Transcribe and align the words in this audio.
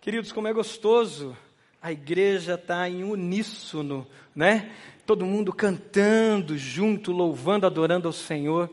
Queridos, 0.00 0.32
como 0.32 0.48
é 0.48 0.52
gostoso, 0.54 1.36
a 1.82 1.92
igreja 1.92 2.54
está 2.54 2.88
em 2.88 3.04
uníssono, 3.04 4.06
né? 4.34 4.70
Todo 5.04 5.26
mundo 5.26 5.52
cantando 5.52 6.56
junto, 6.56 7.12
louvando, 7.12 7.66
adorando 7.66 8.08
ao 8.08 8.12
Senhor 8.12 8.70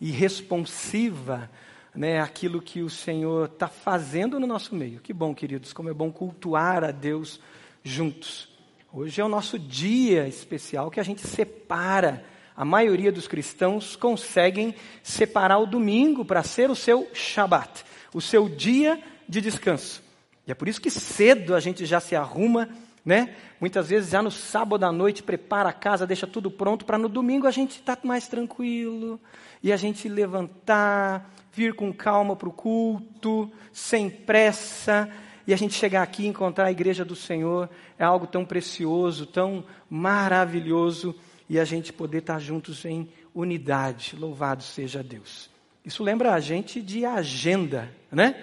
e 0.00 0.12
responsiva, 0.12 1.50
né? 1.92 2.20
Aquilo 2.20 2.62
que 2.62 2.80
o 2.80 2.88
Senhor 2.88 3.46
está 3.46 3.66
fazendo 3.66 4.38
no 4.38 4.46
nosso 4.46 4.72
meio. 4.72 5.00
Que 5.00 5.12
bom, 5.12 5.34
queridos, 5.34 5.72
como 5.72 5.88
é 5.88 5.92
bom 5.92 6.12
cultuar 6.12 6.84
a 6.84 6.92
Deus 6.92 7.40
juntos. 7.82 8.48
Hoje 8.92 9.20
é 9.20 9.24
o 9.24 9.28
nosso 9.28 9.58
dia 9.58 10.28
especial 10.28 10.92
que 10.92 11.00
a 11.00 11.04
gente 11.04 11.26
separa. 11.26 12.24
A 12.56 12.64
maioria 12.64 13.10
dos 13.10 13.26
cristãos 13.26 13.96
conseguem 13.96 14.72
separar 15.02 15.58
o 15.58 15.66
domingo 15.66 16.24
para 16.24 16.44
ser 16.44 16.70
o 16.70 16.76
seu 16.76 17.08
Shabat, 17.12 17.84
o 18.14 18.20
seu 18.20 18.48
dia 18.48 19.02
de 19.28 19.40
descanso. 19.40 20.06
E 20.48 20.50
é 20.50 20.54
por 20.54 20.66
isso 20.66 20.80
que 20.80 20.90
cedo 20.90 21.54
a 21.54 21.60
gente 21.60 21.84
já 21.84 22.00
se 22.00 22.16
arruma, 22.16 22.70
né? 23.04 23.36
Muitas 23.60 23.90
vezes 23.90 24.08
já 24.08 24.22
no 24.22 24.30
sábado 24.30 24.82
à 24.84 24.90
noite 24.90 25.22
prepara 25.22 25.68
a 25.68 25.74
casa, 25.74 26.06
deixa 26.06 26.26
tudo 26.26 26.50
pronto 26.50 26.86
para 26.86 26.96
no 26.96 27.06
domingo 27.06 27.46
a 27.46 27.50
gente 27.50 27.72
estar 27.72 27.96
tá 27.96 28.08
mais 28.08 28.28
tranquilo 28.28 29.20
e 29.62 29.70
a 29.70 29.76
gente 29.76 30.08
levantar, 30.08 31.30
vir 31.52 31.74
com 31.74 31.92
calma 31.92 32.34
para 32.34 32.48
o 32.48 32.52
culto, 32.52 33.52
sem 33.70 34.08
pressa, 34.08 35.10
e 35.46 35.52
a 35.52 35.56
gente 35.56 35.74
chegar 35.74 36.02
aqui 36.02 36.22
e 36.22 36.28
encontrar 36.28 36.64
a 36.64 36.72
igreja 36.72 37.04
do 37.04 37.14
Senhor 37.14 37.68
é 37.98 38.04
algo 38.04 38.26
tão 38.26 38.42
precioso, 38.42 39.26
tão 39.26 39.62
maravilhoso, 39.90 41.14
e 41.46 41.58
a 41.58 41.64
gente 41.64 41.92
poder 41.92 42.18
estar 42.18 42.34
tá 42.34 42.38
juntos 42.38 42.86
em 42.86 43.06
unidade. 43.34 44.16
Louvado 44.16 44.62
seja 44.62 45.02
Deus. 45.02 45.50
Isso 45.84 46.02
lembra 46.02 46.32
a 46.32 46.40
gente 46.40 46.80
de 46.80 47.04
agenda, 47.04 47.90
né? 48.10 48.42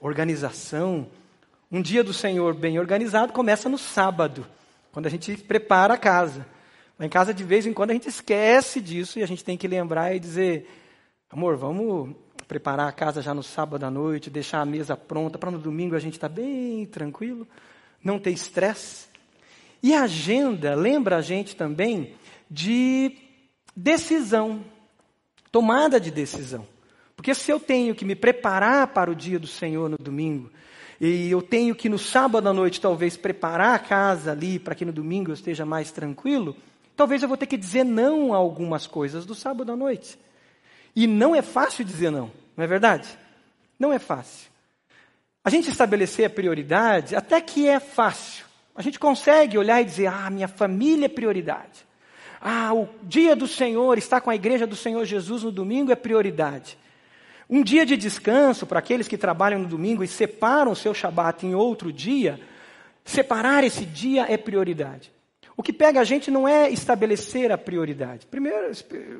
Organização, 0.00 1.08
um 1.72 1.80
dia 1.80 2.04
do 2.04 2.12
Senhor 2.12 2.52
bem 2.52 2.78
organizado 2.78 3.32
começa 3.32 3.66
no 3.66 3.78
sábado, 3.78 4.46
quando 4.92 5.06
a 5.06 5.10
gente 5.10 5.34
prepara 5.38 5.94
a 5.94 5.98
casa. 5.98 6.46
Lá 6.98 7.06
em 7.06 7.08
casa, 7.08 7.32
de 7.32 7.42
vez 7.42 7.64
em 7.64 7.72
quando, 7.72 7.90
a 7.90 7.94
gente 7.94 8.10
esquece 8.10 8.78
disso 8.78 9.18
e 9.18 9.22
a 9.22 9.26
gente 9.26 9.42
tem 9.42 9.56
que 9.56 9.66
lembrar 9.66 10.14
e 10.14 10.20
dizer: 10.20 10.68
amor, 11.30 11.56
vamos 11.56 12.14
preparar 12.46 12.88
a 12.88 12.92
casa 12.92 13.22
já 13.22 13.32
no 13.32 13.42
sábado 13.42 13.84
à 13.84 13.90
noite, 13.90 14.28
deixar 14.28 14.60
a 14.60 14.66
mesa 14.66 14.94
pronta 14.94 15.38
para 15.38 15.50
no 15.50 15.58
domingo 15.58 15.96
a 15.96 15.98
gente 15.98 16.14
estar 16.14 16.28
tá 16.28 16.34
bem 16.34 16.84
tranquilo, 16.84 17.48
não 18.04 18.18
ter 18.18 18.32
estresse. 18.32 19.06
E 19.82 19.94
a 19.94 20.02
agenda 20.02 20.74
lembra 20.74 21.16
a 21.16 21.22
gente 21.22 21.56
também 21.56 22.14
de 22.50 23.16
decisão, 23.74 24.62
tomada 25.50 25.98
de 25.98 26.10
decisão. 26.10 26.66
Porque 27.16 27.34
se 27.34 27.50
eu 27.50 27.58
tenho 27.58 27.94
que 27.94 28.04
me 28.04 28.14
preparar 28.14 28.88
para 28.88 29.10
o 29.10 29.14
dia 29.14 29.38
do 29.38 29.46
Senhor 29.46 29.88
no 29.88 29.96
domingo, 29.96 30.50
e 31.04 31.32
eu 31.32 31.42
tenho 31.42 31.74
que 31.74 31.88
no 31.88 31.98
sábado 31.98 32.48
à 32.48 32.52
noite 32.52 32.80
talvez 32.80 33.16
preparar 33.16 33.74
a 33.74 33.78
casa 33.80 34.30
ali 34.30 34.56
para 34.60 34.72
que 34.72 34.84
no 34.84 34.92
domingo 34.92 35.32
eu 35.32 35.34
esteja 35.34 35.66
mais 35.66 35.90
tranquilo, 35.90 36.56
talvez 36.96 37.20
eu 37.20 37.28
vou 37.28 37.36
ter 37.36 37.46
que 37.46 37.56
dizer 37.56 37.82
não 37.82 38.32
a 38.32 38.36
algumas 38.36 38.86
coisas 38.86 39.26
do 39.26 39.34
sábado 39.34 39.72
à 39.72 39.76
noite. 39.76 40.16
E 40.94 41.08
não 41.08 41.34
é 41.34 41.42
fácil 41.42 41.84
dizer 41.84 42.12
não, 42.12 42.30
não 42.56 42.62
é 42.62 42.68
verdade? 42.68 43.08
Não 43.80 43.92
é 43.92 43.98
fácil. 43.98 44.48
A 45.44 45.50
gente 45.50 45.68
estabelecer 45.68 46.24
a 46.24 46.30
prioridade, 46.30 47.16
até 47.16 47.40
que 47.40 47.66
é 47.66 47.80
fácil. 47.80 48.44
A 48.72 48.80
gente 48.80 49.00
consegue 49.00 49.58
olhar 49.58 49.82
e 49.82 49.84
dizer: 49.84 50.06
ah, 50.06 50.30
minha 50.30 50.46
família 50.46 51.06
é 51.06 51.08
prioridade. 51.08 51.84
Ah, 52.40 52.72
o 52.72 52.88
dia 53.02 53.34
do 53.34 53.48
Senhor, 53.48 53.98
estar 53.98 54.20
com 54.20 54.30
a 54.30 54.36
igreja 54.36 54.68
do 54.68 54.76
Senhor 54.76 55.04
Jesus 55.04 55.42
no 55.42 55.50
domingo 55.50 55.90
é 55.90 55.96
prioridade. 55.96 56.78
Um 57.54 57.62
dia 57.62 57.84
de 57.84 57.98
descanso 57.98 58.66
para 58.66 58.78
aqueles 58.78 59.06
que 59.06 59.18
trabalham 59.18 59.60
no 59.60 59.68
domingo 59.68 60.02
e 60.02 60.08
separam 60.08 60.72
o 60.72 60.76
seu 60.76 60.94
Shabat 60.94 61.44
em 61.44 61.54
outro 61.54 61.92
dia, 61.92 62.40
separar 63.04 63.62
esse 63.62 63.84
dia 63.84 64.24
é 64.26 64.38
prioridade. 64.38 65.12
O 65.54 65.62
que 65.62 65.70
pega 65.70 66.00
a 66.00 66.04
gente 66.04 66.30
não 66.30 66.48
é 66.48 66.70
estabelecer 66.70 67.52
a 67.52 67.58
prioridade. 67.58 68.24
Primeiro, 68.24 68.72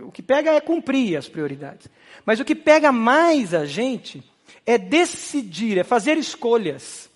o 0.07 0.11
que 0.11 0.23
pega 0.23 0.51
é 0.51 0.63
cumprir 0.63 1.15
as 1.15 1.29
prioridades. 1.29 1.89
Mas 2.25 2.41
o 2.41 2.45
que 2.47 2.55
pega 2.55 2.91
mais 2.91 3.53
a 3.53 3.67
gente 3.67 4.25
é 4.65 4.79
decidir, 4.79 5.77
é 5.77 5.85
fazer 5.85 6.17
escolhas. 6.17 7.11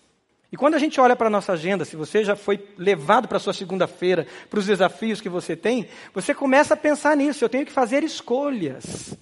E 0.52 0.56
quando 0.58 0.74
a 0.74 0.78
gente 0.78 1.00
olha 1.00 1.16
para 1.16 1.28
a 1.28 1.30
nossa 1.30 1.54
agenda, 1.54 1.86
se 1.86 1.96
você 1.96 2.24
já 2.24 2.36
foi 2.36 2.62
levado 2.76 3.26
para 3.26 3.38
a 3.38 3.40
sua 3.40 3.54
segunda-feira, 3.54 4.26
para 4.50 4.58
os 4.58 4.66
desafios 4.66 5.22
que 5.22 5.30
você 5.30 5.56
tem, 5.56 5.88
você 6.12 6.34
começa 6.34 6.74
a 6.74 6.76
pensar 6.76 7.16
nisso. 7.16 7.42
Eu 7.42 7.48
tenho 7.48 7.64
que 7.64 7.72
fazer 7.72 8.04
escolhas. 8.04 9.16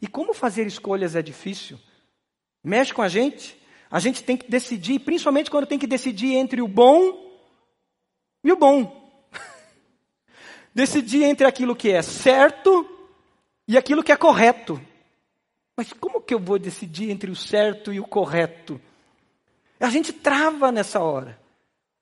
E 0.00 0.06
como 0.06 0.34
fazer 0.34 0.66
escolhas 0.66 1.16
é 1.16 1.22
difícil. 1.22 1.78
Mexe 2.62 2.92
com 2.92 3.02
a 3.02 3.08
gente. 3.08 3.60
A 3.90 3.98
gente 3.98 4.22
tem 4.22 4.36
que 4.36 4.50
decidir, 4.50 4.98
principalmente 5.00 5.50
quando 5.50 5.66
tem 5.66 5.78
que 5.78 5.86
decidir 5.86 6.34
entre 6.34 6.60
o 6.60 6.68
bom 6.68 7.38
e 8.42 8.50
o 8.50 8.56
bom. 8.56 9.28
decidir 10.74 11.24
entre 11.24 11.46
aquilo 11.46 11.76
que 11.76 11.90
é 11.90 12.02
certo 12.02 12.88
e 13.68 13.76
aquilo 13.78 14.02
que 14.02 14.12
é 14.12 14.16
correto. 14.16 14.80
Mas 15.76 15.92
como 15.92 16.20
que 16.20 16.34
eu 16.34 16.38
vou 16.38 16.58
decidir 16.58 17.10
entre 17.10 17.30
o 17.30 17.36
certo 17.36 17.92
e 17.92 18.00
o 18.00 18.06
correto? 18.06 18.80
A 19.80 19.90
gente 19.90 20.12
trava 20.12 20.70
nessa 20.70 21.00
hora. 21.00 21.38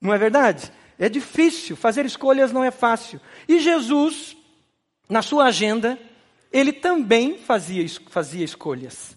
Não 0.00 0.12
é 0.12 0.18
verdade? 0.18 0.70
É 0.98 1.08
difícil, 1.08 1.76
fazer 1.76 2.04
escolhas 2.04 2.52
não 2.52 2.62
é 2.62 2.70
fácil. 2.70 3.20
E 3.48 3.58
Jesus, 3.60 4.36
na 5.08 5.22
sua 5.22 5.44
agenda, 5.46 5.98
ele 6.52 6.72
também 6.72 7.38
fazia, 7.38 7.84
fazia 8.08 8.44
escolhas. 8.44 9.16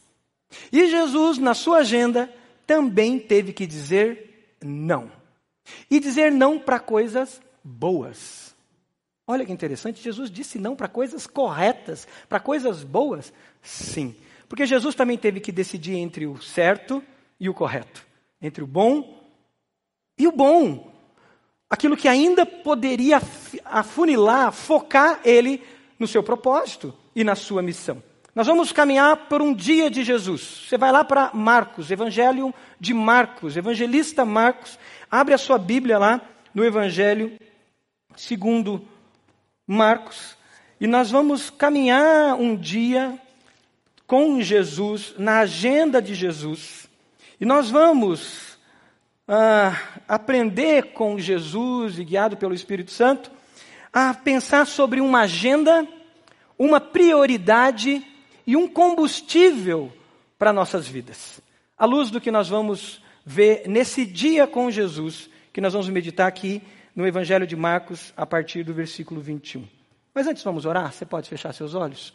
E 0.72 0.88
Jesus, 0.88 1.38
na 1.38 1.54
sua 1.54 1.80
agenda, 1.80 2.34
também 2.66 3.20
teve 3.20 3.52
que 3.52 3.68
dizer 3.68 4.56
não. 4.64 5.12
E 5.90 6.00
dizer 6.00 6.32
não 6.32 6.58
para 6.58 6.80
coisas 6.80 7.42
boas. 7.64 8.56
Olha 9.28 9.46
que 9.46 9.52
interessante, 9.52 10.02
Jesus 10.02 10.30
disse 10.30 10.60
não 10.60 10.76
para 10.76 10.88
coisas 10.88 11.26
corretas, 11.26 12.08
para 12.30 12.40
coisas 12.40 12.84
boas. 12.84 13.34
Sim, 13.62 14.16
porque 14.48 14.66
Jesus 14.66 14.94
também 14.96 15.18
teve 15.18 15.40
que 15.40 15.52
decidir 15.52 15.96
entre 15.96 16.28
o 16.28 16.42
certo 16.42 17.04
e 17.40 17.50
o 17.50 17.54
correto, 17.54 18.06
entre 18.42 18.64
o 18.64 18.68
bom 18.68 19.28
e 20.18 20.28
o 20.28 20.32
bom. 20.32 20.94
Aquilo 21.68 21.98
que 21.98 22.08
ainda 22.08 22.46
poderia 22.46 23.20
afunilar, 23.66 24.52
focar 24.52 25.20
ele 25.26 25.62
no 25.98 26.08
seu 26.08 26.22
propósito 26.22 26.94
e 27.16 27.24
na 27.24 27.36
sua 27.36 27.62
missão. 27.62 28.04
Nós 28.36 28.48
vamos 28.48 28.74
caminhar 28.74 29.16
por 29.30 29.42
um 29.42 29.54
dia 29.54 29.90
de 29.90 30.04
Jesus. 30.04 30.66
Você 30.68 30.78
vai 30.78 30.92
lá 30.92 31.06
para 31.06 31.32
Marcos, 31.34 31.90
Evangelho 31.90 32.54
de 32.78 32.94
Marcos, 32.94 33.56
evangelista 33.56 34.26
Marcos. 34.26 34.78
Abre 35.10 35.34
a 35.34 35.38
sua 35.38 35.58
Bíblia 35.58 35.98
lá 35.98 36.20
no 36.54 36.66
Evangelho 36.66 37.40
segundo 38.18 38.86
Marcos. 39.66 40.36
E 40.82 40.86
nós 40.86 41.10
vamos 41.10 41.50
caminhar 41.50 42.36
um 42.36 42.58
dia 42.58 43.18
com 44.06 44.42
Jesus, 44.42 45.16
na 45.18 45.40
agenda 45.40 46.02
de 46.02 46.14
Jesus. 46.14 46.90
E 47.40 47.46
nós 47.46 47.70
vamos 47.70 48.58
ah, 49.28 49.80
aprender 50.08 50.94
com 50.94 51.18
Jesus 51.18 51.98
e 51.98 52.04
guiado 52.04 52.36
pelo 52.36 52.54
Espírito 52.54 52.92
Santo 52.92 53.32
a 53.94 54.14
pensar 54.14 54.68
sobre 54.68 55.00
uma 55.00 55.22
agenda 55.22 55.88
uma 56.58 56.80
prioridade 56.80 58.06
e 58.46 58.56
um 58.56 58.68
combustível 58.68 59.92
para 60.38 60.54
nossas 60.54 60.88
vidas. 60.88 61.42
À 61.78 61.86
luz 61.86 62.10
do 62.10 62.22
que 62.22 62.32
nós 62.32 62.48
vamos 62.48 63.02
ver 63.26 63.68
nesse 63.68 64.06
dia 64.06 64.48
com 64.48 64.70
Jesus, 64.70 65.30
que 65.52 65.60
nós 65.62 65.74
vamos 65.74 65.90
meditar 65.90 66.28
aqui 66.28 66.62
no 66.96 67.06
Evangelho 67.06 67.46
de 67.46 67.56
Marcos, 67.56 68.14
a 68.16 68.26
partir 68.26 68.64
do 68.64 68.74
versículo 68.74 69.20
21. 69.20 69.68
Mas 70.14 70.28
antes 70.28 70.44
vamos 70.44 70.66
orar? 70.66 70.94
Você 70.94 71.06
pode 71.06 71.28
fechar 71.28 71.54
seus 71.54 71.74
olhos? 71.74 72.14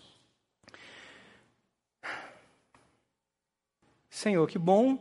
Senhor, 4.08 4.46
que 4.48 4.58
bom 4.58 4.98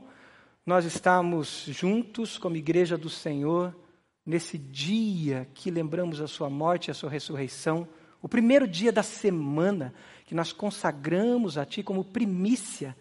nós 0.66 0.86
estamos 0.86 1.66
juntos 1.68 2.38
como 2.38 2.58
igreja 2.58 2.98
do 2.98 3.09
Senhor 3.09 3.76
nesse 4.26 4.58
dia 4.58 5.47
que 5.53 5.72
lembramos 5.72 6.22
a 6.22 6.28
sua 6.28 6.50
morte 6.50 6.88
e 6.88 6.92
a 6.92 6.94
sua 6.94 7.09
ressurreição 7.09 7.88
o 8.22 8.28
primeiro 8.28 8.68
dia 8.68 8.92
da 8.92 9.04
semana 9.04 9.94
que 10.26 10.36
nós 10.36 10.52
consagramos 10.52 11.58
a 11.58 11.66
Ti 11.66 11.84
como 11.84 12.04
primícia, 12.04 12.96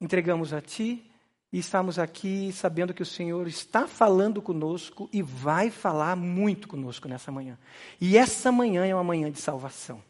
entregamos 0.00 0.52
a 0.52 0.60
Ti 0.60 1.04
e 1.52 1.58
estamos 1.58 1.98
aqui 1.98 2.52
sabendo 2.52 2.92
que 2.92 3.02
o 3.02 3.06
Senhor 3.06 3.46
está 3.46 3.86
falando 3.86 4.42
conosco 4.42 5.08
e 5.12 5.22
vai 5.22 5.70
falar 5.70 6.16
muito 6.16 6.68
conosco 6.68 7.08
nessa 7.08 7.30
manhã. 7.30 7.56
E 8.00 8.18
essa 8.18 8.50
manhã 8.50 8.84
é 8.84 8.94
uma 8.94 9.04
manhã 9.04 9.30
de 9.30 9.40
salvação. 9.40 10.02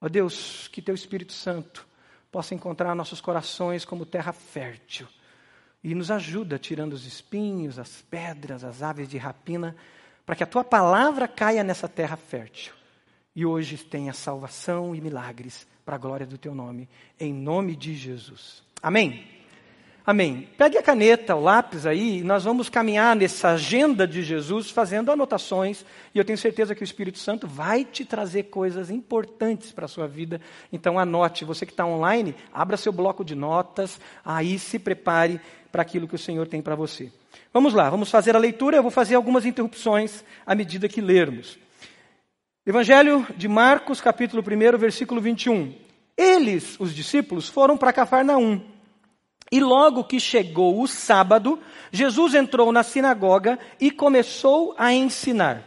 Ó 0.00 0.08
Deus, 0.08 0.66
que 0.68 0.82
Teu 0.82 0.94
Espírito 0.94 1.32
Santo 1.32 1.86
possa 2.30 2.54
encontrar 2.54 2.94
nossos 2.94 3.20
corações 3.20 3.84
como 3.84 4.06
terra 4.06 4.32
fértil 4.32 5.06
e 5.84 5.94
nos 5.94 6.10
ajuda 6.10 6.58
tirando 6.58 6.94
os 6.94 7.06
espinhos, 7.06 7.78
as 7.78 8.00
pedras, 8.02 8.64
as 8.64 8.82
aves 8.82 9.08
de 9.08 9.18
rapina, 9.18 9.76
para 10.24 10.34
que 10.34 10.42
a 10.42 10.46
Tua 10.46 10.64
palavra 10.64 11.28
caia 11.28 11.62
nessa 11.62 11.88
terra 11.88 12.16
fértil 12.16 12.81
e 13.34 13.46
hoje 13.46 13.76
tenha 13.78 14.12
salvação 14.12 14.94
e 14.94 15.00
milagres 15.00 15.66
para 15.84 15.96
a 15.96 15.98
glória 15.98 16.26
do 16.26 16.38
teu 16.38 16.54
nome, 16.54 16.88
em 17.18 17.32
nome 17.32 17.74
de 17.74 17.94
Jesus. 17.94 18.62
Amém? 18.82 19.24
Amém. 20.04 20.48
Pegue 20.58 20.76
a 20.76 20.82
caneta, 20.82 21.36
o 21.36 21.40
lápis 21.40 21.86
aí, 21.86 22.24
nós 22.24 22.42
vamos 22.42 22.68
caminhar 22.68 23.14
nessa 23.14 23.50
agenda 23.50 24.04
de 24.04 24.22
Jesus 24.24 24.68
fazendo 24.68 25.12
anotações, 25.12 25.84
e 26.12 26.18
eu 26.18 26.24
tenho 26.24 26.36
certeza 26.36 26.74
que 26.74 26.82
o 26.82 26.84
Espírito 26.84 27.20
Santo 27.20 27.46
vai 27.46 27.84
te 27.84 28.04
trazer 28.04 28.44
coisas 28.44 28.90
importantes 28.90 29.70
para 29.70 29.84
a 29.84 29.88
sua 29.88 30.08
vida. 30.08 30.40
Então 30.72 30.98
anote, 30.98 31.44
você 31.44 31.64
que 31.64 31.72
está 31.72 31.86
online, 31.86 32.34
abra 32.52 32.76
seu 32.76 32.92
bloco 32.92 33.24
de 33.24 33.36
notas, 33.36 34.00
aí 34.24 34.58
se 34.58 34.76
prepare 34.76 35.40
para 35.70 35.82
aquilo 35.82 36.08
que 36.08 36.16
o 36.16 36.18
Senhor 36.18 36.48
tem 36.48 36.60
para 36.60 36.74
você. 36.74 37.12
Vamos 37.52 37.72
lá, 37.72 37.88
vamos 37.88 38.10
fazer 38.10 38.34
a 38.34 38.40
leitura, 38.40 38.76
eu 38.76 38.82
vou 38.82 38.90
fazer 38.90 39.14
algumas 39.14 39.46
interrupções 39.46 40.24
à 40.44 40.52
medida 40.54 40.88
que 40.88 41.00
lermos. 41.00 41.58
Evangelho 42.64 43.26
de 43.36 43.48
Marcos, 43.48 44.00
capítulo 44.00 44.40
1, 44.40 44.78
versículo 44.78 45.20
21. 45.20 45.74
Eles, 46.16 46.78
os 46.78 46.94
discípulos, 46.94 47.48
foram 47.48 47.76
para 47.76 47.92
Cafarnaum. 47.92 48.62
E 49.50 49.58
logo 49.58 50.04
que 50.04 50.20
chegou 50.20 50.80
o 50.80 50.86
sábado, 50.86 51.58
Jesus 51.90 52.36
entrou 52.36 52.70
na 52.70 52.84
sinagoga 52.84 53.58
e 53.80 53.90
começou 53.90 54.76
a 54.78 54.92
ensinar. 54.92 55.60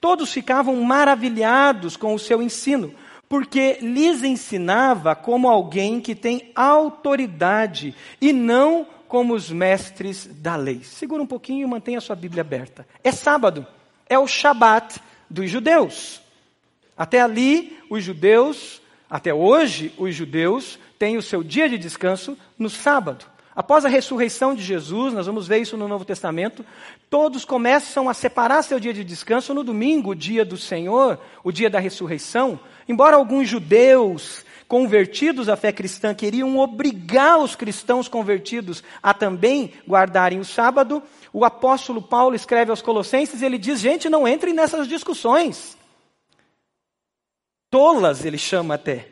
Todos 0.00 0.32
ficavam 0.32 0.80
maravilhados 0.84 1.96
com 1.96 2.14
o 2.14 2.20
seu 2.20 2.40
ensino, 2.40 2.94
porque 3.28 3.78
lhes 3.80 4.22
ensinava 4.22 5.16
como 5.16 5.48
alguém 5.48 6.00
que 6.00 6.14
tem 6.14 6.52
autoridade 6.54 7.96
e 8.20 8.32
não 8.32 8.86
como 9.08 9.34
os 9.34 9.50
mestres 9.50 10.26
da 10.26 10.54
lei. 10.54 10.84
Segura 10.84 11.20
um 11.20 11.26
pouquinho 11.26 11.66
e 11.66 11.68
mantenha 11.68 11.98
a 11.98 12.00
sua 12.00 12.14
Bíblia 12.14 12.42
aberta. 12.42 12.86
É 13.02 13.10
sábado, 13.10 13.66
é 14.08 14.16
o 14.16 14.28
Shabat 14.28 15.00
dos 15.32 15.50
judeus. 15.50 16.20
Até 16.96 17.20
ali, 17.20 17.78
os 17.90 18.04
judeus, 18.04 18.80
até 19.08 19.32
hoje, 19.32 19.92
os 19.98 20.14
judeus 20.14 20.78
tem 20.98 21.16
o 21.16 21.22
seu 21.22 21.42
dia 21.42 21.68
de 21.68 21.78
descanso 21.78 22.36
no 22.58 22.70
sábado. 22.70 23.24
Após 23.54 23.84
a 23.84 23.88
ressurreição 23.88 24.54
de 24.54 24.62
Jesus, 24.62 25.12
nós 25.12 25.26
vamos 25.26 25.46
ver 25.46 25.58
isso 25.58 25.76
no 25.76 25.86
Novo 25.86 26.04
Testamento, 26.04 26.64
todos 27.10 27.44
começam 27.44 28.08
a 28.08 28.14
separar 28.14 28.62
seu 28.62 28.80
dia 28.80 28.94
de 28.94 29.04
descanso 29.04 29.52
no 29.52 29.62
domingo, 29.62 30.10
o 30.10 30.14
dia 30.14 30.44
do 30.44 30.56
Senhor, 30.56 31.18
o 31.44 31.52
dia 31.52 31.68
da 31.68 31.78
ressurreição. 31.78 32.58
Embora 32.88 33.16
alguns 33.16 33.48
judeus 33.48 34.44
convertidos 34.66 35.50
à 35.50 35.56
fé 35.56 35.70
cristã 35.70 36.14
queriam 36.14 36.56
obrigar 36.56 37.38
os 37.38 37.54
cristãos 37.54 38.08
convertidos 38.08 38.82
a 39.02 39.12
também 39.12 39.72
guardarem 39.86 40.40
o 40.40 40.46
sábado, 40.46 41.02
o 41.32 41.44
apóstolo 41.44 42.02
Paulo 42.02 42.36
escreve 42.36 42.70
aos 42.70 42.82
Colossenses 42.82 43.40
e 43.40 43.44
ele 43.44 43.58
diz: 43.58 43.80
gente, 43.80 44.08
não 44.08 44.28
entrem 44.28 44.52
nessas 44.52 44.86
discussões. 44.86 45.76
Tolas, 47.70 48.24
ele 48.24 48.36
chama 48.36 48.74
até. 48.74 49.08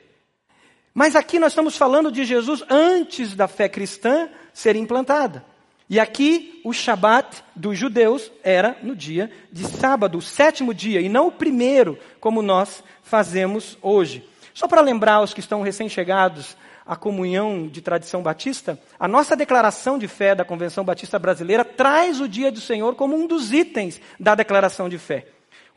Mas 0.92 1.16
aqui 1.16 1.38
nós 1.38 1.52
estamos 1.52 1.76
falando 1.76 2.12
de 2.12 2.24
Jesus 2.24 2.62
antes 2.68 3.34
da 3.34 3.48
fé 3.48 3.68
cristã 3.68 4.28
ser 4.52 4.76
implantada. 4.76 5.44
E 5.88 5.98
aqui 5.98 6.60
o 6.64 6.72
Shabat 6.72 7.42
dos 7.56 7.78
judeus 7.78 8.30
era 8.44 8.76
no 8.82 8.94
dia 8.94 9.30
de 9.50 9.64
sábado, 9.64 10.18
o 10.18 10.22
sétimo 10.22 10.74
dia, 10.74 11.00
e 11.00 11.08
não 11.08 11.28
o 11.28 11.32
primeiro, 11.32 11.98
como 12.20 12.42
nós 12.42 12.84
fazemos 13.02 13.78
hoje. 13.82 14.28
Só 14.52 14.68
para 14.68 14.80
lembrar 14.82 15.22
os 15.22 15.32
que 15.32 15.40
estão 15.40 15.62
recém-chegados 15.62 16.56
à 16.90 16.96
comunhão 16.96 17.68
de 17.68 17.80
tradição 17.80 18.20
batista, 18.20 18.76
a 18.98 19.06
nossa 19.06 19.36
declaração 19.36 19.96
de 19.96 20.08
fé 20.08 20.34
da 20.34 20.44
Convenção 20.44 20.82
Batista 20.82 21.20
Brasileira 21.20 21.64
traz 21.64 22.20
o 22.20 22.28
dia 22.28 22.50
do 22.50 22.60
Senhor 22.60 22.96
como 22.96 23.14
um 23.14 23.28
dos 23.28 23.52
itens 23.52 24.00
da 24.18 24.34
declaração 24.34 24.88
de 24.88 24.98
fé 24.98 25.28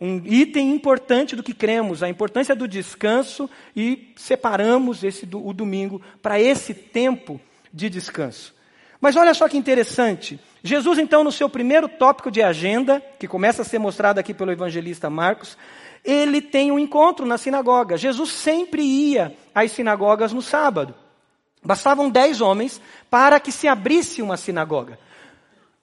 um 0.01 0.21
item 0.25 0.71
importante 0.71 1.35
do 1.35 1.43
que 1.43 1.53
cremos, 1.53 2.03
a 2.03 2.09
importância 2.09 2.55
do 2.55 2.67
descanso 2.67 3.49
e 3.75 4.11
separamos 4.17 5.01
esse 5.01 5.25
o 5.31 5.53
domingo 5.53 6.01
para 6.21 6.37
esse 6.41 6.73
tempo 6.73 7.39
de 7.71 7.89
descanso. 7.89 8.53
Mas 8.99 9.15
olha 9.15 9.33
só 9.33 9.47
que 9.47 9.57
interessante. 9.57 10.39
Jesus, 10.61 10.97
então, 10.97 11.23
no 11.23 11.31
seu 11.31 11.47
primeiro 11.47 11.87
tópico 11.87 12.31
de 12.31 12.41
agenda, 12.41 13.01
que 13.17 13.29
começa 13.29 13.61
a 13.61 13.65
ser 13.65 13.79
mostrado 13.79 14.19
aqui 14.19 14.33
pelo 14.33 14.51
evangelista 14.51 15.09
Marcos, 15.09 15.57
ele 16.03 16.41
tem 16.41 16.71
um 16.71 16.79
encontro 16.79 17.25
na 17.25 17.37
sinagoga. 17.37 17.95
Jesus 17.95 18.31
sempre 18.31 18.81
ia 18.81 19.33
às 19.55 19.71
sinagogas 19.71 20.33
no 20.33 20.41
sábado. 20.41 20.93
Bastavam 21.63 22.09
dez 22.09 22.41
homens 22.41 22.81
para 23.09 23.39
que 23.39 23.51
se 23.51 23.67
abrisse 23.67 24.21
uma 24.21 24.37
sinagoga 24.37 24.97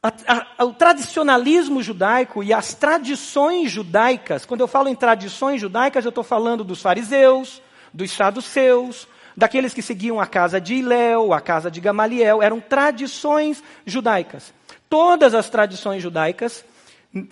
a, 0.02 0.46
a, 0.58 0.64
o 0.64 0.72
tradicionalismo 0.72 1.82
judaico 1.82 2.42
e 2.42 2.52
as 2.52 2.72
tradições 2.72 3.70
judaicas, 3.70 4.46
quando 4.46 4.62
eu 4.62 4.68
falo 4.68 4.88
em 4.88 4.94
tradições 4.94 5.60
judaicas, 5.60 6.04
eu 6.04 6.08
estou 6.08 6.24
falando 6.24 6.64
dos 6.64 6.80
fariseus, 6.80 7.60
dos 7.92 8.10
saduceus, 8.10 9.06
daqueles 9.36 9.74
que 9.74 9.82
seguiam 9.82 10.18
a 10.18 10.26
casa 10.26 10.60
de 10.60 10.74
Iléu, 10.76 11.34
a 11.34 11.40
casa 11.40 11.70
de 11.70 11.80
Gamaliel, 11.80 12.42
eram 12.42 12.60
tradições 12.60 13.62
judaicas. 13.84 14.54
Todas 14.88 15.34
as 15.34 15.50
tradições 15.50 16.02
judaicas, 16.02 16.64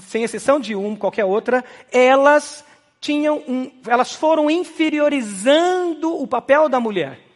sem 0.00 0.23
exceção 0.23 0.61
de 0.61 0.75
uma, 0.75 0.97
qualquer 0.97 1.25
outra, 1.25 1.65
elas 1.91 2.65
tinham 3.00 3.39
um, 3.49 3.71
elas 3.87 4.12
foram 4.12 4.50
inferiorizando 4.50 6.21
o 6.21 6.27
papel 6.27 6.69
da 6.69 6.79
mulher. 6.79 7.28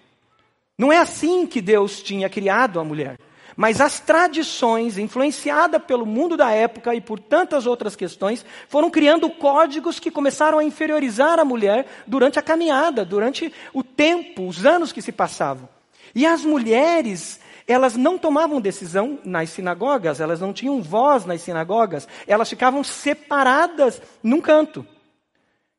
Não 0.82 0.92
é 0.92 0.98
assim 0.98 1.46
que 1.46 1.60
Deus 1.60 2.02
tinha 2.02 2.28
criado 2.28 2.80
a 2.80 2.84
mulher. 2.84 3.16
Mas 3.56 3.80
as 3.80 4.00
tradições, 4.00 4.98
influenciadas 4.98 5.80
pelo 5.84 6.04
mundo 6.04 6.36
da 6.36 6.50
época 6.50 6.92
e 6.92 7.00
por 7.00 7.20
tantas 7.20 7.66
outras 7.66 7.94
questões, 7.94 8.44
foram 8.68 8.90
criando 8.90 9.30
códigos 9.30 10.00
que 10.00 10.10
começaram 10.10 10.58
a 10.58 10.64
inferiorizar 10.64 11.38
a 11.38 11.44
mulher 11.44 11.86
durante 12.04 12.36
a 12.36 12.42
caminhada, 12.42 13.04
durante 13.04 13.52
o 13.72 13.84
tempo, 13.84 14.48
os 14.48 14.66
anos 14.66 14.90
que 14.90 15.00
se 15.00 15.12
passavam. 15.12 15.68
E 16.16 16.26
as 16.26 16.44
mulheres, 16.44 17.38
elas 17.68 17.96
não 17.96 18.18
tomavam 18.18 18.60
decisão 18.60 19.20
nas 19.24 19.50
sinagogas, 19.50 20.18
elas 20.18 20.40
não 20.40 20.52
tinham 20.52 20.82
voz 20.82 21.24
nas 21.24 21.42
sinagogas, 21.42 22.08
elas 22.26 22.50
ficavam 22.50 22.82
separadas 22.82 24.02
num 24.20 24.40
canto. 24.40 24.84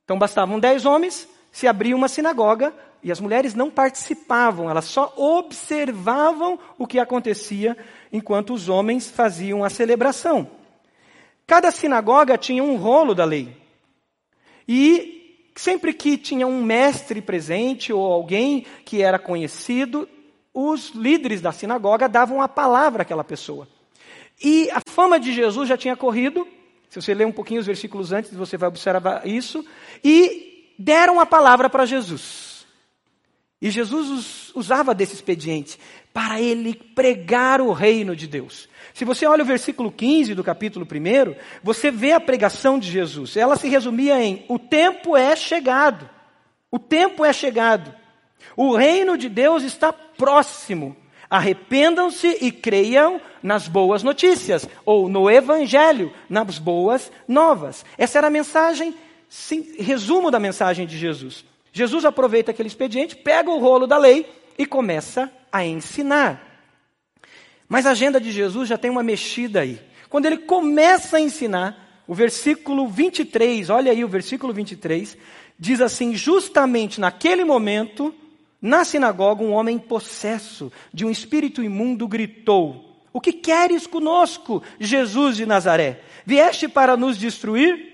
Então 0.06 0.18
bastavam 0.18 0.62
dez 0.62 0.86
homens, 0.86 1.28
se 1.52 1.68
abria 1.68 1.94
uma 1.94 2.08
sinagoga, 2.08 2.74
e 3.04 3.12
as 3.12 3.20
mulheres 3.20 3.54
não 3.54 3.70
participavam, 3.70 4.70
elas 4.70 4.86
só 4.86 5.14
observavam 5.18 6.58
o 6.78 6.88
que 6.88 7.00
acontecia 7.00 7.78
enquanto 8.12 8.54
os 8.54 8.70
homens 8.70 9.10
faziam 9.10 9.64
a 9.64 9.70
celebração. 9.70 10.50
Cada 11.46 11.70
sinagoga 11.72 12.38
tinha 12.38 12.64
um 12.64 12.78
rolo 12.78 13.14
da 13.14 13.26
lei. 13.26 13.56
E 14.66 15.50
sempre 15.56 15.94
que 15.94 16.18
tinha 16.18 16.48
um 16.48 16.64
mestre 16.64 17.22
presente 17.22 17.92
ou 17.92 18.12
alguém 18.12 18.66
que 18.86 19.02
era 19.02 19.20
conhecido, 19.20 20.08
os 20.54 20.92
líderes 20.92 21.42
da 21.42 21.52
sinagoga 21.52 22.08
davam 22.08 22.42
a 22.42 22.48
palavra 22.48 23.02
àquela 23.02 23.24
pessoa. 23.24 23.68
E 24.42 24.70
a 24.72 24.80
fama 24.90 25.20
de 25.20 25.34
Jesus 25.34 25.68
já 25.68 25.78
tinha 25.78 25.98
corrido, 25.98 26.48
se 26.90 27.02
você 27.02 27.14
ler 27.14 27.26
um 27.26 27.32
pouquinho 27.32 27.60
os 27.60 27.66
versículos 27.66 28.12
antes, 28.12 28.34
você 28.34 28.56
vai 28.56 28.70
observar 28.70 29.28
isso, 29.28 29.66
e 30.04 30.74
deram 30.78 31.20
a 31.20 31.26
palavra 31.26 31.70
para 31.70 31.86
Jesus. 31.86 32.53
E 33.64 33.72
Jesus 33.72 34.52
usava 34.54 34.94
desse 34.94 35.14
expediente 35.14 35.80
para 36.14 36.42
ele 36.42 36.74
pregar 36.74 37.62
o 37.62 37.72
reino 37.72 38.14
de 38.14 38.28
Deus. 38.28 38.68
Se 38.94 39.06
você 39.06 39.26
olha 39.26 39.42
o 39.42 39.48
versículo 39.48 39.90
15 39.90 40.36
do 40.36 40.44
capítulo 40.44 40.86
1, 40.86 41.34
você 41.64 41.90
vê 41.90 42.12
a 42.12 42.20
pregação 42.20 42.78
de 42.78 42.92
Jesus. 42.92 43.38
Ela 43.38 43.56
se 43.56 43.70
resumia 43.70 44.22
em: 44.22 44.44
o 44.50 44.60
tempo 44.60 45.16
é 45.16 45.34
chegado. 45.34 46.10
O 46.70 46.78
tempo 46.78 47.24
é 47.24 47.32
chegado. 47.32 47.96
O 48.58 48.76
reino 48.76 49.18
de 49.18 49.30
Deus 49.30 49.64
está 49.64 49.94
próximo. 49.94 50.94
Arrependam-se 51.30 52.40
e 52.42 52.52
creiam 52.52 53.22
nas 53.42 53.70
boas 53.70 54.04
notícias, 54.04 54.68
ou 54.86 55.08
no 55.08 55.30
evangelho, 55.32 56.14
nas 56.30 56.60
boas 56.60 57.10
novas. 57.26 57.86
Essa 57.98 58.18
era 58.18 58.28
a 58.28 58.30
mensagem, 58.30 58.94
sim, 59.30 59.78
resumo 59.80 60.30
da 60.30 60.38
mensagem 60.38 60.86
de 60.86 60.98
Jesus. 60.98 61.46
Jesus 61.74 62.06
aproveita 62.06 62.52
aquele 62.52 62.68
expediente, 62.68 63.16
pega 63.16 63.50
o 63.50 63.60
rolo 63.60 63.88
da 63.88 63.98
lei 63.98 64.32
e 64.58 64.66
começa 64.66 65.30
a 65.52 65.66
ensinar. 65.66 66.42
Mas 67.68 67.88
a 67.88 67.92
agenda 67.92 68.22
de 68.22 68.32
Jesus 68.32 68.70
já 68.70 68.78
tem 68.78 68.92
uma 68.92 69.02
mexida 69.02 69.62
aí. 69.62 69.82
Quando 70.08 70.28
ele 70.28 70.38
começa 70.38 71.18
a 71.18 71.20
ensinar, 71.20 72.04
o 72.08 72.14
versículo 72.14 72.88
23, 72.88 73.72
olha 73.72 73.92
aí 73.92 74.04
o 74.04 74.08
versículo 74.08 74.54
23, 74.54 75.18
diz 75.58 75.82
assim: 75.82 76.16
justamente 76.16 77.02
naquele 77.02 77.44
momento, 77.44 78.14
na 78.62 78.86
sinagoga, 78.86 79.44
um 79.44 79.54
homem 79.54 79.80
possesso 79.80 80.72
de 80.94 81.04
um 81.04 81.10
espírito 81.10 81.64
imundo 81.64 82.08
gritou: 82.08 83.00
O 83.12 83.20
que 83.20 83.34
queres 83.34 83.88
conosco, 83.88 84.62
Jesus 84.80 85.36
de 85.36 85.48
Nazaré? 85.48 86.02
Vieste 86.24 86.68
para 86.68 86.96
nos 86.96 87.18
destruir? 87.18 87.93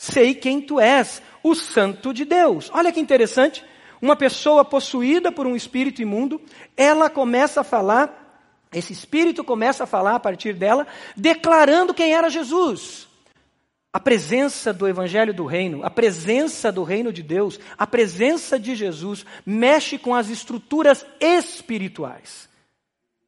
Sei 0.00 0.34
quem 0.34 0.62
tu 0.62 0.80
és, 0.80 1.20
o 1.42 1.54
Santo 1.54 2.14
de 2.14 2.24
Deus. 2.24 2.70
Olha 2.72 2.90
que 2.90 2.98
interessante. 2.98 3.62
Uma 4.00 4.16
pessoa 4.16 4.64
possuída 4.64 5.30
por 5.30 5.46
um 5.46 5.54
espírito 5.54 6.00
imundo, 6.00 6.40
ela 6.74 7.10
começa 7.10 7.60
a 7.60 7.64
falar, 7.64 8.64
esse 8.72 8.94
espírito 8.94 9.44
começa 9.44 9.84
a 9.84 9.86
falar 9.86 10.14
a 10.14 10.18
partir 10.18 10.54
dela, 10.54 10.86
declarando 11.14 11.92
quem 11.92 12.14
era 12.14 12.30
Jesus. 12.30 13.08
A 13.92 14.00
presença 14.00 14.72
do 14.72 14.88
Evangelho 14.88 15.34
do 15.34 15.44
Reino, 15.44 15.84
a 15.84 15.90
presença 15.90 16.72
do 16.72 16.82
Reino 16.82 17.12
de 17.12 17.22
Deus, 17.22 17.60
a 17.76 17.86
presença 17.86 18.58
de 18.58 18.74
Jesus 18.74 19.26
mexe 19.44 19.98
com 19.98 20.14
as 20.14 20.30
estruturas 20.30 21.04
espirituais. 21.20 22.49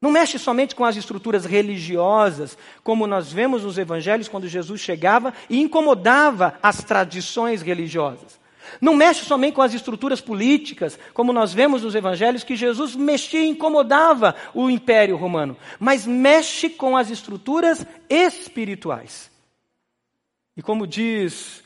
Não 0.03 0.11
mexe 0.11 0.37
somente 0.37 0.75
com 0.75 0.85
as 0.85 0.97
estruturas 0.97 1.45
religiosas, 1.45 2.59
como 2.83 3.07
nós 3.07 3.33
vemos 3.33 3.63
nos 3.63 3.79
evangelhos 3.79 4.27
quando 4.27 4.49
Jesus 4.49 4.81
chegava 4.81 5.33
e 5.49 5.61
incomodava 5.61 6.59
as 6.61 6.83
tradições 6.83 7.63
religiosas. 7.63 8.43
Não 8.81 8.97
mexe 8.97 9.25
somente 9.25 9.55
com 9.55 9.63
as 9.63 9.75
estruturas 9.75 10.21
políticas, 10.21 10.99
como 11.15 11.33
nós 11.33 11.55
vemos 11.55 11.85
nos 11.85 11.95
evangelhos 11.95 12.43
que 12.43 12.57
Jesus 12.57 12.97
mexia 12.97 13.41
e 13.45 13.49
incomodava 13.49 14.35
o 14.53 14.69
império 14.69 15.17
romano, 15.17 15.57
mas 15.79 16.05
mexe 16.05 16.69
com 16.69 16.97
as 16.97 17.09
estruturas 17.09 17.87
espirituais. 18.11 19.31
E 20.57 20.63
como 20.63 20.85
diz 20.85 21.63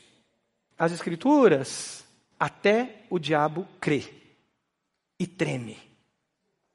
as 0.77 0.91
escrituras, 0.91 2.05
até 2.39 3.01
o 3.09 3.17
diabo 3.17 3.67
crê 3.81 4.03
e 5.19 5.25
treme 5.25 5.77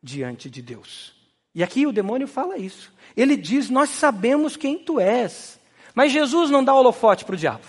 diante 0.03 0.51
de 0.51 0.61
Deus. 0.61 1.22
E 1.55 1.63
aqui 1.63 1.87
o 1.87 1.93
demônio 1.93 2.27
fala 2.27 2.57
isso. 2.57 2.93
Ele 3.17 3.37
diz: 3.37 3.69
Nós 3.69 3.91
sabemos 3.91 4.57
quem 4.57 4.79
tu 4.79 4.99
és. 4.99 5.61
Mas 5.95 6.13
Jesus 6.13 6.51
não 6.51 6.65
dá 6.65 6.75
holofote 6.75 7.25
para 7.25 7.35
o 7.35 7.39
diabo. 7.39 7.65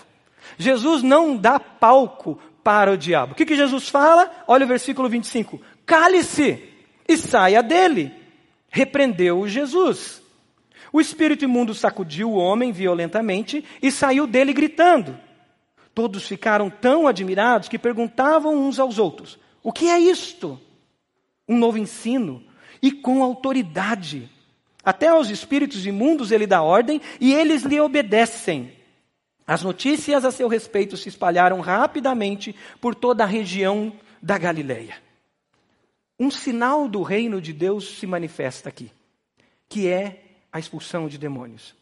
Jesus 0.56 1.02
não 1.02 1.36
dá 1.36 1.60
palco 1.60 2.38
para 2.62 2.92
o 2.92 2.96
diabo. 2.96 3.32
O 3.32 3.34
que, 3.34 3.44
que 3.44 3.56
Jesus 3.56 3.88
fala? 3.88 4.30
Olha 4.46 4.64
o 4.64 4.68
versículo 4.68 5.08
25: 5.08 5.60
Cale-se 5.84 6.62
e 7.06 7.16
saia 7.16 7.62
dele. 7.62 8.12
Repreendeu 8.70 9.46
Jesus. 9.46 10.22
O 10.92 11.00
espírito 11.00 11.44
imundo 11.44 11.74
sacudiu 11.74 12.30
o 12.30 12.36
homem 12.36 12.72
violentamente 12.72 13.64
e 13.82 13.90
saiu 13.90 14.26
dele 14.26 14.52
gritando. 14.52 15.18
Todos 15.94 16.26
ficaram 16.26 16.70
tão 16.70 17.06
admirados 17.06 17.68
que 17.68 17.78
perguntavam 17.78 18.56
uns 18.56 18.78
aos 18.78 18.98
outros: 18.98 19.38
O 19.62 19.72
que 19.72 19.88
é 19.88 19.98
isto? 19.98 20.58
Um 21.46 21.58
novo 21.58 21.76
ensino 21.76 22.42
e 22.84 22.92
com 22.92 23.24
autoridade. 23.24 24.30
Até 24.84 25.08
aos 25.08 25.30
espíritos 25.30 25.86
imundos 25.86 26.30
ele 26.30 26.46
dá 26.46 26.60
ordem 26.60 27.00
e 27.18 27.32
eles 27.32 27.62
lhe 27.62 27.80
obedecem. 27.80 28.74
As 29.46 29.62
notícias 29.62 30.22
a 30.22 30.30
seu 30.30 30.48
respeito 30.48 30.94
se 30.94 31.08
espalharam 31.08 31.62
rapidamente 31.62 32.54
por 32.82 32.94
toda 32.94 33.24
a 33.24 33.26
região 33.26 33.90
da 34.20 34.36
Galileia. 34.36 34.98
Um 36.20 36.30
sinal 36.30 36.86
do 36.86 37.00
reino 37.00 37.40
de 37.40 37.54
Deus 37.54 37.96
se 37.96 38.06
manifesta 38.06 38.68
aqui, 38.68 38.92
que 39.66 39.88
é 39.88 40.22
a 40.52 40.58
expulsão 40.58 41.08
de 41.08 41.16
demônios, 41.16 41.74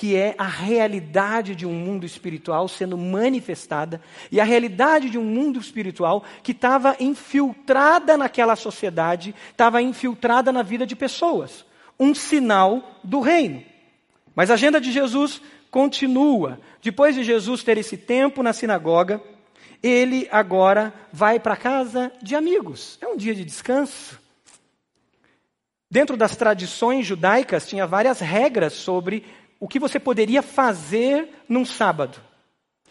que 0.00 0.16
é 0.16 0.34
a 0.38 0.46
realidade 0.46 1.54
de 1.54 1.66
um 1.66 1.74
mundo 1.74 2.06
espiritual 2.06 2.66
sendo 2.68 2.96
manifestada 2.96 4.00
e 4.32 4.40
a 4.40 4.44
realidade 4.44 5.10
de 5.10 5.18
um 5.18 5.22
mundo 5.22 5.60
espiritual 5.60 6.24
que 6.42 6.52
estava 6.52 6.96
infiltrada 6.98 8.16
naquela 8.16 8.56
sociedade, 8.56 9.34
estava 9.50 9.82
infiltrada 9.82 10.50
na 10.50 10.62
vida 10.62 10.86
de 10.86 10.96
pessoas. 10.96 11.66
Um 11.98 12.14
sinal 12.14 12.98
do 13.04 13.20
reino. 13.20 13.62
Mas 14.34 14.50
a 14.50 14.54
agenda 14.54 14.80
de 14.80 14.90
Jesus 14.90 15.38
continua. 15.70 16.58
Depois 16.80 17.14
de 17.14 17.22
Jesus 17.22 17.62
ter 17.62 17.76
esse 17.76 17.98
tempo 17.98 18.42
na 18.42 18.54
sinagoga, 18.54 19.22
ele 19.82 20.26
agora 20.32 20.94
vai 21.12 21.38
para 21.38 21.58
casa 21.58 22.10
de 22.22 22.34
amigos. 22.34 22.96
É 23.02 23.06
um 23.06 23.18
dia 23.18 23.34
de 23.34 23.44
descanso. 23.44 24.18
Dentro 25.90 26.16
das 26.16 26.36
tradições 26.36 27.04
judaicas, 27.04 27.68
tinha 27.68 27.84
várias 27.84 28.20
regras 28.20 28.74
sobre 28.74 29.26
o 29.60 29.68
que 29.68 29.78
você 29.78 30.00
poderia 30.00 30.42
fazer 30.42 31.28
num 31.46 31.64
sábado. 31.66 32.18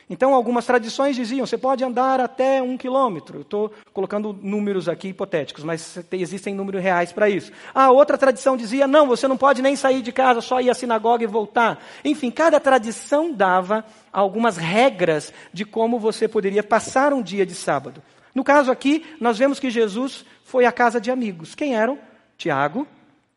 Então, 0.09 0.33
algumas 0.33 0.65
tradições 0.65 1.15
diziam: 1.15 1.45
você 1.45 1.57
pode 1.57 1.83
andar 1.83 2.19
até 2.19 2.61
um 2.61 2.77
quilômetro. 2.77 3.41
Estou 3.41 3.71
colocando 3.93 4.33
números 4.33 4.89
aqui 4.89 5.09
hipotéticos, 5.09 5.63
mas 5.63 5.99
existem 6.11 6.55
números 6.55 6.81
reais 6.81 7.11
para 7.11 7.29
isso. 7.29 7.51
A 7.73 7.91
outra 7.91 8.17
tradição 8.17 8.57
dizia: 8.57 8.87
não, 8.87 9.07
você 9.07 9.27
não 9.27 9.37
pode 9.37 9.61
nem 9.61 9.75
sair 9.75 10.01
de 10.01 10.11
casa, 10.11 10.41
só 10.41 10.59
ir 10.61 10.69
à 10.69 10.73
sinagoga 10.73 11.23
e 11.23 11.27
voltar. 11.27 11.83
Enfim, 12.03 12.31
cada 12.31 12.59
tradição 12.59 13.31
dava 13.31 13.85
algumas 14.11 14.57
regras 14.57 15.31
de 15.53 15.63
como 15.63 15.99
você 15.99 16.27
poderia 16.27 16.63
passar 16.63 17.13
um 17.13 17.21
dia 17.21 17.45
de 17.45 17.53
sábado. 17.53 18.01
No 18.33 18.43
caso 18.43 18.71
aqui, 18.71 19.05
nós 19.19 19.37
vemos 19.37 19.59
que 19.59 19.69
Jesus 19.69 20.25
foi 20.43 20.65
à 20.65 20.71
casa 20.71 20.99
de 20.99 21.11
amigos. 21.11 21.53
Quem 21.53 21.75
eram? 21.75 21.99
Tiago, 22.35 22.87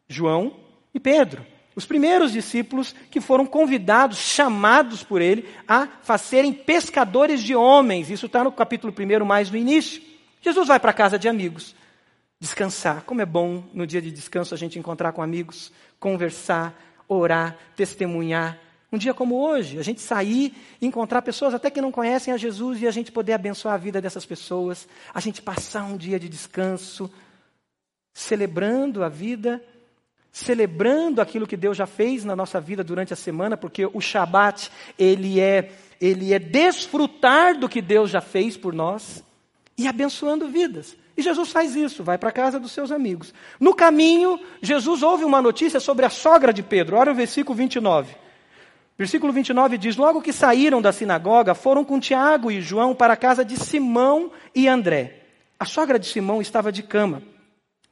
João 0.09 0.55
e 0.95 1.01
Pedro. 1.01 1.51
Os 1.75 1.87
primeiros 1.87 2.33
discípulos 2.33 2.95
que 3.11 3.21
foram 3.21 3.47
convidados, 3.47 4.19
chamados 4.19 5.02
por 5.02 5.23
ele, 5.23 5.49
a 5.67 5.88
serem 6.19 6.52
pescadores 6.52 7.43
de 7.43 7.55
homens. 7.55 8.11
Isso 8.11 8.26
está 8.26 8.45
no 8.45 8.52
capítulo 8.52 8.93
1, 8.93 9.25
mais 9.25 9.50
no 9.50 9.57
início. 9.57 10.02
Jesus 10.41 10.69
vai 10.69 10.79
para 10.79 10.93
casa 10.93 11.19
de 11.19 11.29
amigos, 11.29 11.75
descansar. 12.38 13.02
Como 13.05 13.23
é 13.23 13.26
bom 13.26 13.64
no 13.73 13.87
dia 13.87 14.02
de 14.02 14.11
descanso 14.11 14.55
a 14.55 14.59
gente 14.59 14.79
encontrar 14.79 15.12
com 15.12 15.23
amigos, 15.23 15.73
conversar, 15.99 16.79
orar, 17.09 17.57
testemunhar. 17.75 18.59
Um 18.91 18.99
dia 18.99 19.14
como 19.14 19.37
hoje, 19.37 19.79
a 19.79 19.83
gente 19.83 20.02
sair, 20.02 20.55
encontrar 20.81 21.23
pessoas 21.23 21.55
até 21.55 21.71
que 21.71 21.81
não 21.81 21.91
conhecem 21.91 22.35
a 22.35 22.37
Jesus 22.37 22.83
e 22.83 22.87
a 22.87 22.91
gente 22.91 23.11
poder 23.11 23.33
abençoar 23.33 23.75
a 23.75 23.79
vida 23.79 24.02
dessas 24.02 24.26
pessoas, 24.26 24.87
a 25.14 25.21
gente 25.21 25.41
passar 25.41 25.85
um 25.85 25.97
dia 25.97 26.21
de 26.21 26.29
descanso, 26.29 27.11
celebrando 28.12 29.02
a 29.02 29.09
vida 29.09 29.64
celebrando 30.33 31.21
aquilo 31.21 31.47
que 31.47 31.59
Deus 31.59 31.77
já 31.77 31.87
fez 31.87 32.25
na 32.25 32.35
nossa 32.35 32.59
vida 32.59 32.83
durante 32.83 33.12
a 33.12 33.17
semana, 33.17 33.55
porque 33.55 33.85
o 33.85 34.01
Shabat, 34.01 34.71
ele 34.99 35.39
é, 35.39 35.71
ele 36.01 36.33
é 36.33 36.39
desfrutar 36.39 37.59
do 37.59 37.69
que 37.69 37.83
Deus 37.83 38.11
já 38.11 38.23
fez 38.23 38.57
por 38.57 38.73
nós 38.73 39.23
e 39.77 39.87
abençoando 39.87 40.49
vidas. 40.49 40.97
E 41.15 41.21
Jesus 41.21 41.53
faz 41.53 41.77
isso, 41.77 42.03
vai 42.03 42.17
para 42.17 42.31
a 42.31 42.33
casa 42.33 42.59
dos 42.59 42.73
seus 42.73 42.91
amigos. 42.91 43.35
No 43.61 43.75
caminho, 43.75 44.41
Jesus 44.62 45.03
ouve 45.03 45.23
uma 45.23 45.43
notícia 45.43 45.79
sobre 45.79 46.07
a 46.07 46.11
sogra 46.11 46.51
de 46.51 46.62
Pedro. 46.62 46.97
Olha 46.97 47.12
o 47.12 47.15
versículo 47.15 47.55
29. 47.55 48.17
Versículo 48.97 49.35
29 49.35 49.77
diz: 49.77 49.97
Logo 49.99 50.23
que 50.23 50.33
saíram 50.33 50.81
da 50.81 50.93
sinagoga, 50.93 51.55
foram 51.55 51.85
com 51.85 52.01
Tiago 52.01 52.51
e 52.51 52.62
João 52.62 52.95
para 52.95 53.12
a 53.12 53.17
casa 53.17 53.45
de 53.45 53.59
Simão 53.59 54.33
e 54.55 54.67
André. 54.67 55.25
A 55.61 55.67
sogra 55.67 55.99
de 55.99 56.07
Simão 56.07 56.41
estava 56.41 56.73
de 56.73 56.83
cama, 56.83 57.23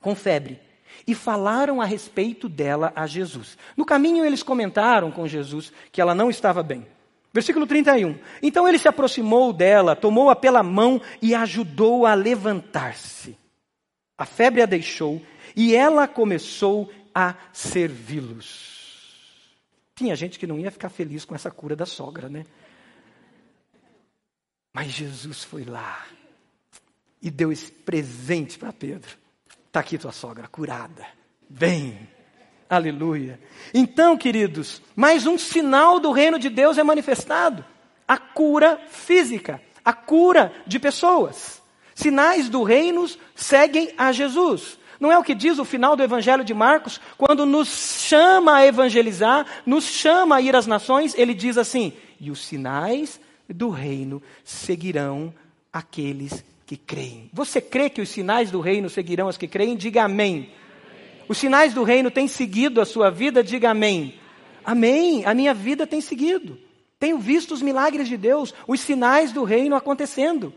com 0.00 0.14
febre 0.14 0.69
e 1.06 1.14
falaram 1.14 1.80
a 1.80 1.84
respeito 1.84 2.48
dela 2.48 2.92
a 2.94 3.06
Jesus. 3.06 3.56
No 3.76 3.84
caminho, 3.84 4.24
eles 4.24 4.42
comentaram 4.42 5.10
com 5.10 5.26
Jesus 5.26 5.72
que 5.90 6.00
ela 6.00 6.14
não 6.14 6.30
estava 6.30 6.62
bem. 6.62 6.86
Versículo 7.32 7.66
31. 7.66 8.18
Então 8.42 8.66
ele 8.66 8.78
se 8.78 8.88
aproximou 8.88 9.52
dela, 9.52 9.94
tomou-a 9.94 10.34
pela 10.34 10.62
mão 10.62 11.00
e 11.22 11.34
ajudou 11.34 12.04
a 12.04 12.14
levantar-se. 12.14 13.36
A 14.18 14.26
febre 14.26 14.62
a 14.62 14.66
deixou 14.66 15.22
e 15.54 15.74
ela 15.74 16.08
começou 16.08 16.90
a 17.14 17.34
servi-los. 17.52 18.78
Tinha 19.94 20.16
gente 20.16 20.38
que 20.38 20.46
não 20.46 20.58
ia 20.58 20.70
ficar 20.70 20.88
feliz 20.88 21.24
com 21.24 21.34
essa 21.34 21.50
cura 21.50 21.76
da 21.76 21.86
sogra, 21.86 22.28
né? 22.28 22.44
Mas 24.72 24.88
Jesus 24.88 25.44
foi 25.44 25.64
lá 25.64 26.06
e 27.20 27.30
deu 27.30 27.52
esse 27.52 27.70
presente 27.70 28.58
para 28.58 28.72
Pedro. 28.72 29.19
Está 29.70 29.78
aqui 29.78 29.96
tua 29.96 30.10
sogra 30.10 30.48
curada. 30.48 31.06
Vem. 31.48 32.08
Aleluia. 32.68 33.38
Então, 33.72 34.16
queridos, 34.16 34.82
mais 34.96 35.28
um 35.28 35.38
sinal 35.38 36.00
do 36.00 36.10
reino 36.10 36.40
de 36.40 36.48
Deus 36.48 36.76
é 36.76 36.82
manifestado: 36.82 37.64
a 38.06 38.18
cura 38.18 38.80
física, 38.88 39.62
a 39.84 39.92
cura 39.92 40.52
de 40.66 40.80
pessoas. 40.80 41.62
Sinais 41.94 42.48
do 42.48 42.64
reino 42.64 43.08
seguem 43.36 43.94
a 43.96 44.10
Jesus. 44.10 44.76
Não 44.98 45.12
é 45.12 45.16
o 45.16 45.22
que 45.22 45.36
diz 45.36 45.60
o 45.60 45.64
final 45.64 45.94
do 45.94 46.02
Evangelho 46.02 46.42
de 46.42 46.52
Marcos, 46.52 47.00
quando 47.16 47.46
nos 47.46 47.68
chama 47.68 48.56
a 48.56 48.66
evangelizar, 48.66 49.46
nos 49.64 49.84
chama 49.84 50.34
a 50.34 50.40
ir 50.40 50.56
às 50.56 50.66
nações, 50.66 51.14
ele 51.16 51.32
diz 51.32 51.56
assim: 51.56 51.92
e 52.20 52.28
os 52.28 52.44
sinais 52.44 53.20
do 53.48 53.68
reino 53.68 54.20
seguirão 54.42 55.32
aqueles 55.72 56.44
que 56.70 56.76
creem. 56.76 57.28
Você 57.32 57.60
crê 57.60 57.90
que 57.90 58.00
os 58.00 58.08
sinais 58.08 58.48
do 58.52 58.60
reino 58.60 58.88
seguirão 58.88 59.26
as 59.26 59.36
que 59.36 59.48
creem? 59.48 59.76
Diga 59.76 60.04
amém. 60.04 60.36
amém. 60.36 60.50
Os 61.28 61.36
sinais 61.36 61.74
do 61.74 61.82
reino 61.82 62.12
têm 62.12 62.28
seguido 62.28 62.80
a 62.80 62.84
sua 62.84 63.10
vida? 63.10 63.42
Diga 63.42 63.70
amém. 63.70 64.14
amém. 64.64 65.26
A 65.26 65.34
minha 65.34 65.52
vida 65.52 65.84
tem 65.84 66.00
seguido. 66.00 66.56
Tenho 66.96 67.18
visto 67.18 67.54
os 67.54 67.60
milagres 67.60 68.06
de 68.06 68.16
Deus, 68.16 68.54
os 68.68 68.78
sinais 68.78 69.32
do 69.32 69.42
reino 69.42 69.74
acontecendo. 69.74 70.54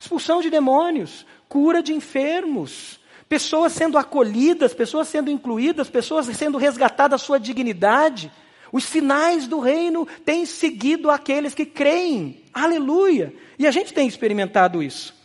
Expulsão 0.00 0.40
de 0.40 0.48
demônios, 0.48 1.26
cura 1.46 1.82
de 1.82 1.92
enfermos, 1.92 2.98
pessoas 3.28 3.74
sendo 3.74 3.98
acolhidas, 3.98 4.72
pessoas 4.72 5.08
sendo 5.08 5.30
incluídas, 5.30 5.90
pessoas 5.90 6.24
sendo 6.24 6.56
resgatadas 6.56 7.20
a 7.20 7.22
sua 7.22 7.38
dignidade. 7.38 8.32
Os 8.72 8.84
sinais 8.84 9.46
do 9.46 9.60
reino 9.60 10.08
têm 10.24 10.46
seguido 10.46 11.10
aqueles 11.10 11.52
que 11.52 11.66
creem. 11.66 12.44
Aleluia! 12.50 13.34
E 13.58 13.66
a 13.66 13.70
gente 13.70 13.92
tem 13.92 14.08
experimentado 14.08 14.82
isso. 14.82 15.23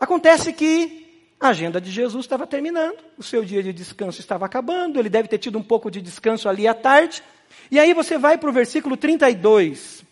Acontece 0.00 0.52
que 0.54 1.06
a 1.38 1.48
agenda 1.48 1.78
de 1.80 1.90
Jesus 1.90 2.24
estava 2.24 2.46
terminando, 2.46 2.98
o 3.18 3.22
seu 3.22 3.44
dia 3.44 3.62
de 3.62 3.72
descanso 3.72 4.18
estava 4.18 4.46
acabando, 4.46 4.98
ele 4.98 5.10
deve 5.10 5.28
ter 5.28 5.38
tido 5.38 5.58
um 5.58 5.62
pouco 5.62 5.90
de 5.90 6.00
descanso 6.00 6.48
ali 6.48 6.66
à 6.66 6.72
tarde. 6.72 7.22
E 7.70 7.78
aí 7.78 7.92
você 7.92 8.16
vai 8.16 8.38
para 8.38 8.48
o 8.48 8.52
versículo 8.52 8.96
32. 8.96 10.02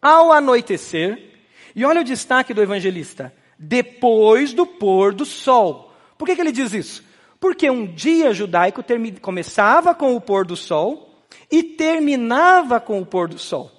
Ao 0.00 0.30
anoitecer, 0.30 1.40
e 1.74 1.84
olha 1.84 2.02
o 2.02 2.04
destaque 2.04 2.52
do 2.52 2.62
evangelista: 2.62 3.32
depois 3.58 4.52
do 4.52 4.66
pôr 4.66 5.14
do 5.14 5.24
sol. 5.24 5.92
Por 6.16 6.26
que, 6.26 6.34
que 6.34 6.40
ele 6.40 6.52
diz 6.52 6.72
isso? 6.74 7.04
Porque 7.40 7.70
um 7.70 7.86
dia 7.86 8.34
judaico 8.34 8.84
começava 9.22 9.94
com 9.94 10.14
o 10.14 10.20
pôr 10.20 10.44
do 10.44 10.56
sol 10.56 11.24
e 11.50 11.62
terminava 11.62 12.80
com 12.80 13.00
o 13.00 13.06
pôr 13.06 13.28
do 13.28 13.38
sol. 13.38 13.70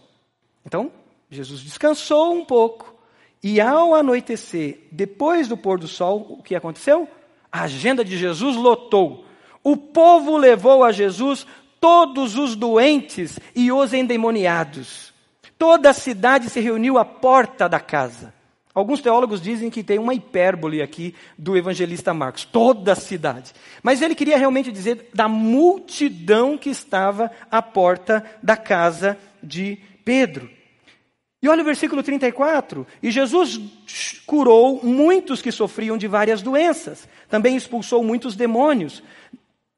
Então, 0.65 0.91
Jesus 1.29 1.62
descansou 1.62 2.33
um 2.33 2.45
pouco 2.45 2.99
e 3.41 3.62
ao 3.62 3.96
anoitecer, 3.96 4.79
depois 4.91 5.48
do 5.48 5.55
pôr 5.55 5.79
do 5.79 5.88
sol, 5.88 6.38
o 6.39 6.43
que 6.43 6.55
aconteceu? 6.55 7.08
A 7.51 7.63
agenda 7.63 8.03
de 8.03 8.17
Jesus 8.17 8.55
lotou. 8.55 9.25
O 9.63 9.77
povo 9.77 10.38
levou 10.38 10.84
a 10.84 10.91
Jesus 10.91 11.48
todos 11.79 12.36
os 12.36 12.55
doentes 12.55 13.39
e 13.55 13.72
os 13.72 13.93
endemoniados. 13.93 15.13
Toda 15.58 15.89
a 15.89 15.93
cidade 15.93 16.50
se 16.50 16.60
reuniu 16.60 16.98
à 16.98 17.05
porta 17.05 17.67
da 17.67 17.79
casa. 17.79 18.34
Alguns 18.74 19.01
teólogos 19.01 19.41
dizem 19.41 19.69
que 19.69 19.84
tem 19.84 19.98
uma 19.98 20.13
hipérbole 20.13 20.81
aqui 20.81 21.15
do 21.38 21.58
evangelista 21.58 22.13
Marcos, 22.13 22.46
toda 22.46 22.93
a 22.93 22.96
cidade. 22.96 23.51
Mas 23.81 24.01
ele 24.01 24.15
queria 24.15 24.38
realmente 24.38 24.72
dizer 24.72 25.10
da 25.13 25.27
multidão 25.27 26.58
que 26.58 26.69
estava 26.69 27.31
à 27.50 27.62
porta 27.62 28.24
da 28.43 28.55
casa 28.55 29.17
de 29.41 29.79
Pedro. 30.05 30.50
E 31.41 31.48
olha 31.48 31.62
o 31.62 31.65
versículo 31.65 32.03
34. 32.03 32.86
E 33.01 33.12
Jesus 33.12 33.60
curou 34.25 34.84
muitos 34.84 35.41
que 35.41 35.51
sofriam 35.51 35.98
de 35.98 36.08
várias 36.08 36.41
doenças. 36.41 37.08
Também 37.29 37.55
expulsou 37.55 38.03
muitos 38.03 38.36
demônios. 38.36 39.01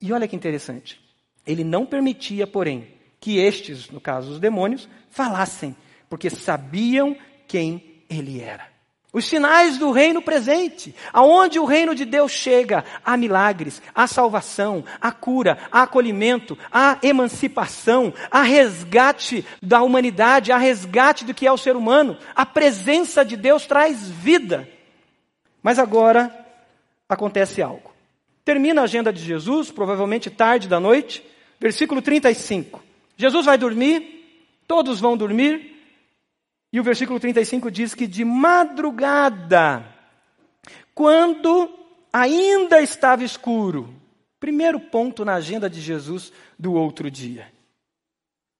E 0.01 0.11
olha 0.11 0.27
que 0.27 0.35
interessante. 0.35 0.99
Ele 1.45 1.63
não 1.63 1.85
permitia, 1.85 2.47
porém, 2.47 2.87
que 3.19 3.37
estes, 3.37 3.89
no 3.89 4.01
caso 4.01 4.31
os 4.31 4.39
demônios, 4.39 4.89
falassem, 5.09 5.75
porque 6.09 6.29
sabiam 6.29 7.15
quem 7.47 8.03
ele 8.09 8.39
era. 8.39 8.70
Os 9.13 9.25
sinais 9.25 9.77
do 9.77 9.91
reino 9.91 10.21
presente, 10.21 10.95
aonde 11.11 11.59
o 11.59 11.65
reino 11.65 11.93
de 11.93 12.05
Deus 12.05 12.31
chega, 12.31 12.85
há 13.03 13.17
milagres, 13.17 13.81
há 13.93 14.07
salvação, 14.07 14.85
há 15.01 15.11
cura, 15.11 15.57
há 15.69 15.81
acolhimento, 15.81 16.57
há 16.71 16.97
emancipação, 17.03 18.13
há 18.29 18.41
resgate 18.41 19.45
da 19.61 19.81
humanidade, 19.81 20.53
há 20.53 20.57
resgate 20.57 21.25
do 21.25 21.33
que 21.33 21.45
é 21.45 21.51
o 21.51 21.57
ser 21.57 21.75
humano. 21.75 22.17
A 22.33 22.45
presença 22.45 23.25
de 23.25 23.35
Deus 23.35 23.65
traz 23.65 24.07
vida. 24.09 24.69
Mas 25.61 25.77
agora 25.77 26.33
acontece 27.09 27.61
algo. 27.61 27.91
Termina 28.45 28.79
a 28.79 28.85
agenda 28.85 29.11
de 29.11 29.21
Jesus, 29.21 29.69
provavelmente 29.71 30.29
tarde 30.29 30.69
da 30.69 30.79
noite, 30.79 31.21
versículo 31.59 32.01
35. 32.01 32.81
Jesus 33.17 33.45
vai 33.45 33.57
dormir, 33.57 34.55
todos 34.65 35.01
vão 35.01 35.17
dormir, 35.17 35.70
e 36.71 36.79
o 36.79 36.83
versículo 36.83 37.19
35 37.19 37.69
diz 37.69 37.93
que 37.93 38.07
de 38.07 38.23
madrugada, 38.23 39.85
quando 40.93 41.69
ainda 42.13 42.81
estava 42.81 43.23
escuro, 43.23 43.93
primeiro 44.39 44.79
ponto 44.79 45.25
na 45.25 45.35
agenda 45.35 45.69
de 45.69 45.81
Jesus 45.81 46.31
do 46.57 46.73
outro 46.73 47.11
dia. 47.11 47.51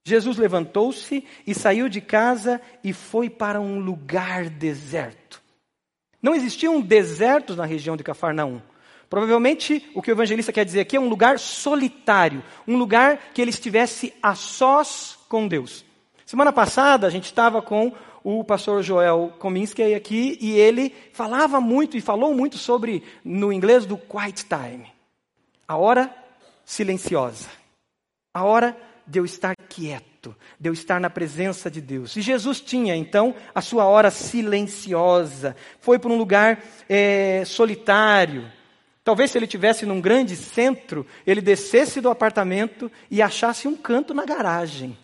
Jesus 0.06 0.38
levantou-se 0.38 1.24
e 1.46 1.53
saiu 1.53 1.88
de 1.88 2.01
casa 2.01 2.60
e 2.84 2.91
foi 2.91 3.30
para 3.30 3.62
um 3.62 3.80
lugar 3.80 4.50
deserto. 4.50 5.41
Não 6.22 6.36
existiam 6.36 6.82
desertos 6.82 7.56
na 7.56 7.65
região 7.65 7.96
de 7.96 8.03
Cafarnaum. 8.03 8.62
Provavelmente 9.10 9.89
o 9.94 10.01
que 10.01 10.10
o 10.10 10.13
evangelista 10.13 10.53
quer 10.53 10.65
dizer 10.65 10.80
aqui 10.80 10.96
é 10.96 11.00
um 11.00 11.10
lugar 11.10 11.38
solitário, 11.38 12.44
um 12.68 12.77
lugar 12.77 13.18
que 13.34 13.41
ele 13.41 13.50
estivesse 13.50 14.13
a 14.22 14.36
sós 14.36 15.20
com 15.27 15.48
Deus. 15.48 15.86
Semana 16.31 16.53
passada 16.53 17.05
a 17.05 17.09
gente 17.09 17.25
estava 17.25 17.61
com 17.61 17.91
o 18.23 18.41
pastor 18.41 18.81
Joel 18.81 19.33
Kominski 19.38 19.93
aqui 19.93 20.38
e 20.39 20.53
ele 20.53 20.95
falava 21.11 21.59
muito 21.59 21.97
e 21.97 22.00
falou 22.00 22.33
muito 22.33 22.57
sobre, 22.57 23.03
no 23.21 23.51
inglês, 23.51 23.85
do 23.85 23.97
quiet 23.97 24.45
time. 24.45 24.88
A 25.67 25.75
hora 25.75 26.09
silenciosa. 26.63 27.50
A 28.33 28.45
hora 28.45 28.77
de 29.05 29.19
eu 29.19 29.25
estar 29.25 29.53
quieto, 29.67 30.33
de 30.57 30.69
eu 30.69 30.73
estar 30.73 31.01
na 31.01 31.09
presença 31.09 31.69
de 31.69 31.81
Deus. 31.81 32.15
E 32.15 32.21
Jesus 32.21 32.61
tinha, 32.61 32.95
então, 32.95 33.35
a 33.53 33.59
sua 33.59 33.83
hora 33.83 34.09
silenciosa. 34.09 35.53
Foi 35.81 36.00
para 36.00 36.11
um 36.11 36.17
lugar 36.17 36.63
é, 36.87 37.44
solitário. 37.46 38.50
Talvez 39.03 39.31
se 39.31 39.37
ele 39.37 39.48
tivesse 39.48 39.85
num 39.85 40.00
grande 40.00 40.37
centro, 40.37 41.05
ele 41.27 41.41
descesse 41.41 42.00
do 42.00 42.09
apartamento 42.09 42.89
e 43.09 43.22
achasse 43.22 43.67
um 43.67 43.75
canto 43.75 44.13
na 44.13 44.24
garagem. 44.24 44.98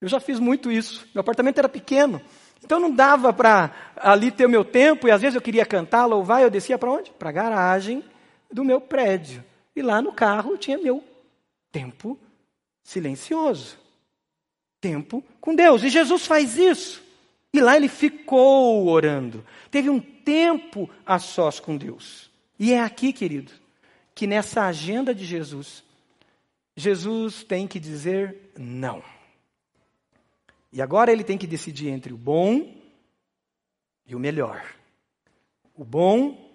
Eu 0.00 0.08
já 0.08 0.20
fiz 0.20 0.38
muito 0.38 0.70
isso. 0.70 1.06
Meu 1.14 1.20
apartamento 1.20 1.58
era 1.58 1.68
pequeno. 1.68 2.20
Então 2.62 2.80
não 2.80 2.90
dava 2.90 3.32
para 3.32 3.72
ali 3.96 4.30
ter 4.30 4.46
o 4.46 4.50
meu 4.50 4.64
tempo, 4.64 5.06
e 5.06 5.10
às 5.10 5.20
vezes 5.22 5.36
eu 5.36 5.42
queria 5.42 5.64
cantar, 5.64 6.06
louvar, 6.06 6.42
eu 6.42 6.50
descia 6.50 6.78
para 6.78 6.90
onde? 6.90 7.10
Para 7.12 7.28
a 7.28 7.32
garagem 7.32 8.04
do 8.50 8.64
meu 8.64 8.80
prédio. 8.80 9.44
E 9.74 9.82
lá 9.82 10.00
no 10.00 10.12
carro 10.12 10.56
tinha 10.56 10.78
meu 10.78 11.02
tempo 11.70 12.18
silencioso. 12.82 13.78
Tempo 14.80 15.22
com 15.40 15.54
Deus. 15.54 15.82
E 15.82 15.88
Jesus 15.88 16.26
faz 16.26 16.56
isso. 16.56 17.02
E 17.52 17.60
lá 17.60 17.76
ele 17.76 17.88
ficou 17.88 18.86
orando. 18.88 19.44
Teve 19.70 19.88
um 19.88 20.00
tempo 20.00 20.90
a 21.04 21.18
sós 21.18 21.60
com 21.60 21.76
Deus. 21.76 22.30
E 22.58 22.72
é 22.72 22.80
aqui, 22.80 23.12
querido, 23.12 23.52
que 24.14 24.26
nessa 24.26 24.62
agenda 24.62 25.14
de 25.14 25.24
Jesus, 25.24 25.84
Jesus 26.76 27.42
tem 27.44 27.66
que 27.66 27.78
dizer 27.78 28.52
não. 28.56 29.02
E 30.76 30.82
agora 30.82 31.10
ele 31.10 31.24
tem 31.24 31.38
que 31.38 31.46
decidir 31.46 31.88
entre 31.88 32.12
o 32.12 32.18
bom 32.18 32.70
e 34.06 34.14
o 34.14 34.18
melhor. 34.18 34.62
O 35.74 35.82
bom 35.82 36.54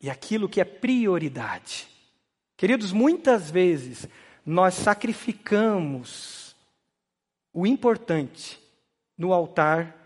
e 0.00 0.10
aquilo 0.10 0.48
que 0.48 0.60
é 0.60 0.64
prioridade. 0.64 1.86
Queridos, 2.56 2.90
muitas 2.90 3.48
vezes 3.48 4.08
nós 4.44 4.74
sacrificamos 4.74 6.56
o 7.52 7.64
importante 7.64 8.58
no 9.16 9.32
altar 9.32 9.96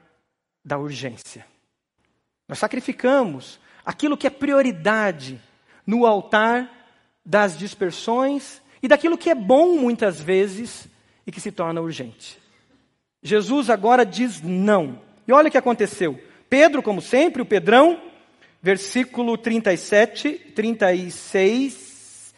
da 0.62 0.76
urgência. 0.76 1.46
Nós 2.46 2.58
sacrificamos 2.58 3.58
aquilo 3.82 4.18
que 4.18 4.26
é 4.26 4.30
prioridade 4.30 5.40
no 5.86 6.04
altar 6.04 6.70
das 7.24 7.56
dispersões 7.56 8.60
e 8.82 8.88
daquilo 8.88 9.16
que 9.16 9.30
é 9.30 9.34
bom 9.34 9.78
muitas 9.78 10.20
vezes 10.20 10.86
e 11.26 11.32
que 11.32 11.40
se 11.40 11.50
torna 11.50 11.80
urgente. 11.80 12.43
Jesus 13.24 13.70
agora 13.70 14.04
diz 14.04 14.42
não. 14.42 15.00
E 15.26 15.32
olha 15.32 15.48
o 15.48 15.50
que 15.50 15.58
aconteceu. 15.58 16.20
Pedro, 16.48 16.82
como 16.82 17.00
sempre, 17.00 17.40
o 17.40 17.46
Pedrão, 17.46 17.98
versículo 18.62 19.38
37, 19.38 20.52
36. 20.54 22.34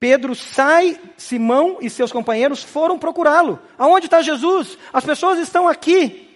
Pedro 0.00 0.34
sai, 0.34 1.00
Simão 1.16 1.78
e 1.80 1.88
seus 1.88 2.12
companheiros 2.12 2.62
foram 2.62 2.98
procurá-lo. 2.98 3.60
Aonde 3.78 4.06
está 4.06 4.20
Jesus? 4.20 4.76
As 4.92 5.04
pessoas 5.04 5.38
estão 5.38 5.68
aqui. 5.68 6.28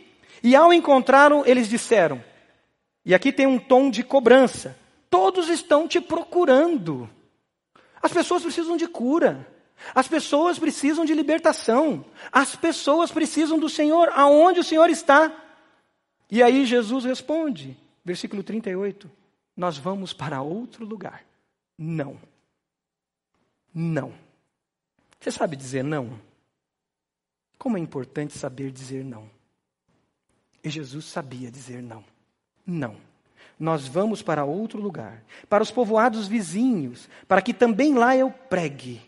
E 0.43 0.55
ao 0.55 0.73
encontrá-lo, 0.73 1.43
eles 1.45 1.69
disseram, 1.69 2.23
e 3.05 3.15
aqui 3.15 3.33
tem 3.33 3.47
um 3.47 3.59
tom 3.59 3.91
de 3.91 4.03
cobrança: 4.03 4.77
todos 5.11 5.49
estão 5.49 5.89
te 5.89 6.01
procurando. 6.01 7.11
As 8.01 8.13
pessoas 8.13 8.43
precisam 8.43 8.77
de 8.77 8.87
cura. 8.87 9.47
As 9.95 10.09
pessoas 10.09 10.59
precisam 10.59 11.05
de 11.05 11.15
libertação. 11.15 12.05
As 12.33 12.57
pessoas 12.57 13.11
precisam 13.11 13.59
do 13.59 13.69
Senhor. 13.69 14.11
Aonde 14.15 14.61
o 14.61 14.65
Senhor 14.65 14.91
está? 14.91 15.33
E 16.31 16.43
aí 16.43 16.67
Jesus 16.67 17.05
responde, 17.05 17.77
versículo 18.05 18.43
38, 18.43 19.11
nós 19.57 19.79
vamos 19.79 20.13
para 20.13 20.43
outro 20.43 20.85
lugar. 20.85 21.25
Não. 21.77 22.19
Não. 23.75 24.13
Você 25.19 25.31
sabe 25.31 25.57
dizer 25.57 25.83
não? 25.83 26.19
Como 27.59 27.77
é 27.77 27.81
importante 27.81 28.37
saber 28.37 28.71
dizer 28.71 29.05
não. 29.05 29.29
E 30.63 30.71
Jesus 30.71 31.07
sabia 31.07 31.51
dizer 31.51 31.83
não. 31.83 32.05
Não. 32.67 32.97
Nós 33.59 33.89
vamos 33.89 34.23
para 34.23 34.45
outro 34.45 34.81
lugar, 34.81 35.25
para 35.49 35.63
os 35.63 35.71
povoados 35.71 36.29
vizinhos, 36.29 37.09
para 37.27 37.43
que 37.43 37.53
também 37.53 37.95
lá 37.95 38.17
eu 38.17 38.31
pregue. 38.31 39.03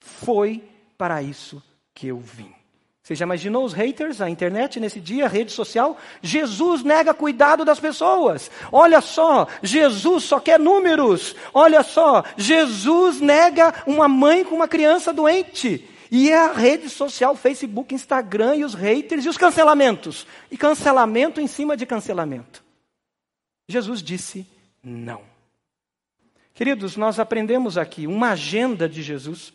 Foi 0.00 0.64
para 0.98 1.22
isso 1.22 1.62
que 1.94 2.08
eu 2.08 2.18
vim. 2.18 2.52
Você 3.02 3.14
já 3.16 3.24
imaginou 3.24 3.64
os 3.64 3.72
haters, 3.72 4.20
a 4.20 4.30
internet 4.30 4.78
nesse 4.78 5.00
dia, 5.00 5.24
a 5.24 5.28
rede 5.28 5.50
social? 5.50 5.98
Jesus 6.22 6.84
nega 6.84 7.12
cuidado 7.12 7.64
das 7.64 7.80
pessoas. 7.80 8.50
Olha 8.70 9.00
só, 9.00 9.48
Jesus 9.62 10.24
só 10.24 10.38
quer 10.38 10.60
números. 10.60 11.34
Olha 11.52 11.82
só, 11.82 12.22
Jesus 12.36 13.20
nega 13.20 13.82
uma 13.84 14.06
mãe 14.06 14.44
com 14.44 14.54
uma 14.54 14.68
criança 14.68 15.12
doente. 15.12 15.88
E 16.08 16.32
a 16.32 16.52
rede 16.52 16.88
social, 16.88 17.34
Facebook, 17.34 17.92
Instagram 17.94 18.56
e 18.56 18.64
os 18.64 18.74
haters 18.74 19.24
e 19.24 19.28
os 19.28 19.36
cancelamentos. 19.36 20.24
E 20.48 20.56
cancelamento 20.56 21.40
em 21.40 21.48
cima 21.48 21.76
de 21.76 21.86
cancelamento. 21.86 22.62
Jesus 23.68 24.02
disse 24.02 24.46
não. 24.84 25.22
Queridos, 26.54 26.96
nós 26.96 27.18
aprendemos 27.18 27.76
aqui 27.76 28.06
uma 28.06 28.30
agenda 28.30 28.88
de 28.88 29.02
Jesus 29.02 29.52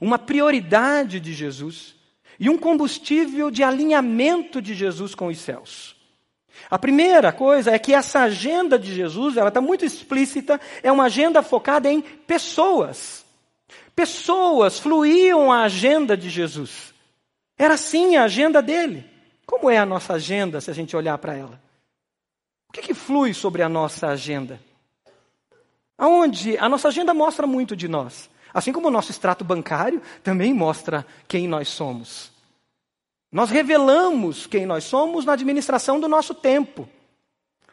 uma 0.00 0.18
prioridade 0.18 1.20
de 1.20 1.32
Jesus 1.32 1.94
e 2.38 2.50
um 2.50 2.58
combustível 2.58 3.50
de 3.50 3.62
alinhamento 3.62 4.60
de 4.60 4.74
Jesus 4.74 5.14
com 5.14 5.28
os 5.28 5.38
céus. 5.38 5.96
A 6.70 6.78
primeira 6.78 7.32
coisa 7.32 7.70
é 7.70 7.78
que 7.78 7.94
essa 7.94 8.20
agenda 8.20 8.78
de 8.78 8.94
Jesus, 8.94 9.36
ela 9.36 9.48
está 9.48 9.60
muito 9.60 9.84
explícita, 9.84 10.60
é 10.82 10.90
uma 10.90 11.04
agenda 11.04 11.42
focada 11.42 11.90
em 11.90 12.00
pessoas. 12.00 13.24
Pessoas 13.94 14.78
fluíam 14.78 15.52
a 15.52 15.62
agenda 15.62 16.16
de 16.16 16.28
Jesus. 16.28 16.94
Era 17.58 17.74
assim 17.74 18.16
a 18.16 18.24
agenda 18.24 18.60
dele. 18.60 19.04
Como 19.46 19.70
é 19.70 19.78
a 19.78 19.86
nossa 19.86 20.14
agenda 20.14 20.60
se 20.60 20.70
a 20.70 20.74
gente 20.74 20.96
olhar 20.96 21.16
para 21.18 21.34
ela? 21.34 21.60
O 22.68 22.72
que, 22.72 22.82
que 22.82 22.94
flui 22.94 23.32
sobre 23.32 23.62
a 23.62 23.68
nossa 23.68 24.08
agenda? 24.08 24.60
Aonde 25.96 26.58
a 26.58 26.68
nossa 26.68 26.88
agenda 26.88 27.14
mostra 27.14 27.46
muito 27.46 27.74
de 27.76 27.88
nós. 27.88 28.28
Assim 28.56 28.72
como 28.72 28.88
o 28.88 28.90
nosso 28.90 29.10
extrato 29.10 29.44
bancário 29.44 30.00
também 30.22 30.54
mostra 30.54 31.06
quem 31.28 31.46
nós 31.46 31.68
somos. 31.68 32.32
Nós 33.30 33.50
revelamos 33.50 34.46
quem 34.46 34.64
nós 34.64 34.84
somos 34.84 35.26
na 35.26 35.34
administração 35.34 36.00
do 36.00 36.08
nosso 36.08 36.32
tempo. 36.32 36.88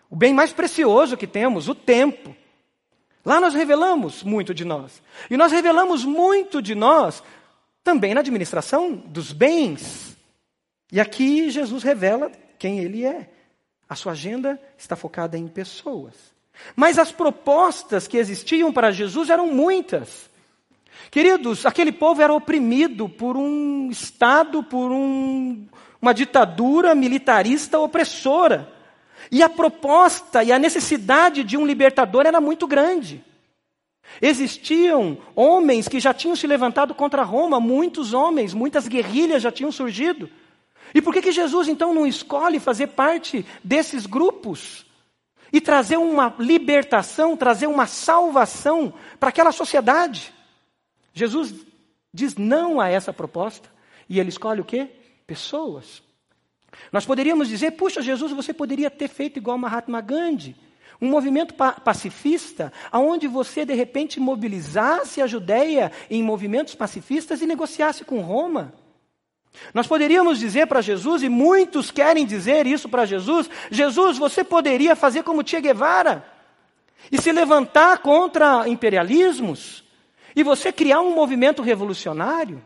O 0.09 0.15
bem 0.17 0.33
mais 0.33 0.51
precioso 0.51 1.15
que 1.15 1.25
temos, 1.25 1.69
o 1.69 1.73
tempo. 1.73 2.35
Lá 3.23 3.39
nós 3.39 3.53
revelamos 3.53 4.23
muito 4.23 4.53
de 4.53 4.65
nós. 4.65 5.01
E 5.31 5.37
nós 5.37 5.53
revelamos 5.53 6.03
muito 6.03 6.61
de 6.61 6.75
nós 6.75 7.23
também 7.81 8.13
na 8.13 8.19
administração 8.19 8.93
dos 8.93 9.31
bens. 9.31 10.17
E 10.91 10.99
aqui 10.99 11.49
Jesus 11.49 11.81
revela 11.81 12.29
quem 12.59 12.79
ele 12.79 13.05
é. 13.05 13.29
A 13.87 13.95
sua 13.95 14.11
agenda 14.11 14.61
está 14.77 14.97
focada 14.97 15.37
em 15.37 15.47
pessoas. 15.47 16.13
Mas 16.75 16.99
as 16.99 17.09
propostas 17.09 18.05
que 18.05 18.17
existiam 18.17 18.73
para 18.73 18.91
Jesus 18.91 19.29
eram 19.29 19.47
muitas. 19.47 20.32
Queridos, 21.13 21.63
aquele 21.63 21.91
povo 21.91 22.23
era 22.23 22.33
oprimido 22.33 23.07
por 23.07 23.37
um 23.37 23.87
Estado, 23.91 24.63
por 24.63 24.91
um, 24.91 25.67
uma 26.01 26.11
ditadura 26.11 26.95
militarista 26.95 27.79
opressora. 27.79 28.73
E 29.31 29.43
a 29.43 29.47
proposta 29.47 30.43
e 30.43 30.51
a 30.51 30.57
necessidade 30.57 31.43
de 31.43 31.55
um 31.55 31.67
libertador 31.67 32.25
era 32.25 32.41
muito 32.41 32.65
grande. 32.65 33.23
Existiam 34.19 35.19
homens 35.35 35.87
que 35.87 35.99
já 35.99 36.15
tinham 36.15 36.35
se 36.35 36.47
levantado 36.47 36.95
contra 36.95 37.21
Roma, 37.21 37.59
muitos 37.59 38.11
homens, 38.11 38.51
muitas 38.51 38.87
guerrilhas 38.87 39.43
já 39.43 39.51
tinham 39.51 39.71
surgido. 39.71 40.27
E 40.95 40.99
por 40.99 41.13
que, 41.13 41.21
que 41.21 41.31
Jesus 41.31 41.67
então 41.67 41.93
não 41.93 42.07
escolhe 42.07 42.59
fazer 42.59 42.87
parte 42.87 43.45
desses 43.63 44.07
grupos? 44.07 44.83
E 45.51 45.61
trazer 45.61 45.97
uma 45.97 46.33
libertação, 46.39 47.37
trazer 47.37 47.67
uma 47.67 47.85
salvação 47.85 48.91
para 49.19 49.29
aquela 49.29 49.51
sociedade? 49.51 50.33
Jesus 51.13 51.53
diz 52.13 52.35
não 52.35 52.81
a 52.81 52.89
essa 52.89 53.13
proposta 53.13 53.69
e 54.09 54.19
ele 54.19 54.29
escolhe 54.29 54.61
o 54.61 54.65
quê? 54.65 54.89
Pessoas. 55.25 56.03
Nós 56.91 57.05
poderíamos 57.05 57.47
dizer, 57.47 57.71
puxa, 57.71 58.01
Jesus, 58.01 58.31
você 58.31 58.53
poderia 58.53 58.89
ter 58.89 59.07
feito 59.07 59.37
igual 59.37 59.57
Mahatma 59.57 60.01
Gandhi, 60.01 60.55
um 60.99 61.07
movimento 61.07 61.53
pa 61.53 61.73
pacifista, 61.73 62.71
aonde 62.91 63.27
você 63.27 63.65
de 63.65 63.73
repente 63.73 64.19
mobilizasse 64.19 65.21
a 65.21 65.27
Judéia 65.27 65.91
em 66.09 66.23
movimentos 66.23 66.75
pacifistas 66.75 67.41
e 67.41 67.45
negociasse 67.45 68.03
com 68.03 68.21
Roma. 68.21 68.73
Nós 69.73 69.85
poderíamos 69.85 70.39
dizer 70.39 70.65
para 70.65 70.81
Jesus, 70.81 71.21
e 71.21 71.29
muitos 71.29 71.91
querem 71.91 72.25
dizer 72.25 72.65
isso 72.65 72.89
para 72.89 73.05
Jesus: 73.05 73.49
Jesus, 73.69 74.17
você 74.17 74.43
poderia 74.43 74.95
fazer 74.95 75.23
como 75.23 75.43
Che 75.43 75.61
Guevara 75.61 76.25
e 77.11 77.21
se 77.21 77.31
levantar 77.31 77.99
contra 77.99 78.67
imperialismos, 78.67 79.82
e 80.35 80.43
você 80.43 80.71
criar 80.71 81.01
um 81.01 81.13
movimento 81.13 81.61
revolucionário. 81.61 82.63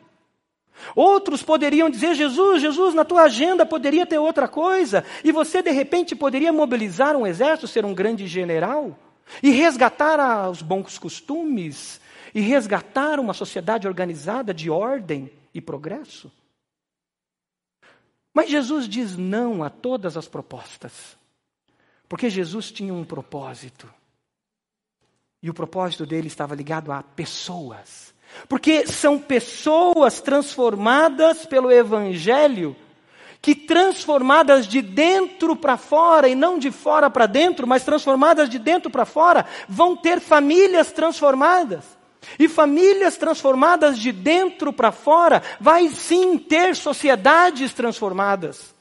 Outros 0.95 1.41
poderiam 1.41 1.89
dizer: 1.89 2.15
Jesus, 2.15 2.61
Jesus, 2.61 2.93
na 2.93 3.03
tua 3.03 3.23
agenda 3.23 3.65
poderia 3.65 4.05
ter 4.05 4.17
outra 4.17 4.47
coisa, 4.47 5.03
e 5.23 5.31
você 5.31 5.61
de 5.61 5.71
repente 5.71 6.15
poderia 6.15 6.53
mobilizar 6.53 7.15
um 7.15 7.25
exército, 7.25 7.67
ser 7.67 7.85
um 7.85 7.93
grande 7.93 8.27
general, 8.27 8.97
e 9.41 9.49
resgatar 9.49 10.49
os 10.49 10.61
bons 10.61 10.97
costumes, 10.97 11.99
e 12.33 12.39
resgatar 12.39 13.19
uma 13.19 13.33
sociedade 13.33 13.87
organizada 13.87 14.53
de 14.53 14.69
ordem 14.69 15.31
e 15.53 15.59
progresso. 15.59 16.31
Mas 18.33 18.51
Jesus 18.51 18.87
diz 18.87 19.17
não 19.17 19.63
a 19.63 19.69
todas 19.69 20.15
as 20.15 20.27
propostas, 20.27 21.17
porque 22.07 22.29
Jesus 22.29 22.71
tinha 22.71 22.93
um 22.93 23.03
propósito. 23.03 23.91
E 25.41 25.49
o 25.49 25.53
propósito 25.53 26.05
dele 26.05 26.27
estava 26.27 26.55
ligado 26.55 26.91
a 26.91 27.03
pessoas. 27.03 28.13
Porque 28.49 28.87
são 28.87 29.19
pessoas 29.19 30.19
transformadas 30.19 31.45
pelo 31.45 31.71
Evangelho, 31.71 32.75
que 33.41 33.55
transformadas 33.55 34.67
de 34.67 34.81
dentro 34.81 35.55
para 35.55 35.77
fora, 35.77 36.27
e 36.27 36.35
não 36.35 36.57
de 36.57 36.71
fora 36.71 37.09
para 37.09 37.25
dentro, 37.25 37.67
mas 37.67 37.83
transformadas 37.83 38.49
de 38.49 38.59
dentro 38.59 38.89
para 38.89 39.05
fora, 39.05 39.45
vão 39.69 39.95
ter 39.95 40.19
famílias 40.19 40.91
transformadas. 40.91 41.83
E 42.37 42.47
famílias 42.47 43.15
transformadas 43.15 43.97
de 43.97 44.11
dentro 44.11 44.73
para 44.73 44.91
fora, 44.91 45.41
vai 45.59 45.87
sim 45.89 46.37
ter 46.37 46.75
sociedades 46.75 47.73
transformadas. 47.73 48.76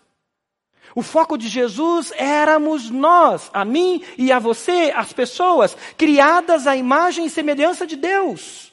O 0.97 1.03
foco 1.03 1.37
de 1.37 1.47
Jesus 1.47 2.11
éramos 2.17 2.89
nós, 2.89 3.51
a 3.53 3.67
mim 3.67 4.03
e 4.17 4.33
a 4.33 4.39
você, 4.39 4.91
as 4.97 5.13
pessoas, 5.13 5.77
criadas 5.95 6.67
à 6.67 6.75
imagem 6.75 7.27
e 7.27 7.31
semelhança 7.31 7.87
de 7.87 7.97
Deus. 7.97 8.73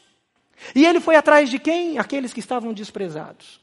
E 0.73 0.86
ele 0.86 1.01
foi 1.01 1.17
atrás 1.17 1.49
de 1.49 1.59
quem? 1.59 1.99
Aqueles 1.99 2.31
que 2.31 2.39
estavam 2.39 2.71
desprezados. 2.71 3.59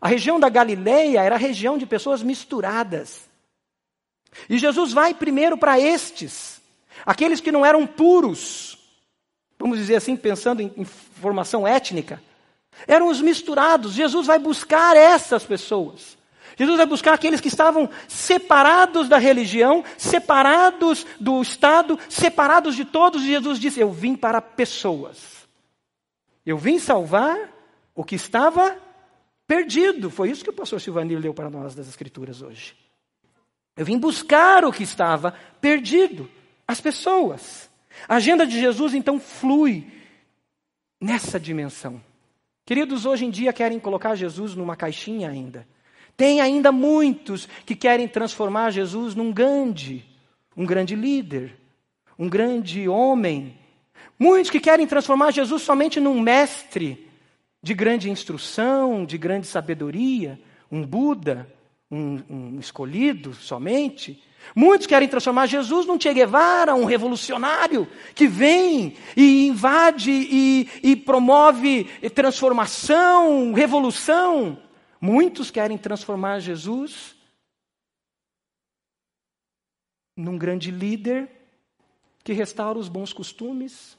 A 0.00 0.08
região 0.08 0.40
da 0.40 0.48
Galileia 0.48 1.20
era 1.20 1.34
a 1.34 1.38
região 1.38 1.76
de 1.76 1.84
pessoas 1.84 2.22
misturadas. 2.22 3.28
E 4.48 4.56
Jesus 4.56 4.94
vai 4.94 5.12
primeiro 5.12 5.58
para 5.58 5.78
estes, 5.78 6.62
aqueles 7.04 7.42
que 7.42 7.52
não 7.52 7.66
eram 7.66 7.86
puros, 7.86 8.78
vamos 9.58 9.76
dizer 9.76 9.96
assim, 9.96 10.16
pensando 10.16 10.62
em, 10.62 10.72
em 10.78 10.84
formação 10.86 11.68
étnica, 11.68 12.22
eram 12.86 13.08
os 13.08 13.20
misturados. 13.20 13.92
Jesus 13.92 14.26
vai 14.26 14.38
buscar 14.38 14.96
essas 14.96 15.44
pessoas. 15.44 16.17
Jesus 16.58 16.76
vai 16.76 16.86
buscar 16.86 17.14
aqueles 17.14 17.40
que 17.40 17.46
estavam 17.46 17.88
separados 18.08 19.08
da 19.08 19.16
religião, 19.16 19.84
separados 19.96 21.06
do 21.20 21.40
Estado, 21.40 21.96
separados 22.08 22.74
de 22.74 22.84
todos. 22.84 23.22
E 23.22 23.28
Jesus 23.28 23.60
disse: 23.60 23.78
Eu 23.78 23.92
vim 23.92 24.16
para 24.16 24.42
pessoas. 24.42 25.48
Eu 26.44 26.58
vim 26.58 26.80
salvar 26.80 27.38
o 27.94 28.02
que 28.02 28.16
estava 28.16 28.76
perdido. 29.46 30.10
Foi 30.10 30.30
isso 30.30 30.42
que 30.42 30.50
o 30.50 30.54
pastor 30.54 30.80
Silvanir 30.80 31.20
leu 31.20 31.32
para 31.32 31.48
nós 31.48 31.76
das 31.76 31.86
Escrituras 31.86 32.42
hoje. 32.42 32.74
Eu 33.76 33.84
vim 33.84 33.96
buscar 33.96 34.64
o 34.64 34.72
que 34.72 34.82
estava 34.82 35.34
perdido, 35.60 36.28
as 36.66 36.80
pessoas. 36.80 37.70
A 38.08 38.16
agenda 38.16 38.44
de 38.44 38.58
Jesus 38.58 38.94
então 38.94 39.20
flui 39.20 39.86
nessa 41.00 41.38
dimensão. 41.38 42.02
Queridos, 42.66 43.06
hoje 43.06 43.24
em 43.24 43.30
dia 43.30 43.52
querem 43.52 43.78
colocar 43.78 44.16
Jesus 44.16 44.56
numa 44.56 44.74
caixinha 44.74 45.30
ainda. 45.30 45.64
Tem 46.18 46.40
ainda 46.40 46.72
muitos 46.72 47.48
que 47.64 47.76
querem 47.76 48.08
transformar 48.08 48.72
Jesus 48.72 49.14
num 49.14 49.32
Gandhi, 49.32 50.04
um 50.56 50.66
grande 50.66 50.96
líder, 50.96 51.54
um 52.18 52.28
grande 52.28 52.88
homem. 52.88 53.56
Muitos 54.18 54.50
que 54.50 54.58
querem 54.58 54.84
transformar 54.84 55.30
Jesus 55.30 55.62
somente 55.62 56.00
num 56.00 56.20
mestre 56.20 57.08
de 57.62 57.72
grande 57.72 58.10
instrução, 58.10 59.04
de 59.04 59.16
grande 59.16 59.46
sabedoria, 59.46 60.40
um 60.72 60.84
Buda, 60.84 61.48
um, 61.88 62.20
um 62.28 62.58
escolhido 62.58 63.32
somente. 63.32 64.20
Muitos 64.56 64.88
querem 64.88 65.06
transformar 65.06 65.46
Jesus 65.46 65.86
num 65.86 66.00
Che 66.00 66.12
Guevara, 66.12 66.74
um 66.74 66.84
revolucionário 66.84 67.86
que 68.16 68.26
vem 68.26 68.96
e 69.16 69.46
invade 69.46 70.10
e, 70.10 70.68
e 70.82 70.96
promove 70.96 71.84
transformação, 72.12 73.52
revolução. 73.52 74.58
Muitos 75.00 75.50
querem 75.50 75.78
transformar 75.78 76.40
Jesus 76.40 77.16
num 80.16 80.36
grande 80.36 80.70
líder 80.70 81.30
que 82.24 82.32
restaura 82.32 82.78
os 82.78 82.88
bons 82.88 83.12
costumes 83.12 83.96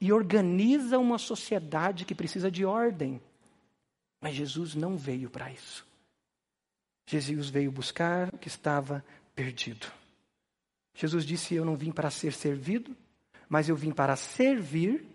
e 0.00 0.12
organiza 0.12 0.98
uma 0.98 1.18
sociedade 1.18 2.04
que 2.04 2.14
precisa 2.14 2.50
de 2.50 2.64
ordem. 2.64 3.20
Mas 4.20 4.34
Jesus 4.34 4.74
não 4.74 4.96
veio 4.96 5.30
para 5.30 5.50
isso. 5.50 5.86
Jesus 7.06 7.48
veio 7.48 7.72
buscar 7.72 8.34
o 8.34 8.38
que 8.38 8.48
estava 8.48 9.04
perdido. 9.34 9.86
Jesus 10.94 11.24
disse: 11.24 11.54
Eu 11.54 11.64
não 11.64 11.76
vim 11.76 11.92
para 11.92 12.10
ser 12.10 12.32
servido, 12.32 12.94
mas 13.48 13.68
eu 13.68 13.76
vim 13.76 13.92
para 13.92 14.16
servir 14.16 15.06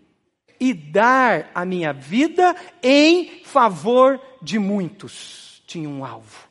e 0.62 0.72
dar 0.72 1.50
a 1.52 1.64
minha 1.64 1.92
vida 1.92 2.54
em 2.80 3.42
favor 3.42 4.20
de 4.40 4.60
muitos. 4.60 5.60
Tinha 5.66 5.88
um 5.88 6.04
alvo. 6.04 6.48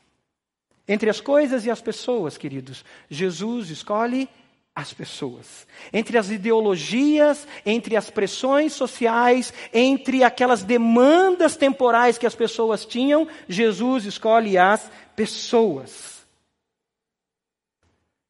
Entre 0.86 1.08
as 1.08 1.18
coisas 1.18 1.64
e 1.64 1.70
as 1.70 1.80
pessoas, 1.80 2.36
queridos, 2.36 2.84
Jesus 3.08 3.70
escolhe 3.70 4.28
as 4.76 4.92
pessoas. 4.92 5.66
Entre 5.90 6.18
as 6.18 6.28
ideologias, 6.28 7.48
entre 7.64 7.96
as 7.96 8.10
pressões 8.10 8.74
sociais, 8.74 9.50
entre 9.72 10.22
aquelas 10.22 10.62
demandas 10.62 11.56
temporais 11.56 12.18
que 12.18 12.26
as 12.26 12.34
pessoas 12.34 12.84
tinham, 12.84 13.26
Jesus 13.48 14.04
escolhe 14.04 14.58
as 14.58 14.92
pessoas. 15.16 16.26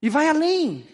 E 0.01 0.09
vai 0.09 0.29
além. 0.29 0.87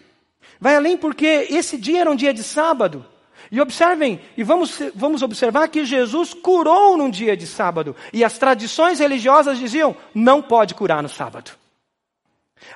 Vai 0.59 0.75
além 0.75 0.97
porque 0.97 1.45
esse 1.51 1.77
dia 1.77 2.01
era 2.01 2.09
um 2.09 2.15
dia 2.15 2.33
de 2.33 2.41
sábado. 2.41 3.05
E 3.51 3.59
observem, 3.59 4.21
e 4.37 4.43
vamos, 4.43 4.79
vamos 4.93 5.23
observar 5.23 5.67
que 5.69 5.83
Jesus 5.83 6.33
curou 6.33 6.95
num 6.95 7.09
dia 7.09 7.35
de 7.35 7.47
sábado. 7.47 7.95
E 8.13 8.23
as 8.23 8.37
tradições 8.37 8.99
religiosas 8.99 9.57
diziam: 9.57 9.95
não 10.13 10.41
pode 10.41 10.75
curar 10.75 11.01
no 11.01 11.09
sábado. 11.09 11.51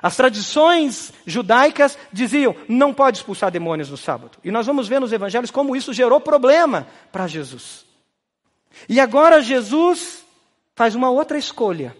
As 0.02 0.16
tradições 0.16 1.12
judaicas 1.24 1.96
diziam: 2.12 2.56
não 2.68 2.92
pode 2.92 3.18
expulsar 3.18 3.50
demônios 3.50 3.90
no 3.90 3.96
sábado. 3.96 4.38
E 4.42 4.50
nós 4.50 4.66
vamos 4.66 4.88
ver 4.88 5.00
nos 5.00 5.12
evangelhos 5.12 5.50
como 5.50 5.76
isso 5.76 5.92
gerou 5.92 6.20
problema 6.20 6.88
para 7.12 7.28
Jesus. 7.28 7.84
E 8.88 8.98
agora 8.98 9.40
Jesus 9.40 10.24
faz 10.74 10.96
uma 10.96 11.10
outra 11.10 11.38
escolha 11.38 11.96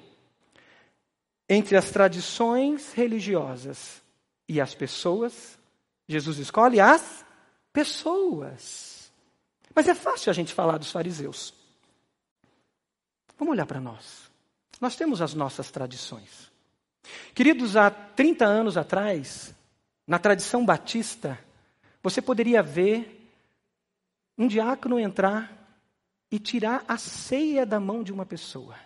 entre 1.48 1.76
as 1.76 1.90
tradições 1.90 2.92
religiosas 2.92 4.02
e 4.48 4.60
as 4.60 4.74
pessoas. 4.74 5.56
Jesus 6.08 6.38
escolhe 6.38 6.80
as 6.80 7.24
pessoas. 7.74 9.12
Mas 9.74 9.88
é 9.88 9.94
fácil 9.94 10.30
a 10.30 10.32
gente 10.32 10.54
falar 10.54 10.78
dos 10.78 10.92
fariseus. 10.92 11.52
Vamos 13.36 13.52
olhar 13.52 13.66
para 13.66 13.80
nós. 13.80 14.30
Nós 14.80 14.96
temos 14.96 15.20
as 15.20 15.34
nossas 15.34 15.70
tradições. 15.70 16.50
Queridos, 17.34 17.76
há 17.76 17.90
30 17.90 18.46
anos 18.46 18.76
atrás, 18.76 19.52
na 20.06 20.18
tradição 20.18 20.64
batista, 20.64 21.38
você 22.02 22.22
poderia 22.22 22.62
ver 22.62 23.28
um 24.38 24.46
diácono 24.46 24.98
entrar 24.98 25.52
e 26.30 26.38
tirar 26.38 26.84
a 26.86 26.96
ceia 26.96 27.66
da 27.66 27.80
mão 27.80 28.02
de 28.02 28.12
uma 28.12 28.24
pessoa. 28.24 28.76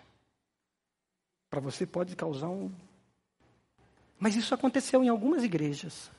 Para 1.49 1.59
você 1.59 1.85
pode 1.85 2.15
causar 2.15 2.49
um. 2.49 2.71
Mas 4.19 4.35
isso 4.35 4.53
aconteceu 4.53 5.03
em 5.03 5.09
algumas 5.09 5.43
igrejas. 5.43 6.11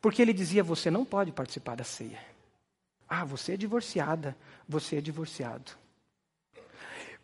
Porque 0.00 0.22
ele 0.22 0.32
dizia: 0.32 0.62
você 0.62 0.90
não 0.90 1.04
pode 1.04 1.32
participar 1.32 1.76
da 1.76 1.84
ceia. 1.84 2.18
Ah, 3.08 3.24
você 3.24 3.54
é 3.54 3.56
divorciada, 3.56 4.36
você 4.68 4.96
é 4.96 5.00
divorciado. 5.00 5.72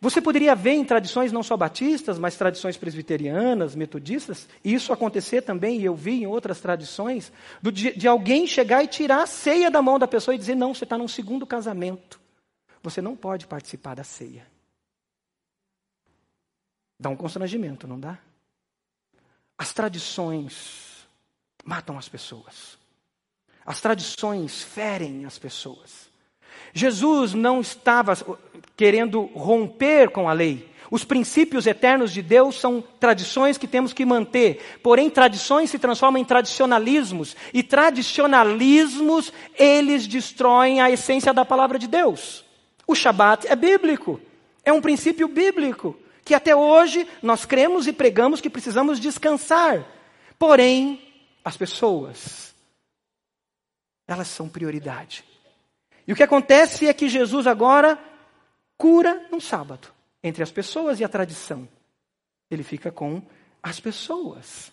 Você 0.01 0.21
poderia 0.21 0.53
ver 0.53 0.73
em 0.73 0.83
tradições 0.83 1.31
não 1.31 1.41
só 1.41 1.55
batistas, 1.55 2.19
mas 2.19 2.35
tradições 2.35 2.75
presbiterianas, 2.75 3.75
metodistas, 3.75 4.47
e 4.63 4.73
isso 4.73 4.91
acontecer 4.91 5.41
também, 5.41 5.79
e 5.79 5.85
eu 5.85 5.95
vi 5.95 6.23
em 6.23 6.27
outras 6.27 6.59
tradições, 6.59 7.31
de, 7.61 7.93
de 7.95 8.07
alguém 8.07 8.45
chegar 8.45 8.83
e 8.83 8.87
tirar 8.87 9.23
a 9.23 9.27
ceia 9.27 9.71
da 9.71 9.81
mão 9.81 9.97
da 9.97 10.07
pessoa 10.07 10.35
e 10.35 10.37
dizer: 10.37 10.55
não, 10.55 10.73
você 10.73 10.83
está 10.83 10.97
num 10.97 11.07
segundo 11.07 11.45
casamento, 11.45 12.19
você 12.83 13.01
não 13.01 13.15
pode 13.15 13.47
participar 13.47 13.95
da 13.95 14.03
ceia. 14.03 14.45
Dá 16.99 17.09
um 17.09 17.15
constrangimento, 17.15 17.87
não 17.87 17.99
dá? 17.99 18.17
As 19.57 19.73
tradições 19.73 20.94
matam 21.65 21.97
as 21.97 22.07
pessoas. 22.07 22.77
As 23.65 23.81
tradições 23.81 24.61
ferem 24.61 25.25
as 25.25 25.39
pessoas. 25.39 26.07
Jesus 26.71 27.33
não 27.33 27.59
estava 27.59 28.15
querendo 28.77 29.23
romper 29.33 30.11
com 30.11 30.29
a 30.29 30.33
lei. 30.33 30.69
Os 30.91 31.03
princípios 31.03 31.65
eternos 31.65 32.13
de 32.13 32.21
Deus 32.21 32.59
são 32.59 32.83
tradições 32.99 33.57
que 33.57 33.67
temos 33.67 33.91
que 33.91 34.05
manter. 34.05 34.79
Porém, 34.83 35.09
tradições 35.09 35.71
se 35.71 35.79
transformam 35.79 36.21
em 36.21 36.25
tradicionalismos. 36.25 37.35
E 37.51 37.63
tradicionalismos, 37.63 39.33
eles 39.57 40.05
destroem 40.05 40.81
a 40.81 40.91
essência 40.91 41.33
da 41.33 41.43
palavra 41.43 41.79
de 41.79 41.87
Deus. 41.87 42.45
O 42.85 42.93
Shabat 42.93 43.47
é 43.47 43.55
bíblico. 43.55 44.21
É 44.63 44.71
um 44.71 44.81
princípio 44.81 45.27
bíblico. 45.27 45.97
Que 46.23 46.35
até 46.35 46.55
hoje 46.55 47.07
nós 47.21 47.45
cremos 47.45 47.87
e 47.87 47.93
pregamos 47.93 48.39
que 48.39 48.49
precisamos 48.49 48.99
descansar. 48.99 49.83
Porém, 50.37 51.01
as 51.45 51.55
pessoas, 51.55 52.55
elas 54.07 54.27
são 54.27 54.49
prioridade. 54.49 55.23
E 56.07 56.11
o 56.11 56.15
que 56.15 56.23
acontece 56.23 56.87
é 56.87 56.93
que 56.93 57.07
Jesus 57.07 57.45
agora 57.45 57.99
cura 58.75 59.27
no 59.31 59.39
sábado, 59.39 59.87
entre 60.23 60.41
as 60.41 60.51
pessoas 60.51 60.99
e 60.99 61.03
a 61.03 61.09
tradição. 61.09 61.67
Ele 62.49 62.63
fica 62.63 62.91
com 62.91 63.21
as 63.61 63.79
pessoas. 63.79 64.71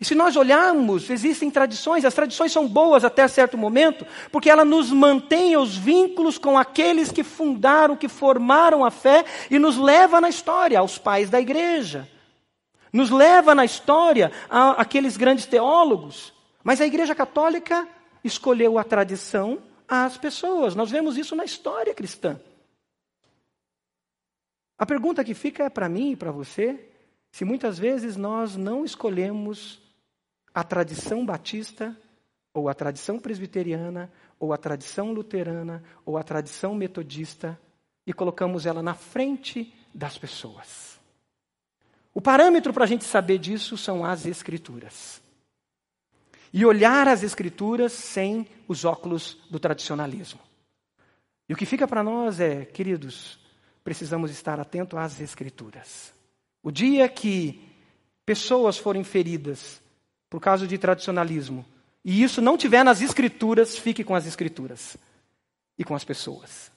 E 0.00 0.04
se 0.04 0.14
nós 0.14 0.36
olharmos, 0.36 1.10
existem 1.10 1.50
tradições, 1.50 2.04
as 2.04 2.14
tradições 2.14 2.52
são 2.52 2.68
boas 2.68 3.04
até 3.04 3.26
certo 3.26 3.58
momento, 3.58 4.06
porque 4.30 4.50
ela 4.50 4.64
nos 4.64 4.92
mantém 4.92 5.56
os 5.56 5.76
vínculos 5.76 6.38
com 6.38 6.56
aqueles 6.56 7.10
que 7.10 7.24
fundaram, 7.24 7.96
que 7.96 8.08
formaram 8.08 8.84
a 8.84 8.92
fé 8.92 9.24
e 9.50 9.58
nos 9.58 9.76
leva 9.76 10.20
na 10.20 10.28
história, 10.28 10.78
aos 10.78 10.98
pais 10.98 11.30
da 11.30 11.40
igreja. 11.40 12.08
Nos 12.94 13.10
leva 13.10 13.56
na 13.56 13.64
história 13.64 14.30
a 14.48 14.80
aqueles 14.80 15.16
grandes 15.16 15.46
teólogos. 15.46 16.32
Mas 16.62 16.80
a 16.80 16.86
igreja 16.86 17.12
católica 17.12 17.88
escolheu 18.22 18.78
a 18.78 18.84
tradição 18.84 19.60
às 19.88 20.16
pessoas. 20.16 20.76
Nós 20.76 20.92
vemos 20.92 21.18
isso 21.18 21.34
na 21.34 21.44
história 21.44 21.92
cristã. 21.92 22.40
A 24.78 24.86
pergunta 24.86 25.24
que 25.24 25.34
fica 25.34 25.64
é 25.64 25.68
para 25.68 25.88
mim 25.88 26.12
e 26.12 26.16
para 26.16 26.30
você: 26.30 26.88
se 27.32 27.44
muitas 27.44 27.80
vezes 27.80 28.16
nós 28.16 28.54
não 28.54 28.84
escolhemos 28.84 29.82
a 30.54 30.62
tradição 30.62 31.26
batista, 31.26 31.96
ou 32.54 32.68
a 32.68 32.74
tradição 32.74 33.18
presbiteriana, 33.18 34.08
ou 34.38 34.52
a 34.52 34.56
tradição 34.56 35.12
luterana, 35.12 35.82
ou 36.06 36.16
a 36.16 36.22
tradição 36.22 36.76
metodista, 36.76 37.60
e 38.06 38.12
colocamos 38.12 38.66
ela 38.66 38.84
na 38.84 38.94
frente 38.94 39.74
das 39.92 40.16
pessoas. 40.16 40.93
O 42.14 42.20
parâmetro 42.20 42.72
para 42.72 42.84
a 42.84 42.86
gente 42.86 43.04
saber 43.04 43.38
disso 43.38 43.76
são 43.76 44.04
as 44.04 44.24
Escrituras 44.24 45.20
e 46.56 46.64
olhar 46.64 47.08
as 47.08 47.24
Escrituras 47.24 47.92
sem 47.92 48.46
os 48.68 48.84
óculos 48.84 49.36
do 49.50 49.58
tradicionalismo. 49.58 50.38
E 51.48 51.52
o 51.52 51.56
que 51.56 51.66
fica 51.66 51.88
para 51.88 52.04
nós 52.04 52.38
é, 52.38 52.64
queridos, 52.64 53.40
precisamos 53.82 54.30
estar 54.30 54.60
atentos 54.60 54.96
às 54.96 55.20
Escrituras. 55.20 56.14
O 56.62 56.70
dia 56.70 57.08
que 57.08 57.60
pessoas 58.24 58.78
forem 58.78 59.02
feridas 59.02 59.82
por 60.30 60.40
causa 60.40 60.64
de 60.64 60.78
tradicionalismo, 60.78 61.66
e 62.04 62.22
isso 62.22 62.40
não 62.40 62.56
tiver 62.56 62.84
nas 62.84 63.02
Escrituras, 63.02 63.76
fique 63.76 64.04
com 64.04 64.14
as 64.14 64.24
Escrituras 64.24 64.96
e 65.76 65.82
com 65.82 65.96
as 65.96 66.04
pessoas. 66.04 66.70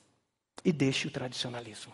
E 0.66 0.74
deixe 0.74 1.08
o 1.08 1.12
tradicionalismo. 1.12 1.94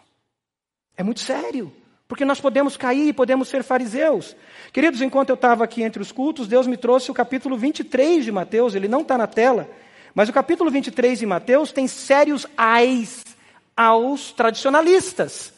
É 0.95 1.03
muito 1.03 1.19
sério. 1.19 1.82
Porque 2.07 2.25
nós 2.25 2.39
podemos 2.39 2.77
cair 2.77 3.07
e 3.07 3.13
podemos 3.13 3.47
ser 3.47 3.63
fariseus. 3.63 4.35
Queridos, 4.71 5.01
enquanto 5.01 5.29
eu 5.29 5.35
estava 5.35 5.63
aqui 5.63 5.83
entre 5.83 6.01
os 6.01 6.11
cultos, 6.11 6.47
Deus 6.47 6.67
me 6.67 6.77
trouxe 6.77 7.09
o 7.09 7.13
capítulo 7.13 7.57
23 7.57 8.25
de 8.25 8.31
Mateus, 8.31 8.75
ele 8.75 8.87
não 8.87 9.01
está 9.01 9.17
na 9.17 9.27
tela, 9.27 9.69
mas 10.13 10.29
o 10.29 10.33
capítulo 10.33 10.69
23 10.69 11.19
de 11.19 11.25
Mateus 11.25 11.71
tem 11.71 11.87
sérios 11.87 12.45
ais 12.57 13.23
aos 13.75 14.31
tradicionalistas. 14.31 15.53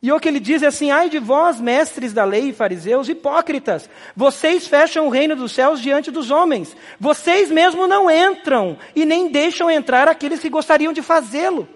E 0.00 0.12
o 0.12 0.20
que 0.20 0.28
ele 0.28 0.38
diz 0.38 0.62
é 0.62 0.68
assim: 0.68 0.90
ai 0.90 1.08
de 1.08 1.18
vós, 1.18 1.60
mestres 1.60 2.12
da 2.12 2.24
lei 2.24 2.50
e 2.50 2.52
fariseus, 2.52 3.08
hipócritas, 3.08 3.90
vocês 4.14 4.66
fecham 4.66 5.06
o 5.06 5.10
reino 5.10 5.34
dos 5.34 5.52
céus 5.52 5.80
diante 5.80 6.10
dos 6.10 6.30
homens, 6.30 6.76
vocês 7.00 7.50
mesmo 7.50 7.86
não 7.88 8.08
entram 8.08 8.78
e 8.94 9.04
nem 9.04 9.28
deixam 9.28 9.68
entrar 9.68 10.06
aqueles 10.06 10.40
que 10.40 10.48
gostariam 10.48 10.92
de 10.92 11.02
fazê-lo. 11.02 11.68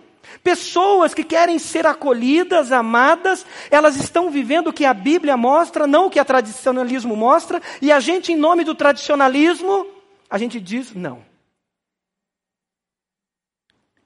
Pessoas 0.42 1.14
que 1.14 1.24
querem 1.24 1.58
ser 1.58 1.86
acolhidas, 1.86 2.72
amadas, 2.72 3.44
elas 3.70 3.96
estão 3.96 4.30
vivendo 4.30 4.68
o 4.68 4.72
que 4.72 4.84
a 4.84 4.94
Bíblia 4.94 5.36
mostra, 5.36 5.86
não 5.86 6.06
o 6.06 6.10
que 6.10 6.18
a 6.18 6.24
tradicionalismo 6.24 7.16
mostra, 7.16 7.60
e 7.80 7.90
a 7.92 8.00
gente, 8.00 8.32
em 8.32 8.36
nome 8.36 8.64
do 8.64 8.74
tradicionalismo, 8.74 9.86
a 10.30 10.38
gente 10.38 10.60
diz 10.60 10.94
não. 10.94 11.24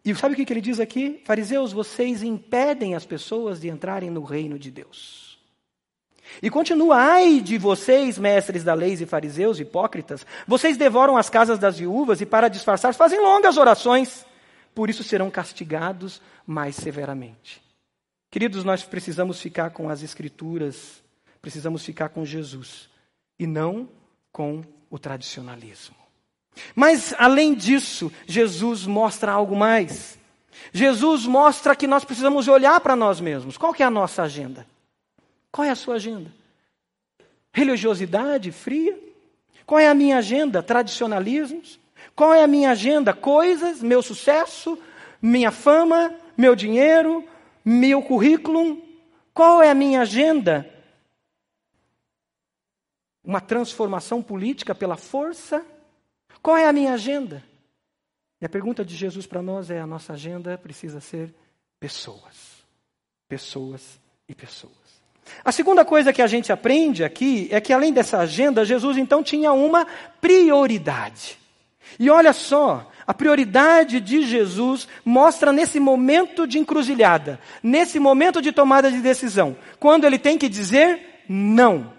E 0.05 0.14
sabe 0.14 0.35
o 0.35 0.37
que 0.37 0.52
ele 0.52 0.61
diz 0.61 0.79
aqui? 0.79 1.20
Fariseus, 1.24 1.72
vocês 1.72 2.22
impedem 2.22 2.94
as 2.94 3.05
pessoas 3.05 3.61
de 3.61 3.68
entrarem 3.68 4.09
no 4.09 4.22
reino 4.22 4.57
de 4.57 4.70
Deus. 4.70 5.26
E 6.42 6.50
continua, 6.50 6.96
ai 6.96 7.40
de 7.40 7.59
vocês, 7.59 8.18
mestres 8.18 8.62
da 8.62 8.74
lei 8.74 8.94
e 8.94 9.07
fariseus, 9.07 9.59
hipócritas, 9.59 10.26
vocês 10.46 10.76
devoram 10.76 11.16
as 11.16 11.31
casas 11.31 11.59
das 11.59 11.79
viúvas 11.79 12.20
e 12.20 12.26
para 12.26 12.48
disfarçar 12.48 12.94
fazem 12.94 13.20
longas 13.20 13.57
orações 13.57 14.24
por 14.77 14.91
isso 14.91 15.03
serão 15.03 15.31
castigados 15.31 16.21
mais 16.47 16.77
severamente. 16.77 17.62
Queridos, 18.31 18.62
nós 18.62 18.83
precisamos 18.85 19.41
ficar 19.41 19.71
com 19.71 19.89
as 19.89 20.03
Escrituras, 20.03 21.03
precisamos 21.41 21.83
ficar 21.83 22.11
com 22.11 22.27
Jesus 22.27 22.91
e 23.39 23.47
não 23.47 23.89
com 24.31 24.62
o 24.91 24.99
tradicionalismo. 24.99 25.97
Mas, 26.75 27.15
além 27.17 27.55
disso, 27.55 28.12
Jesus 28.27 28.85
mostra 28.85 29.33
algo 29.33 29.57
mais. 29.57 30.19
Jesus 30.75 31.25
mostra 31.25 31.75
que 31.75 31.87
nós 31.87 32.05
precisamos 32.05 32.47
olhar 32.47 32.79
para 32.81 32.95
nós 32.95 33.19
mesmos. 33.19 33.57
Qual 33.57 33.75
é 33.79 33.83
a 33.83 33.91
nossa 33.91 34.25
agenda? 34.25 34.67
Qual 35.51 35.65
é 35.65 35.71
a 35.71 35.75
sua 35.75 35.95
agenda? 35.95 36.31
Religiosidade 37.51 38.53
fria? 38.53 38.99
Qual 39.65 39.81
é 39.81 39.89
a 39.89 39.95
minha 39.95 40.19
agenda? 40.19 40.62
Tradicionalismos? 40.62 41.81
Qual 42.16 42.35
é 42.35 42.42
a 42.42 42.48
minha 42.48 42.70
agenda? 42.70 43.12
Coisas, 43.12 43.81
meu 43.81 44.02
sucesso, 44.02 44.76
minha 45.22 45.52
fama, 45.52 46.12
meu 46.37 46.57
dinheiro, 46.57 47.22
meu 47.64 48.02
currículo. 48.02 48.83
Qual 49.33 49.62
é 49.62 49.70
a 49.70 49.74
minha 49.74 50.00
agenda? 50.00 50.72
uma 53.26 53.40
transformação 53.40 54.22
política 54.22 54.74
pela 54.74 54.96
força? 54.96 55.66
Qual 56.40 56.57
é 56.57 56.66
a 56.66 56.72
minha 56.72 56.94
agenda? 56.94 57.42
E 58.40 58.46
a 58.46 58.48
pergunta 58.48 58.85
de 58.85 58.94
Jesus 58.94 59.26
para 59.26 59.42
nós 59.42 59.68
é: 59.68 59.81
a 59.81 59.87
nossa 59.87 60.12
agenda 60.12 60.57
precisa 60.57 61.00
ser 61.00 61.35
pessoas. 61.81 62.64
Pessoas 63.29 63.98
e 64.29 64.35
pessoas. 64.35 64.72
A 65.44 65.50
segunda 65.50 65.85
coisa 65.85 66.12
que 66.12 66.22
a 66.22 66.26
gente 66.29 66.52
aprende 66.52 67.02
aqui 67.02 67.48
é 67.50 67.61
que, 67.61 67.72
além 67.72 67.92
dessa 67.92 68.18
agenda, 68.18 68.64
Jesus 68.64 68.96
então 68.96 69.24
tinha 69.24 69.52
uma 69.52 69.85
prioridade. 70.20 71.37
E 71.99 72.11
olha 72.11 72.33
só, 72.33 72.90
a 73.07 73.14
prioridade 73.14 74.01
de 74.01 74.22
Jesus 74.22 74.88
mostra 75.05 75.53
nesse 75.53 75.79
momento 75.79 76.46
de 76.46 76.59
encruzilhada, 76.59 77.40
nesse 77.62 77.99
momento 77.99 78.42
de 78.42 78.53
tomada 78.53 78.90
de 78.90 78.99
decisão, 78.99 79.57
quando 79.79 80.05
ele 80.05 80.18
tem 80.18 80.37
que 80.37 80.49
dizer 80.49 81.22
não. 81.29 81.92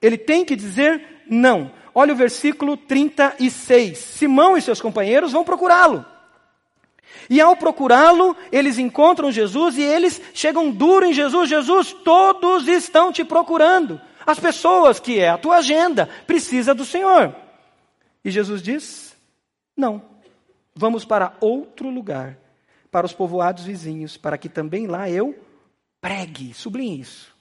Ele 0.00 0.16
tem 0.16 0.44
que 0.44 0.56
dizer 0.56 1.24
não. 1.28 1.70
Olha 1.94 2.12
o 2.12 2.16
versículo 2.16 2.76
36. 2.76 3.98
Simão 3.98 4.56
e 4.56 4.62
seus 4.62 4.80
companheiros 4.80 5.32
vão 5.32 5.44
procurá-lo. 5.44 6.04
E 7.28 7.40
ao 7.40 7.56
procurá-lo, 7.56 8.36
eles 8.50 8.78
encontram 8.78 9.30
Jesus 9.30 9.76
e 9.76 9.82
eles 9.82 10.20
chegam 10.32 10.70
duro 10.70 11.04
em 11.04 11.12
Jesus. 11.12 11.48
Jesus, 11.48 11.92
todos 12.04 12.66
estão 12.66 13.12
te 13.12 13.24
procurando. 13.24 14.00
As 14.26 14.38
pessoas, 14.38 14.98
que 14.98 15.18
é 15.18 15.28
a 15.28 15.38
tua 15.38 15.56
agenda, 15.56 16.08
precisa 16.26 16.74
do 16.74 16.84
Senhor. 16.84 17.34
E 18.24 18.30
Jesus 18.30 18.62
diz: 18.62 19.09
Não, 19.80 20.02
vamos 20.74 21.06
para 21.06 21.34
outro 21.40 21.88
lugar, 21.88 22.36
para 22.90 23.06
os 23.06 23.14
povoados 23.14 23.64
vizinhos, 23.64 24.18
para 24.18 24.36
que 24.36 24.48
também 24.48 24.86
lá 24.86 25.08
eu 25.08 25.34
pregue. 26.02 26.52
Sublinhe 26.52 27.00
isso. 27.00 27.34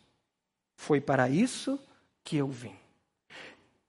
Foi 0.78 1.02
para 1.02 1.30
isso 1.30 1.78
que 2.24 2.38
eu 2.38 2.48
vim. 2.48 2.74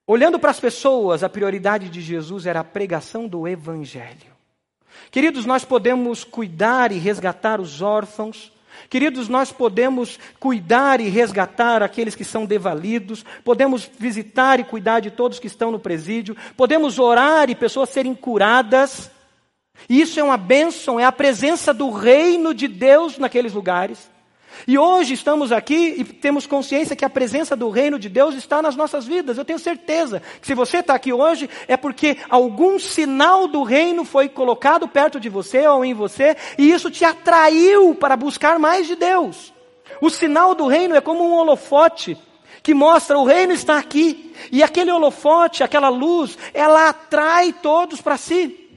Olhando 0.05 0.41
para 0.41 0.51
as 0.51 0.59
pessoas, 0.59 1.23
a 1.23 1.29
prioridade 1.29 1.89
de 1.89 2.01
Jesus 2.01 2.45
era 2.45 2.59
a 2.59 2.65
pregação 2.65 3.29
do 3.29 3.47
Evangelho. 3.47 4.35
Queridos, 5.13 5.47
nós 5.47 5.65
podemos 5.65 6.25
cuidar 6.25 6.91
e 6.91 6.99
resgatar 6.99 7.61
os 7.61 7.81
órfãos. 7.81 8.53
Queridos, 8.88 9.29
nós 9.29 9.53
podemos 9.53 10.19
cuidar 10.38 11.01
e 11.01 11.09
resgatar 11.09 11.83
aqueles 11.83 12.14
que 12.14 12.25
são 12.25 12.45
devalidos, 12.45 13.25
podemos 13.45 13.88
visitar 13.99 14.59
e 14.59 14.64
cuidar 14.64 15.01
de 15.01 15.11
todos 15.11 15.38
que 15.38 15.47
estão 15.47 15.71
no 15.71 15.79
presídio, 15.79 16.37
podemos 16.57 16.99
orar 16.99 17.49
e 17.51 17.55
pessoas 17.55 17.90
serem 17.90 18.14
curadas. 18.14 19.11
Isso 19.88 20.19
é 20.19 20.23
uma 20.23 20.37
bênção, 20.37 20.99
é 20.99 21.05
a 21.05 21.12
presença 21.12 21.73
do 21.73 21.90
reino 21.90 22.53
de 22.53 22.69
Deus 22.69 23.19
naqueles 23.19 23.53
lugares. 23.53 24.10
E 24.66 24.79
hoje 24.79 25.14
estamos 25.14 25.53
aqui 25.53 25.94
e 25.99 26.05
temos 26.05 26.46
consciência 26.46 26.96
que 26.96 27.05
a 27.05 27.11
presença 27.11 27.57
do 27.57 27.70
reino 27.70 27.99
de 27.99 28.09
Deus 28.09 28.35
está 28.35 28.61
nas 28.61 28.77
nossas 28.77 29.07
vidas. 29.07 29.38
Eu 29.38 29.44
tenho 29.44 29.59
certeza 29.59 30.23
que 30.40 30.46
se 30.46 30.55
você 30.55 30.79
está 30.79 30.94
aqui 30.94 31.12
hoje 31.12 31.49
é 31.66 31.77
porque 31.77 32.18
algum 32.29 32.79
sinal 32.79 33.46
do 33.46 33.62
reino 33.62 34.05
foi 34.05 34.29
colocado 34.29 34.87
perto 34.87 35.18
de 35.18 35.29
você 35.29 35.66
ou 35.66 35.85
em 35.85 35.94
você 35.94 36.37
e 36.59 36.70
isso 36.70 36.90
te 36.90 37.05
atraiu 37.05 37.94
para 37.94 38.16
buscar 38.16 38.59
mais 38.59 38.87
de 38.87 38.96
Deus. 38.96 39.53
O 40.01 40.11
sinal 40.11 40.55
do 40.55 40.66
reino 40.66 40.94
é 40.94 41.01
como 41.01 41.25
um 41.25 41.35
holofote 41.35 42.16
que 42.62 42.75
mostra 42.75 43.18
o 43.18 43.25
reino 43.25 43.53
está 43.53 43.79
aqui 43.79 44.35
e 44.53 44.62
aquele 44.62 44.90
holofote, 44.90 45.62
aquela 45.62 45.88
luz, 45.88 46.37
ela 46.53 46.88
atrai 46.88 47.53
todos 47.53 48.01
para 48.01 48.16
si. 48.16 48.69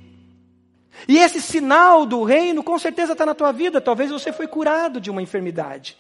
E 1.08 1.18
esse 1.18 1.42
sinal 1.42 2.06
do 2.06 2.24
reino 2.24 2.64
com 2.64 2.78
certeza 2.80 3.14
está 3.14 3.26
na 3.26 3.36
tua 3.36 3.52
vida. 3.52 3.82
Talvez 3.82 4.12
você 4.12 4.32
foi 4.32 4.48
curado 4.48 5.00
de 5.02 5.10
uma 5.10 5.22
enfermidade. 5.22 5.98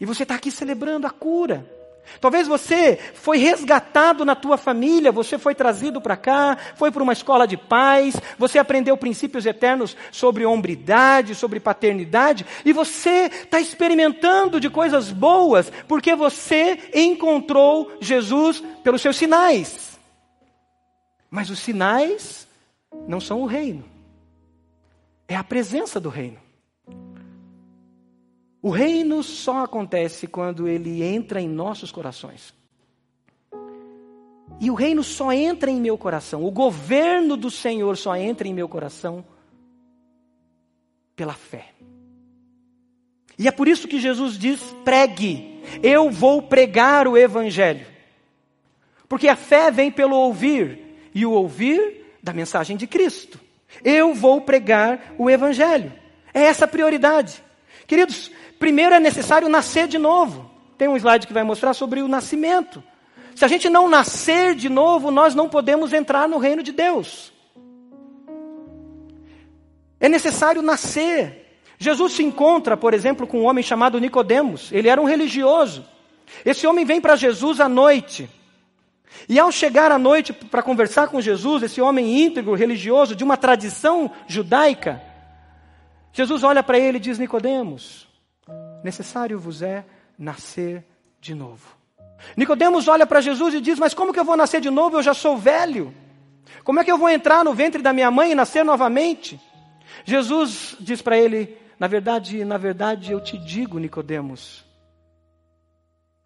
E 0.00 0.06
você 0.06 0.22
está 0.22 0.34
aqui 0.34 0.50
celebrando 0.50 1.06
a 1.06 1.10
cura. 1.10 1.66
Talvez 2.20 2.48
você 2.48 2.98
foi 3.14 3.36
resgatado 3.36 4.24
na 4.24 4.34
tua 4.34 4.56
família, 4.56 5.12
você 5.12 5.36
foi 5.36 5.54
trazido 5.54 6.00
para 6.00 6.16
cá, 6.16 6.56
foi 6.74 6.90
para 6.90 7.02
uma 7.02 7.12
escola 7.12 7.46
de 7.46 7.56
paz, 7.56 8.16
você 8.38 8.58
aprendeu 8.58 8.96
princípios 8.96 9.44
eternos 9.44 9.94
sobre 10.10 10.46
hombridade, 10.46 11.34
sobre 11.34 11.60
paternidade, 11.60 12.46
e 12.64 12.72
você 12.72 13.26
está 13.26 13.60
experimentando 13.60 14.58
de 14.58 14.70
coisas 14.70 15.12
boas, 15.12 15.70
porque 15.86 16.14
você 16.14 16.78
encontrou 16.94 17.92
Jesus 18.00 18.62
pelos 18.82 19.02
seus 19.02 19.16
sinais. 19.16 19.98
Mas 21.30 21.50
os 21.50 21.58
sinais 21.58 22.48
não 23.06 23.20
são 23.20 23.42
o 23.42 23.46
reino 23.46 23.97
é 25.28 25.36
a 25.36 25.44
presença 25.44 26.00
do 26.00 26.08
reino. 26.08 26.38
O 28.62 28.70
reino 28.70 29.22
só 29.22 29.64
acontece 29.64 30.26
quando 30.26 30.66
ele 30.66 31.02
entra 31.02 31.40
em 31.40 31.48
nossos 31.48 31.92
corações. 31.92 32.52
E 34.58 34.70
o 34.70 34.74
reino 34.74 35.04
só 35.04 35.30
entra 35.30 35.70
em 35.70 35.80
meu 35.80 35.96
coração, 35.96 36.44
o 36.44 36.50
governo 36.50 37.36
do 37.36 37.50
Senhor 37.50 37.96
só 37.96 38.16
entra 38.16 38.48
em 38.48 38.54
meu 38.54 38.68
coração 38.68 39.24
pela 41.14 41.34
fé. 41.34 41.72
E 43.38 43.46
é 43.46 43.52
por 43.52 43.68
isso 43.68 43.86
que 43.86 44.00
Jesus 44.00 44.36
diz: 44.36 44.60
pregue, 44.84 45.62
eu 45.80 46.10
vou 46.10 46.42
pregar 46.42 47.06
o 47.06 47.16
Evangelho. 47.16 47.86
Porque 49.08 49.28
a 49.28 49.36
fé 49.36 49.70
vem 49.70 49.92
pelo 49.92 50.16
ouvir, 50.16 51.10
e 51.14 51.24
o 51.24 51.32
ouvir 51.32 52.16
da 52.20 52.32
mensagem 52.32 52.76
de 52.76 52.86
Cristo. 52.86 53.38
Eu 53.84 54.14
vou 54.14 54.40
pregar 54.40 55.14
o 55.18 55.28
Evangelho. 55.28 55.92
É 56.32 56.42
essa 56.42 56.64
a 56.64 56.68
prioridade. 56.68 57.42
Queridos, 57.86 58.30
primeiro 58.58 58.94
é 58.94 59.00
necessário 59.00 59.48
nascer 59.48 59.88
de 59.88 59.98
novo. 59.98 60.50
Tem 60.76 60.88
um 60.88 60.96
slide 60.96 61.26
que 61.26 61.32
vai 61.32 61.42
mostrar 61.42 61.74
sobre 61.74 62.02
o 62.02 62.08
nascimento. 62.08 62.82
Se 63.34 63.44
a 63.44 63.48
gente 63.48 63.68
não 63.68 63.88
nascer 63.88 64.54
de 64.54 64.68
novo, 64.68 65.10
nós 65.10 65.34
não 65.34 65.48
podemos 65.48 65.92
entrar 65.92 66.28
no 66.28 66.38
reino 66.38 66.62
de 66.62 66.72
Deus. 66.72 67.32
É 70.00 70.08
necessário 70.08 70.62
nascer. 70.62 71.60
Jesus 71.78 72.12
se 72.12 72.22
encontra, 72.22 72.76
por 72.76 72.94
exemplo, 72.94 73.26
com 73.26 73.40
um 73.40 73.44
homem 73.44 73.62
chamado 73.62 74.00
Nicodemos. 74.00 74.70
Ele 74.72 74.88
era 74.88 75.00
um 75.00 75.04
religioso. 75.04 75.84
Esse 76.44 76.66
homem 76.66 76.84
vem 76.84 77.00
para 77.00 77.16
Jesus 77.16 77.60
à 77.60 77.68
noite. 77.68 78.28
E 79.28 79.38
ao 79.38 79.50
chegar 79.50 79.90
à 79.92 79.98
noite 79.98 80.32
para 80.32 80.62
conversar 80.62 81.08
com 81.08 81.20
Jesus, 81.20 81.62
esse 81.62 81.80
homem 81.80 82.24
íntegro, 82.24 82.54
religioso, 82.54 83.14
de 83.14 83.24
uma 83.24 83.36
tradição 83.36 84.10
judaica, 84.26 85.02
Jesus 86.12 86.42
olha 86.42 86.62
para 86.62 86.78
ele 86.78 86.98
e 86.98 87.00
diz: 87.00 87.18
Nicodemos, 87.18 88.08
necessário 88.82 89.38
vos 89.38 89.62
é 89.62 89.84
nascer 90.18 90.84
de 91.20 91.34
novo. 91.34 91.76
Nicodemos 92.36 92.88
olha 92.88 93.06
para 93.06 93.20
Jesus 93.20 93.54
e 93.54 93.60
diz: 93.60 93.78
Mas 93.78 93.94
como 93.94 94.12
que 94.12 94.20
eu 94.20 94.24
vou 94.24 94.36
nascer 94.36 94.60
de 94.60 94.70
novo? 94.70 94.96
Eu 94.96 95.02
já 95.02 95.14
sou 95.14 95.36
velho. 95.36 95.94
Como 96.64 96.80
é 96.80 96.84
que 96.84 96.90
eu 96.90 96.98
vou 96.98 97.08
entrar 97.08 97.44
no 97.44 97.54
ventre 97.54 97.82
da 97.82 97.92
minha 97.92 98.10
mãe 98.10 98.32
e 98.32 98.34
nascer 98.34 98.64
novamente? 98.64 99.40
Jesus 100.04 100.76
diz 100.80 101.00
para 101.00 101.16
ele: 101.16 101.56
Na 101.78 101.86
verdade, 101.86 102.44
na 102.44 102.56
verdade, 102.56 103.12
eu 103.12 103.20
te 103.20 103.38
digo, 103.38 103.78
Nicodemos, 103.78 104.64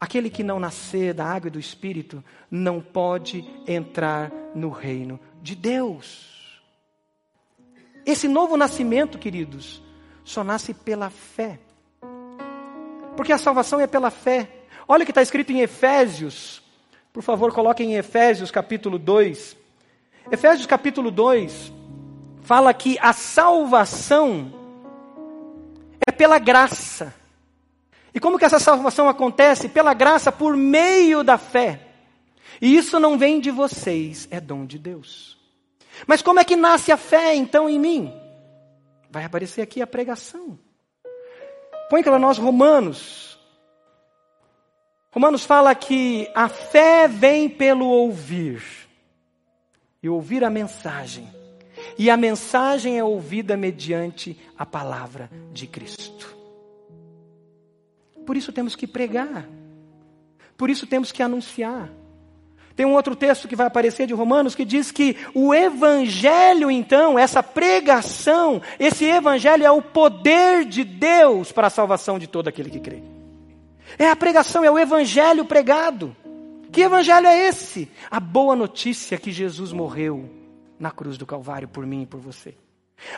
Aquele 0.02 0.28
que 0.28 0.42
não 0.42 0.58
nascer 0.58 1.14
da 1.14 1.24
água 1.24 1.46
e 1.46 1.50
do 1.52 1.60
espírito 1.60 2.24
não 2.50 2.80
pode 2.80 3.48
entrar 3.68 4.32
no 4.52 4.68
reino 4.68 5.20
de 5.40 5.54
Deus. 5.54 6.60
Esse 8.04 8.26
novo 8.26 8.56
nascimento, 8.56 9.16
queridos, 9.16 9.80
só 10.24 10.42
nasce 10.42 10.74
pela 10.74 11.08
fé. 11.08 11.60
Porque 13.16 13.32
a 13.32 13.38
salvação 13.38 13.78
é 13.78 13.86
pela 13.86 14.10
fé. 14.10 14.50
Olha 14.88 15.02
o 15.02 15.04
que 15.04 15.12
está 15.12 15.22
escrito 15.22 15.52
em 15.52 15.60
Efésios. 15.60 16.60
Por 17.12 17.22
favor, 17.22 17.54
coloquem 17.54 17.92
em 17.92 17.96
Efésios 17.96 18.50
capítulo 18.50 18.98
2. 18.98 19.56
Efésios 20.32 20.66
capítulo 20.66 21.12
2 21.12 21.72
fala 22.42 22.74
que 22.74 22.98
a 23.00 23.12
salvação 23.12 24.52
é 26.04 26.10
pela 26.10 26.40
graça. 26.40 27.21
E 28.14 28.20
como 28.20 28.38
que 28.38 28.44
essa 28.44 28.58
salvação 28.58 29.08
acontece? 29.08 29.68
Pela 29.68 29.94
graça, 29.94 30.30
por 30.30 30.56
meio 30.56 31.22
da 31.22 31.38
fé. 31.38 31.80
E 32.60 32.76
isso 32.76 33.00
não 33.00 33.18
vem 33.18 33.40
de 33.40 33.50
vocês, 33.50 34.28
é 34.30 34.40
dom 34.40 34.66
de 34.66 34.78
Deus. 34.78 35.38
Mas 36.06 36.22
como 36.22 36.40
é 36.40 36.44
que 36.44 36.56
nasce 36.56 36.92
a 36.92 36.96
fé 36.96 37.34
então 37.34 37.68
em 37.68 37.78
mim? 37.78 38.12
Vai 39.10 39.24
aparecer 39.24 39.62
aqui 39.62 39.82
a 39.82 39.86
pregação. 39.86 40.58
Põe 41.88 42.02
para 42.02 42.18
nós 42.18 42.38
Romanos. 42.38 43.38
Romanos 45.10 45.44
fala 45.44 45.74
que 45.74 46.30
a 46.34 46.48
fé 46.48 47.06
vem 47.06 47.48
pelo 47.48 47.86
ouvir. 47.86 48.62
E 50.02 50.08
ouvir 50.08 50.44
a 50.44 50.50
mensagem. 50.50 51.28
E 51.98 52.10
a 52.10 52.16
mensagem 52.16 52.98
é 52.98 53.04
ouvida 53.04 53.56
mediante 53.56 54.38
a 54.56 54.64
palavra 54.64 55.30
de 55.52 55.66
Cristo. 55.66 56.41
Por 58.26 58.36
isso 58.36 58.52
temos 58.52 58.76
que 58.76 58.86
pregar. 58.86 59.48
Por 60.56 60.70
isso 60.70 60.86
temos 60.86 61.10
que 61.10 61.22
anunciar. 61.22 61.90
Tem 62.74 62.86
um 62.86 62.94
outro 62.94 63.14
texto 63.14 63.46
que 63.46 63.56
vai 63.56 63.66
aparecer 63.66 64.06
de 64.06 64.14
Romanos 64.14 64.54
que 64.54 64.64
diz 64.64 64.90
que 64.90 65.16
o 65.34 65.52
evangelho, 65.52 66.70
então, 66.70 67.18
essa 67.18 67.42
pregação, 67.42 68.62
esse 68.78 69.04
evangelho 69.04 69.64
é 69.64 69.70
o 69.70 69.82
poder 69.82 70.64
de 70.64 70.82
Deus 70.82 71.52
para 71.52 71.66
a 71.66 71.70
salvação 71.70 72.18
de 72.18 72.26
todo 72.26 72.48
aquele 72.48 72.70
que 72.70 72.80
crê. 72.80 73.02
É 73.98 74.08
a 74.08 74.16
pregação, 74.16 74.64
é 74.64 74.70
o 74.70 74.78
evangelho 74.78 75.44
pregado. 75.44 76.16
Que 76.70 76.80
evangelho 76.80 77.26
é 77.26 77.48
esse? 77.48 77.90
A 78.10 78.18
boa 78.18 78.56
notícia 78.56 79.18
que 79.18 79.30
Jesus 79.30 79.72
morreu 79.72 80.30
na 80.78 80.90
cruz 80.90 81.18
do 81.18 81.26
Calvário 81.26 81.68
por 81.68 81.86
mim 81.86 82.02
e 82.02 82.06
por 82.06 82.20
você. 82.20 82.54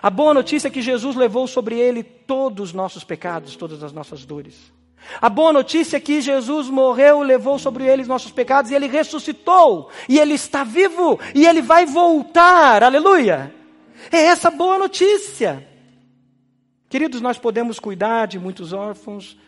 A 0.02 0.10
boa 0.10 0.34
notícia 0.34 0.68
é 0.68 0.70
que 0.70 0.82
Jesus 0.82 1.14
levou 1.14 1.46
sobre 1.46 1.78
ele 1.78 2.02
todos 2.02 2.70
os 2.70 2.72
nossos 2.72 3.04
pecados, 3.04 3.54
todas 3.54 3.84
as 3.84 3.92
nossas 3.92 4.24
dores. 4.24 4.72
A 5.20 5.28
boa 5.28 5.52
notícia 5.52 5.96
é 5.96 6.00
que 6.00 6.20
Jesus 6.20 6.68
morreu, 6.68 7.20
levou 7.20 7.58
sobre 7.58 7.84
ele 7.84 8.02
os 8.02 8.08
nossos 8.08 8.32
pecados 8.32 8.70
e 8.70 8.74
ele 8.74 8.86
ressuscitou. 8.86 9.90
E 10.08 10.18
ele 10.18 10.34
está 10.34 10.64
vivo 10.64 11.18
e 11.34 11.46
ele 11.46 11.60
vai 11.60 11.86
voltar. 11.86 12.82
Aleluia! 12.82 13.54
É 14.10 14.18
essa 14.18 14.50
boa 14.50 14.78
notícia. 14.78 15.66
Queridos, 16.88 17.20
nós 17.20 17.38
podemos 17.38 17.78
cuidar 17.78 18.26
de 18.26 18.38
muitos 18.38 18.72
órfãos, 18.72 19.38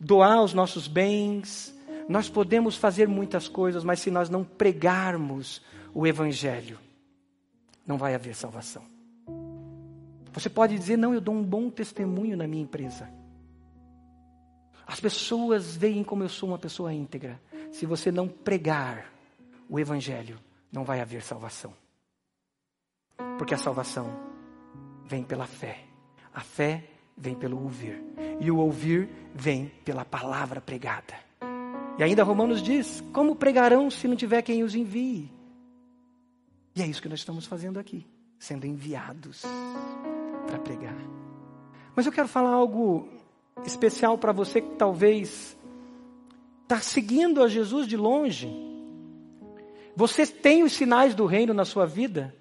doar 0.00 0.42
os 0.42 0.54
nossos 0.54 0.88
bens, 0.88 1.74
nós 2.08 2.28
podemos 2.28 2.76
fazer 2.76 3.08
muitas 3.08 3.48
coisas, 3.48 3.82
mas 3.82 4.00
se 4.00 4.10
nós 4.10 4.30
não 4.30 4.44
pregarmos 4.44 5.60
o 5.92 6.06
Evangelho, 6.06 6.78
não 7.86 7.98
vai 7.98 8.14
haver 8.14 8.34
salvação. 8.34 8.82
Você 10.32 10.48
pode 10.48 10.76
dizer, 10.76 10.96
não, 10.96 11.14
eu 11.14 11.20
dou 11.20 11.34
um 11.34 11.42
bom 11.42 11.70
testemunho 11.70 12.36
na 12.36 12.46
minha 12.46 12.62
empresa. 12.62 13.08
As 14.86 15.00
pessoas 15.00 15.76
veem 15.76 16.04
como 16.04 16.22
eu 16.22 16.28
sou 16.28 16.48
uma 16.48 16.58
pessoa 16.58 16.94
íntegra. 16.94 17.40
Se 17.72 17.84
você 17.84 18.12
não 18.12 18.28
pregar 18.28 19.12
o 19.68 19.80
Evangelho, 19.80 20.38
não 20.70 20.84
vai 20.84 21.00
haver 21.00 21.22
salvação. 21.22 21.74
Porque 23.36 23.54
a 23.54 23.58
salvação 23.58 24.08
vem 25.04 25.24
pela 25.24 25.46
fé. 25.46 25.80
A 26.32 26.40
fé 26.40 26.84
vem 27.16 27.34
pelo 27.34 27.60
ouvir. 27.60 28.00
E 28.40 28.50
o 28.50 28.58
ouvir 28.58 29.08
vem 29.34 29.68
pela 29.84 30.04
palavra 30.04 30.60
pregada. 30.60 31.14
E 31.98 32.02
ainda 32.02 32.22
Romanos 32.22 32.62
diz: 32.62 33.02
Como 33.12 33.34
pregarão 33.34 33.90
se 33.90 34.06
não 34.06 34.14
tiver 34.14 34.42
quem 34.42 34.62
os 34.62 34.74
envie? 34.74 35.30
E 36.74 36.82
é 36.82 36.86
isso 36.86 37.00
que 37.00 37.08
nós 37.08 37.20
estamos 37.20 37.46
fazendo 37.46 37.78
aqui, 37.78 38.06
sendo 38.38 38.66
enviados 38.66 39.42
para 40.46 40.58
pregar. 40.58 40.96
Mas 41.94 42.04
eu 42.04 42.12
quero 42.12 42.28
falar 42.28 42.50
algo 42.50 43.08
especial 43.64 44.18
para 44.18 44.32
você 44.32 44.60
que 44.60 44.74
talvez 44.76 45.56
está 46.62 46.80
seguindo 46.80 47.42
a 47.42 47.48
Jesus 47.48 47.86
de 47.86 47.96
longe. 47.96 48.48
Você 49.94 50.26
tem 50.26 50.62
os 50.62 50.72
sinais 50.72 51.14
do 51.14 51.24
reino 51.24 51.54
na 51.54 51.64
sua 51.64 51.86
vida, 51.86 52.34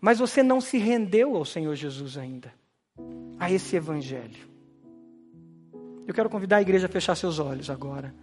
mas 0.00 0.18
você 0.18 0.42
não 0.42 0.60
se 0.60 0.78
rendeu 0.78 1.36
ao 1.36 1.44
Senhor 1.44 1.74
Jesus 1.74 2.16
ainda, 2.16 2.52
a 3.38 3.50
esse 3.50 3.74
evangelho. 3.74 4.46
Eu 6.06 6.14
quero 6.14 6.30
convidar 6.30 6.58
a 6.58 6.62
igreja 6.62 6.86
a 6.86 6.90
fechar 6.90 7.16
seus 7.16 7.38
olhos 7.38 7.68
agora 7.68 8.14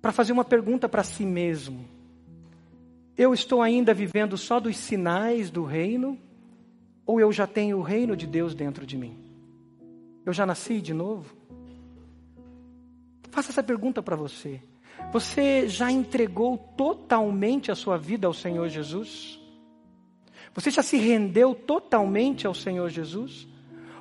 para 0.00 0.12
fazer 0.12 0.32
uma 0.32 0.44
pergunta 0.44 0.88
para 0.88 1.02
si 1.02 1.24
mesmo. 1.24 1.84
Eu 3.16 3.34
estou 3.34 3.60
ainda 3.60 3.92
vivendo 3.92 4.36
só 4.36 4.60
dos 4.60 4.76
sinais 4.76 5.50
do 5.50 5.64
reino? 5.64 6.16
Ou 7.04 7.20
eu 7.20 7.32
já 7.32 7.46
tenho 7.46 7.78
o 7.78 7.82
reino 7.82 8.16
de 8.16 8.26
Deus 8.26 8.54
dentro 8.54 8.86
de 8.86 8.96
mim? 8.96 9.27
Eu 10.28 10.32
já 10.34 10.44
nasci 10.44 10.82
de 10.82 10.92
novo? 10.92 11.34
Faça 13.30 13.50
essa 13.50 13.62
pergunta 13.62 14.02
para 14.02 14.14
você. 14.14 14.60
Você 15.10 15.66
já 15.66 15.90
entregou 15.90 16.58
totalmente 16.76 17.72
a 17.72 17.74
sua 17.74 17.96
vida 17.96 18.26
ao 18.26 18.34
Senhor 18.34 18.68
Jesus? 18.68 19.40
Você 20.52 20.70
já 20.70 20.82
se 20.82 20.98
rendeu 20.98 21.54
totalmente 21.54 22.46
ao 22.46 22.52
Senhor 22.52 22.90
Jesus? 22.90 23.48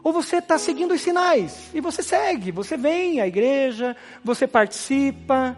Ou 0.03 0.11
você 0.11 0.39
está 0.39 0.57
seguindo 0.57 0.93
os 0.93 0.99
sinais 0.99 1.73
e 1.73 1.79
você 1.79 2.03
segue, 2.03 2.51
você 2.51 2.75
vem 2.75 3.21
à 3.21 3.27
igreja, 3.27 3.95
você 4.21 4.45
participa, 4.45 5.57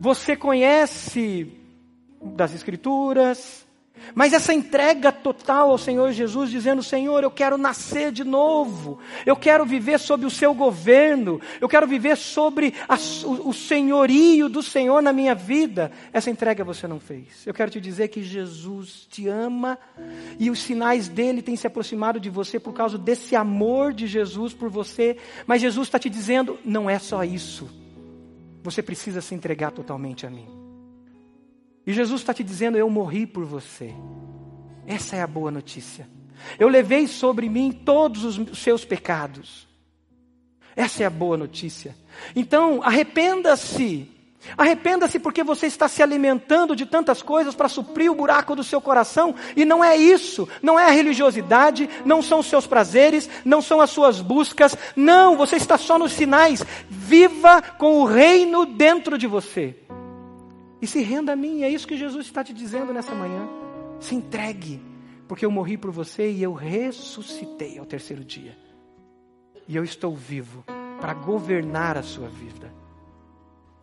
você 0.00 0.34
conhece 0.34 1.52
das 2.22 2.54
Escrituras, 2.54 3.66
mas 4.14 4.32
essa 4.32 4.52
entrega 4.52 5.12
total 5.12 5.70
ao 5.70 5.78
Senhor 5.78 6.12
Jesus, 6.12 6.50
dizendo: 6.50 6.82
Senhor, 6.82 7.22
eu 7.22 7.30
quero 7.30 7.56
nascer 7.56 8.12
de 8.12 8.24
novo, 8.24 8.98
eu 9.24 9.36
quero 9.36 9.64
viver 9.64 9.98
sob 9.98 10.26
o 10.26 10.30
seu 10.30 10.54
governo, 10.54 11.40
eu 11.60 11.68
quero 11.68 11.86
viver 11.86 12.16
sobre 12.16 12.74
a, 12.88 12.96
o, 13.24 13.50
o 13.50 13.54
senhorio 13.54 14.48
do 14.48 14.62
Senhor 14.62 15.02
na 15.02 15.12
minha 15.12 15.34
vida. 15.34 15.90
Essa 16.12 16.30
entrega 16.30 16.64
você 16.64 16.86
não 16.86 17.00
fez. 17.00 17.46
Eu 17.46 17.54
quero 17.54 17.70
te 17.70 17.80
dizer 17.80 18.08
que 18.08 18.22
Jesus 18.22 19.06
te 19.10 19.28
ama 19.28 19.78
e 20.38 20.50
os 20.50 20.60
sinais 20.60 21.08
dele 21.08 21.42
têm 21.42 21.56
se 21.56 21.66
aproximado 21.66 22.20
de 22.20 22.30
você 22.30 22.58
por 22.58 22.72
causa 22.72 22.98
desse 22.98 23.36
amor 23.36 23.92
de 23.92 24.06
Jesus 24.06 24.52
por 24.52 24.68
você. 24.68 25.16
Mas 25.46 25.60
Jesus 25.60 25.88
está 25.88 25.98
te 25.98 26.10
dizendo: 26.10 26.58
não 26.64 26.88
é 26.88 26.98
só 26.98 27.24
isso. 27.24 27.68
Você 28.62 28.82
precisa 28.82 29.20
se 29.20 29.34
entregar 29.34 29.70
totalmente 29.70 30.26
a 30.26 30.30
mim. 30.30 30.59
E 31.90 31.92
Jesus 31.92 32.20
está 32.20 32.32
te 32.32 32.44
dizendo: 32.44 32.78
Eu 32.78 32.88
morri 32.88 33.26
por 33.26 33.44
você. 33.44 33.92
Essa 34.86 35.16
é 35.16 35.22
a 35.22 35.26
boa 35.26 35.50
notícia. 35.50 36.08
Eu 36.56 36.68
levei 36.68 37.08
sobre 37.08 37.48
mim 37.48 37.72
todos 37.72 38.38
os 38.38 38.58
seus 38.60 38.84
pecados. 38.84 39.66
Essa 40.76 41.02
é 41.02 41.06
a 41.06 41.10
boa 41.10 41.36
notícia. 41.36 41.96
Então, 42.36 42.80
arrependa-se 42.80 44.08
Arrependa-se 44.56 45.18
porque 45.18 45.44
você 45.44 45.66
está 45.66 45.86
se 45.86 46.02
alimentando 46.02 46.74
de 46.74 46.86
tantas 46.86 47.20
coisas 47.20 47.54
para 47.54 47.68
suprir 47.68 48.10
o 48.10 48.14
buraco 48.14 48.56
do 48.56 48.64
seu 48.64 48.80
coração, 48.80 49.34
e 49.54 49.66
não 49.66 49.84
é 49.84 49.94
isso, 49.98 50.48
não 50.62 50.80
é 50.80 50.86
a 50.86 50.90
religiosidade, 50.90 51.90
não 52.06 52.22
são 52.22 52.38
os 52.38 52.46
seus 52.46 52.66
prazeres, 52.66 53.28
não 53.44 53.60
são 53.60 53.82
as 53.82 53.90
suas 53.90 54.22
buscas, 54.22 54.74
não, 54.96 55.36
você 55.36 55.56
está 55.56 55.76
só 55.76 55.98
nos 55.98 56.12
sinais. 56.12 56.64
Viva 56.88 57.60
com 57.60 58.00
o 58.00 58.06
reino 58.06 58.64
dentro 58.64 59.18
de 59.18 59.26
você. 59.26 59.76
E 60.80 60.86
se 60.86 61.02
renda 61.02 61.32
a 61.32 61.36
mim, 61.36 61.62
é 61.62 61.68
isso 61.68 61.86
que 61.86 61.96
Jesus 61.96 62.26
está 62.26 62.42
te 62.42 62.52
dizendo 62.52 62.92
nessa 62.92 63.14
manhã. 63.14 63.48
Se 63.98 64.14
entregue, 64.14 64.80
porque 65.28 65.44
eu 65.44 65.50
morri 65.50 65.76
por 65.76 65.90
você 65.90 66.30
e 66.30 66.42
eu 66.42 66.52
ressuscitei 66.52 67.78
ao 67.78 67.86
terceiro 67.86 68.24
dia. 68.24 68.56
E 69.68 69.76
eu 69.76 69.84
estou 69.84 70.14
vivo 70.16 70.64
para 71.00 71.14
governar 71.14 71.96
a 71.96 72.02
sua 72.02 72.28
vida 72.28 72.80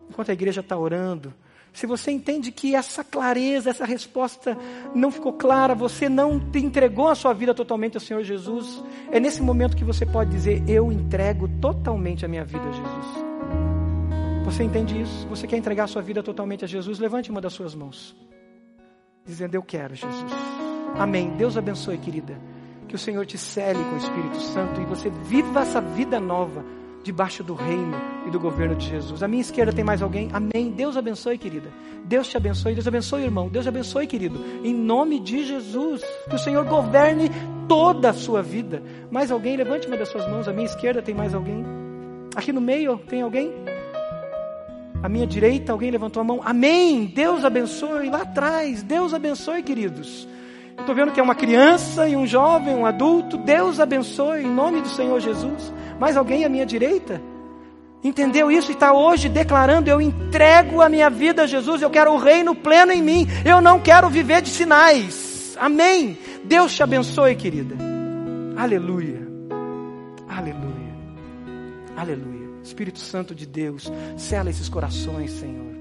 enquanto 0.08 0.30
a 0.30 0.32
igreja 0.32 0.60
está 0.60 0.76
orando, 0.76 1.32
se 1.72 1.86
você 1.86 2.10
entende 2.10 2.50
que 2.50 2.74
essa 2.74 3.04
clareza, 3.04 3.70
essa 3.70 3.84
resposta 3.84 4.56
não 4.94 5.10
ficou 5.10 5.34
clara, 5.34 5.74
você 5.74 6.08
não 6.08 6.40
entregou 6.54 7.08
a 7.08 7.14
sua 7.14 7.32
vida 7.32 7.54
totalmente 7.54 7.96
ao 7.96 8.00
Senhor 8.00 8.22
Jesus, 8.24 8.82
é 9.12 9.20
nesse 9.20 9.42
momento 9.42 9.76
que 9.76 9.84
você 9.84 10.04
pode 10.04 10.30
dizer: 10.30 10.62
Eu 10.68 10.90
entrego 10.90 11.46
totalmente 11.60 12.24
a 12.24 12.28
minha 12.28 12.44
vida 12.44 12.64
a 12.68 12.72
Jesus. 12.72 13.27
Você 14.48 14.64
entende 14.64 14.98
isso? 14.98 15.26
Você 15.28 15.46
quer 15.46 15.58
entregar 15.58 15.84
a 15.84 15.86
sua 15.86 16.00
vida 16.00 16.22
totalmente 16.22 16.64
a 16.64 16.66
Jesus? 16.66 16.98
Levante 16.98 17.30
uma 17.30 17.38
das 17.38 17.52
suas 17.52 17.74
mãos, 17.74 18.16
dizendo: 19.22 19.54
Eu 19.54 19.62
quero, 19.62 19.94
Jesus. 19.94 20.32
Amém. 20.98 21.28
Deus 21.36 21.58
abençoe, 21.58 21.98
querida. 21.98 22.40
Que 22.88 22.94
o 22.94 22.98
Senhor 22.98 23.26
te 23.26 23.36
cele 23.36 23.78
com 23.84 23.94
o 23.94 23.98
Espírito 23.98 24.40
Santo 24.40 24.80
e 24.80 24.86
você 24.86 25.10
viva 25.10 25.60
essa 25.60 25.82
vida 25.82 26.18
nova 26.18 26.64
debaixo 27.04 27.44
do 27.44 27.52
reino 27.52 27.94
e 28.26 28.30
do 28.30 28.40
governo 28.40 28.74
de 28.74 28.88
Jesus. 28.88 29.22
À 29.22 29.28
minha 29.28 29.42
esquerda 29.42 29.70
tem 29.70 29.84
mais 29.84 30.00
alguém? 30.00 30.30
Amém. 30.32 30.70
Deus 30.70 30.96
abençoe, 30.96 31.36
querida. 31.36 31.68
Deus 32.06 32.26
te 32.26 32.38
abençoe. 32.38 32.72
Deus 32.72 32.88
abençoe, 32.88 33.24
irmão. 33.24 33.50
Deus 33.50 33.66
abençoe, 33.66 34.06
querido. 34.06 34.42
Em 34.64 34.72
nome 34.72 35.20
de 35.20 35.44
Jesus. 35.44 36.02
Que 36.26 36.36
o 36.36 36.38
Senhor 36.38 36.64
governe 36.64 37.30
toda 37.68 38.08
a 38.08 38.14
sua 38.14 38.42
vida. 38.42 38.82
Mais 39.10 39.30
alguém? 39.30 39.58
Levante 39.58 39.86
uma 39.86 39.96
das 39.98 40.08
suas 40.08 40.26
mãos. 40.26 40.48
À 40.48 40.54
minha 40.54 40.66
esquerda 40.66 41.02
tem 41.02 41.14
mais 41.14 41.34
alguém? 41.34 41.66
Aqui 42.34 42.50
no 42.50 42.62
meio 42.62 42.96
tem 42.96 43.20
alguém? 43.20 43.52
À 45.02 45.08
minha 45.08 45.26
direita, 45.26 45.72
alguém 45.72 45.90
levantou 45.90 46.20
a 46.20 46.24
mão. 46.24 46.40
Amém. 46.44 47.06
Deus 47.06 47.44
abençoe. 47.44 48.10
Lá 48.10 48.22
atrás, 48.22 48.82
Deus 48.82 49.14
abençoe, 49.14 49.62
queridos. 49.62 50.28
Estou 50.78 50.94
vendo 50.94 51.12
que 51.12 51.20
é 51.20 51.22
uma 51.22 51.34
criança 51.34 52.08
e 52.08 52.16
um 52.16 52.26
jovem, 52.26 52.74
um 52.74 52.86
adulto. 52.86 53.36
Deus 53.36 53.80
abençoe 53.80 54.42
em 54.42 54.50
nome 54.50 54.80
do 54.80 54.88
Senhor 54.88 55.20
Jesus. 55.20 55.72
Mais 55.98 56.16
alguém 56.16 56.44
à 56.44 56.48
minha 56.48 56.66
direita? 56.66 57.20
Entendeu 58.02 58.50
isso 58.50 58.70
e 58.70 58.74
está 58.74 58.92
hoje 58.92 59.28
declarando: 59.28 59.90
Eu 59.90 60.00
entrego 60.00 60.80
a 60.80 60.88
minha 60.88 61.10
vida 61.10 61.42
a 61.42 61.46
Jesus, 61.46 61.82
eu 61.82 61.90
quero 61.90 62.12
o 62.12 62.18
reino 62.18 62.54
pleno 62.54 62.92
em 62.92 63.02
mim, 63.02 63.26
eu 63.44 63.60
não 63.60 63.80
quero 63.80 64.08
viver 64.08 64.40
de 64.40 64.48
sinais. 64.48 65.56
Amém. 65.60 66.16
Deus 66.44 66.74
te 66.74 66.82
abençoe, 66.82 67.34
querida. 67.34 67.74
Aleluia. 68.56 69.26
Aleluia. 70.28 70.94
Aleluia. 71.96 72.37
Espírito 72.68 72.98
Santo 72.98 73.34
de 73.34 73.46
Deus, 73.46 73.90
sela 74.16 74.50
esses 74.50 74.68
corações, 74.68 75.32
Senhor. 75.32 75.74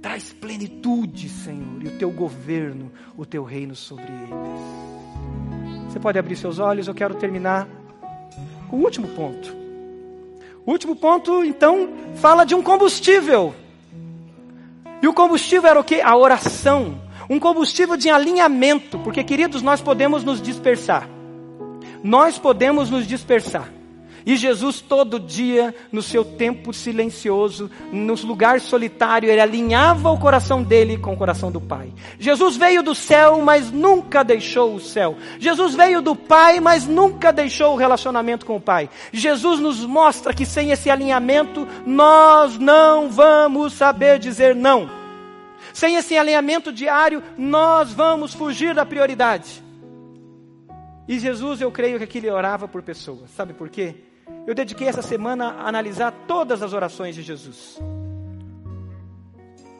Traz 0.00 0.32
plenitude, 0.32 1.28
Senhor, 1.28 1.82
e 1.82 1.88
o 1.88 1.98
teu 1.98 2.10
governo, 2.10 2.92
o 3.16 3.26
teu 3.26 3.42
reino 3.42 3.74
sobre 3.74 4.04
eles. 4.04 5.88
Você 5.88 5.98
pode 5.98 6.18
abrir 6.18 6.36
seus 6.36 6.58
olhos, 6.60 6.86
eu 6.86 6.94
quero 6.94 7.14
terminar 7.16 7.68
com 8.68 8.76
o 8.76 8.84
último 8.84 9.08
ponto. 9.08 9.54
O 10.64 10.70
último 10.70 10.94
ponto, 10.94 11.44
então, 11.44 11.90
fala 12.14 12.44
de 12.44 12.54
um 12.54 12.62
combustível. 12.62 13.52
E 15.02 15.08
o 15.08 15.12
combustível 15.12 15.68
era 15.68 15.80
o 15.80 15.84
que? 15.84 16.00
A 16.00 16.16
oração. 16.16 17.02
Um 17.28 17.40
combustível 17.40 17.96
de 17.96 18.08
alinhamento, 18.08 18.98
porque, 19.00 19.24
queridos, 19.24 19.60
nós 19.60 19.80
podemos 19.80 20.22
nos 20.22 20.40
dispersar. 20.40 21.08
Nós 22.02 22.38
podemos 22.38 22.90
nos 22.90 23.06
dispersar. 23.06 23.79
E 24.24 24.36
Jesus, 24.36 24.80
todo 24.80 25.18
dia, 25.18 25.74
no 25.90 26.02
seu 26.02 26.24
tempo 26.24 26.72
silencioso, 26.72 27.70
no 27.90 28.14
lugar 28.14 28.60
solitário, 28.60 29.30
ele 29.30 29.40
alinhava 29.40 30.10
o 30.10 30.18
coração 30.18 30.62
dele 30.62 30.98
com 30.98 31.14
o 31.14 31.16
coração 31.16 31.50
do 31.50 31.60
Pai. 31.60 31.92
Jesus 32.18 32.56
veio 32.56 32.82
do 32.82 32.94
céu, 32.94 33.40
mas 33.42 33.70
nunca 33.70 34.22
deixou 34.22 34.74
o 34.74 34.80
céu. 34.80 35.16
Jesus 35.38 35.74
veio 35.74 36.02
do 36.02 36.14
Pai, 36.14 36.60
mas 36.60 36.86
nunca 36.86 37.32
deixou 37.32 37.74
o 37.74 37.76
relacionamento 37.76 38.44
com 38.44 38.56
o 38.56 38.60
Pai. 38.60 38.90
Jesus 39.12 39.58
nos 39.58 39.84
mostra 39.84 40.34
que 40.34 40.44
sem 40.44 40.70
esse 40.70 40.90
alinhamento, 40.90 41.66
nós 41.86 42.58
não 42.58 43.10
vamos 43.10 43.72
saber 43.72 44.18
dizer 44.18 44.54
não. 44.54 44.90
Sem 45.72 45.96
esse 45.96 46.16
alinhamento 46.16 46.72
diário, 46.72 47.22
nós 47.38 47.92
vamos 47.92 48.34
fugir 48.34 48.74
da 48.74 48.84
prioridade. 48.84 49.62
E 51.08 51.18
Jesus, 51.18 51.60
eu 51.60 51.72
creio 51.72 51.98
que 51.98 52.04
aqui 52.04 52.18
ele 52.18 52.30
orava 52.30 52.68
por 52.68 52.82
pessoas. 52.82 53.30
Sabe 53.30 53.52
por 53.52 53.68
quê? 53.68 53.96
Eu 54.46 54.54
dediquei 54.54 54.88
essa 54.88 55.02
semana 55.02 55.50
a 55.50 55.68
analisar 55.68 56.12
todas 56.26 56.62
as 56.62 56.72
orações 56.72 57.14
de 57.14 57.22
Jesus. 57.22 57.78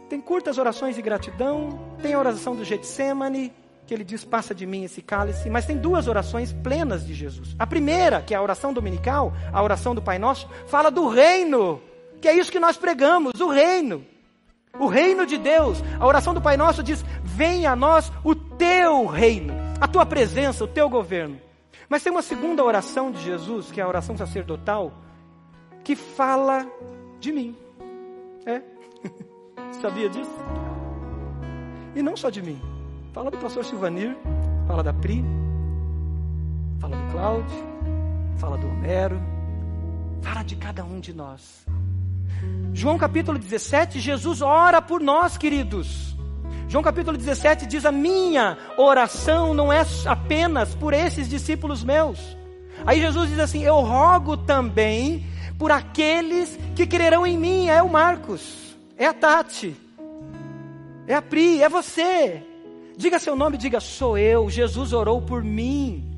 Tem 0.09 0.21
curtas 0.21 0.59
orações 0.59 0.97
de 0.97 1.03
gratidão, 1.03 1.79
tem 2.03 2.15
a 2.15 2.19
oração 2.19 2.57
do 2.57 2.65
Getsemane, 2.65 3.53
que 3.87 3.95
ele 3.95 4.05
diz: 4.05 4.25
Passa 4.25 4.55
de 4.55 4.67
mim 4.67 4.85
esse 4.85 5.01
cálice, 5.01 5.49
mas 5.49 5.67
tem 5.67 5.77
duas 5.77 6.09
orações 6.09 6.53
plenas 6.53 7.07
de 7.07 7.15
Jesus. 7.15 7.55
A 7.59 7.67
primeira, 7.67 8.21
que 8.21 8.35
é 8.35 8.37
a 8.37 8.43
oração 8.43 8.73
dominical, 8.73 9.33
a 9.53 9.63
oração 9.63 9.95
do 9.95 10.03
Pai 10.03 10.19
Nosso, 10.19 10.49
fala 10.67 10.91
do 10.91 11.09
reino, 11.09 11.81
que 12.21 12.29
é 12.29 12.33
isso 12.33 12.53
que 12.53 12.61
nós 12.61 12.77
pregamos, 12.77 13.41
o 13.41 13.49
reino. 13.49 14.05
O 14.79 14.87
reino 14.87 15.27
de 15.27 15.37
Deus. 15.37 15.83
A 15.99 16.07
oração 16.07 16.33
do 16.33 16.41
Pai 16.41 16.57
Nosso 16.57 16.83
diz: 16.83 17.05
Venha 17.25 17.73
a 17.73 17.77
nós 17.77 18.13
o 18.23 18.35
teu 18.35 19.07
reino, 19.07 19.53
a 19.81 19.89
tua 19.89 20.07
presença, 20.07 20.63
o 20.65 20.69
teu 20.69 20.89
governo. 20.89 21.41
Mas 21.91 22.05
tem 22.05 22.13
uma 22.13 22.23
segunda 22.23 22.63
oração 22.63 23.11
de 23.11 23.21
Jesus, 23.21 23.73
que 23.73 23.81
é 23.81 23.83
a 23.83 23.89
oração 23.89 24.17
sacerdotal, 24.17 24.93
que 25.83 25.97
fala 25.97 26.65
de 27.19 27.33
mim. 27.33 27.57
É? 28.47 28.63
Sabia 29.83 30.09
disso? 30.09 30.31
E 31.97 32.01
não 32.01 32.17
só 32.17 32.31
de 32.31 32.41
mim. 32.41 32.63
Fala 33.13 33.29
do 33.29 33.39
pastor 33.39 33.65
Silvanir, 33.65 34.17
fala 34.69 34.85
da 34.85 34.93
Pri, 34.93 35.25
fala 36.79 36.97
do 36.97 37.11
Cláudio, 37.11 37.67
fala 38.39 38.57
do 38.57 38.69
Homero, 38.69 39.21
fala 40.23 40.45
de 40.45 40.55
cada 40.55 40.85
um 40.85 41.01
de 41.01 41.13
nós. 41.13 41.67
João 42.73 42.97
capítulo 42.99 43.37
17, 43.37 43.99
Jesus 43.99 44.41
ora 44.41 44.81
por 44.81 45.01
nós, 45.01 45.37
queridos. 45.37 46.17
João 46.71 46.85
capítulo 46.85 47.19
17 47.19 47.67
diz: 47.67 47.85
A 47.85 47.91
minha 47.91 48.57
oração 48.77 49.53
não 49.53 49.73
é 49.73 49.85
apenas 50.07 50.73
por 50.73 50.95
esses 50.95 51.29
discípulos 51.29 51.83
meus. 51.83 52.21
Aí 52.87 53.01
Jesus 53.01 53.29
diz 53.29 53.41
assim: 53.41 53.65
Eu 53.65 53.81
rogo 53.81 54.37
também 54.37 55.27
por 55.59 55.73
aqueles 55.73 56.57
que 56.77 56.87
crerão 56.87 57.27
em 57.27 57.37
mim. 57.37 57.67
É 57.67 57.83
o 57.83 57.89
Marcos, 57.89 58.77
é 58.97 59.05
a 59.05 59.13
Tati, 59.13 59.75
é 61.09 61.15
a 61.17 61.21
Pri, 61.21 61.61
é 61.61 61.69
você. 61.69 62.41
Diga 62.97 63.19
seu 63.19 63.35
nome, 63.35 63.59
diga: 63.59 63.81
Sou 63.81 64.17
eu. 64.17 64.49
Jesus 64.49 64.93
orou 64.93 65.21
por 65.21 65.43
mim. 65.43 66.09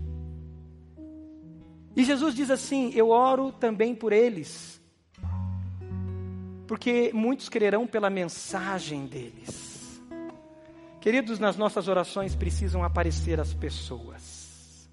E 1.96 2.04
Jesus 2.04 2.34
diz 2.34 2.50
assim: 2.50 2.92
Eu 2.94 3.08
oro 3.08 3.52
também 3.52 3.94
por 3.94 4.12
eles, 4.12 4.78
porque 6.66 7.10
muitos 7.14 7.48
crerão 7.48 7.86
pela 7.86 8.10
mensagem 8.10 9.06
deles. 9.06 9.71
Queridos, 11.02 11.40
nas 11.40 11.56
nossas 11.56 11.88
orações 11.88 12.36
precisam 12.36 12.84
aparecer 12.84 13.40
as 13.40 13.52
pessoas. 13.52 14.88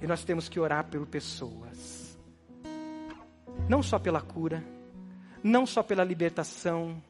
E 0.00 0.06
nós 0.06 0.22
temos 0.22 0.48
que 0.48 0.60
orar 0.60 0.84
por 0.84 1.04
pessoas. 1.04 2.16
Não 3.68 3.82
só 3.82 3.98
pela 3.98 4.20
cura, 4.20 4.62
não 5.42 5.66
só 5.66 5.82
pela 5.82 6.04
libertação, 6.04 7.02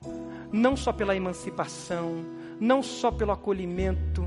não 0.50 0.78
só 0.78 0.94
pela 0.94 1.14
emancipação, 1.14 2.24
não 2.58 2.82
só 2.82 3.10
pelo 3.10 3.32
acolhimento, 3.32 4.26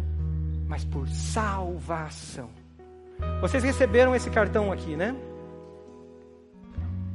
mas 0.67 0.85
por 0.85 1.09
salvação. 1.09 2.51
Vocês 3.41 3.63
receberam 3.63 4.15
esse 4.15 4.29
cartão 4.29 4.71
aqui, 4.71 4.95
né? 4.95 5.15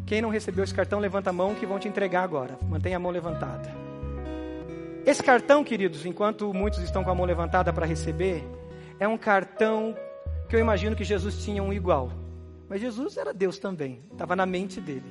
Quem 0.05 0.21
não 0.21 0.29
recebeu 0.29 0.65
esse 0.65 0.75
cartão, 0.75 0.99
levanta 0.99 1.31
a 1.31 1.33
mão 1.33 1.55
que 1.55 1.65
vão 1.65 1.79
te 1.79 1.87
entregar 1.87 2.25
agora. 2.25 2.59
Mantenha 2.69 2.97
a 2.97 3.01
mão 3.01 3.13
levantada. 3.13 3.78
Esse 5.09 5.23
cartão, 5.23 5.65
queridos, 5.65 6.05
enquanto 6.05 6.53
muitos 6.53 6.81
estão 6.81 7.03
com 7.03 7.11
a 7.11 7.15
mão 7.15 7.25
levantada 7.25 7.73
para 7.73 7.87
receber, 7.87 8.47
é 9.01 9.09
um 9.09 9.17
cartão 9.17 9.97
que 10.51 10.55
eu 10.55 10.61
imagino 10.61 10.95
que 10.95 11.03
Jesus 11.03 11.43
tinha 11.43 11.63
um 11.63 11.73
igual. 11.73 12.13
Mas 12.69 12.83
Jesus 12.83 13.17
era 13.17 13.33
Deus 13.33 13.59
também, 13.59 14.03
estava 14.13 14.37
na 14.37 14.45
mente 14.45 14.83
dele. 14.83 15.11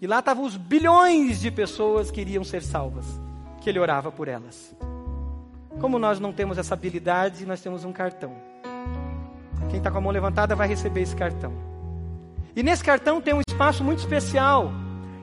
E 0.00 0.06
lá 0.06 0.20
estavam 0.20 0.46
os 0.46 0.56
bilhões 0.56 1.42
de 1.42 1.50
pessoas 1.50 2.10
que 2.10 2.22
iriam 2.22 2.42
ser 2.42 2.62
salvas, 2.62 3.04
que 3.60 3.68
ele 3.68 3.78
orava 3.78 4.10
por 4.10 4.28
elas. 4.28 4.74
Como 5.78 5.98
nós 5.98 6.18
não 6.18 6.32
temos 6.32 6.56
essa 6.56 6.72
habilidade, 6.72 7.44
nós 7.44 7.60
temos 7.60 7.84
um 7.84 7.92
cartão. 7.92 8.34
Quem 9.68 9.76
está 9.76 9.90
com 9.90 9.98
a 9.98 10.00
mão 10.00 10.10
levantada 10.10 10.56
vai 10.56 10.68
receber 10.68 11.02
esse 11.02 11.14
cartão. 11.14 11.52
E 12.56 12.62
nesse 12.62 12.82
cartão 12.82 13.20
tem 13.20 13.34
um 13.34 13.42
espaço 13.46 13.84
muito 13.84 13.98
especial 13.98 14.72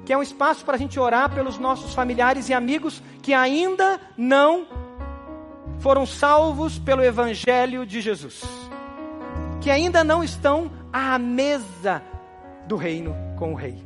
que 0.05 0.13
é 0.13 0.17
um 0.17 0.21
espaço 0.21 0.63
para 0.63 0.75
a 0.75 0.77
gente 0.77 0.99
orar 0.99 1.33
pelos 1.33 1.57
nossos 1.57 1.93
familiares 1.93 2.47
e 2.47 2.53
amigos 2.53 3.01
que 3.23 3.33
ainda 3.33 3.99
não 4.15 4.67
foram 5.79 6.05
salvos 6.05 6.77
pelo 6.77 7.03
Evangelho 7.03 7.85
de 7.85 7.99
Jesus, 8.01 8.43
que 9.59 9.69
ainda 9.71 10.03
não 10.03 10.23
estão 10.23 10.71
à 10.93 11.17
mesa 11.17 12.01
do 12.67 12.75
reino 12.75 13.15
com 13.37 13.51
o 13.51 13.55
Rei. 13.55 13.83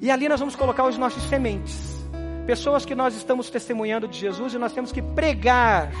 E 0.00 0.10
ali 0.10 0.28
nós 0.28 0.40
vamos 0.40 0.56
colocar 0.56 0.84
os 0.84 0.96
nossos 0.96 1.22
sementes, 1.24 2.00
pessoas 2.46 2.84
que 2.84 2.94
nós 2.94 3.14
estamos 3.14 3.50
testemunhando 3.50 4.08
de 4.08 4.18
Jesus 4.18 4.54
e 4.54 4.58
nós 4.58 4.72
temos 4.72 4.92
que 4.92 5.02
pregar 5.02 5.92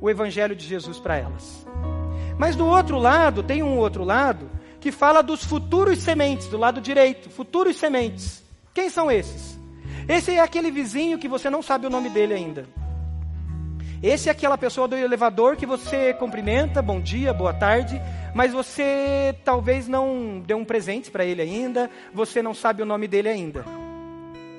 o 0.00 0.10
Evangelho 0.10 0.56
de 0.56 0.66
Jesus 0.66 0.98
para 0.98 1.16
elas. 1.16 1.66
Mas 2.38 2.56
do 2.56 2.66
outro 2.66 2.98
lado, 2.98 3.42
tem 3.42 3.62
um 3.62 3.76
outro 3.76 4.02
lado, 4.02 4.50
que 4.80 4.90
fala 4.90 5.22
dos 5.22 5.44
futuros 5.44 5.98
sementes, 5.98 6.48
do 6.48 6.56
lado 6.56 6.80
direito, 6.80 7.28
futuros 7.28 7.76
sementes. 7.76 8.42
Quem 8.72 8.88
são 8.88 9.10
esses? 9.10 9.58
Esse 10.08 10.32
é 10.32 10.40
aquele 10.40 10.70
vizinho 10.70 11.18
que 11.18 11.28
você 11.28 11.50
não 11.50 11.62
sabe 11.62 11.86
o 11.86 11.90
nome 11.90 12.08
dele 12.08 12.34
ainda. 12.34 12.66
Esse 14.02 14.30
é 14.30 14.32
aquela 14.32 14.56
pessoa 14.56 14.88
do 14.88 14.96
elevador 14.96 15.56
que 15.56 15.66
você 15.66 16.14
cumprimenta, 16.14 16.80
bom 16.80 16.98
dia, 16.98 17.34
boa 17.34 17.52
tarde, 17.52 18.00
mas 18.34 18.52
você 18.52 19.36
talvez 19.44 19.86
não 19.86 20.42
deu 20.44 20.56
um 20.56 20.64
presente 20.64 21.10
para 21.10 21.24
ele 21.24 21.42
ainda, 21.42 21.90
você 22.14 22.42
não 22.42 22.54
sabe 22.54 22.82
o 22.82 22.86
nome 22.86 23.06
dele 23.06 23.28
ainda. 23.28 23.62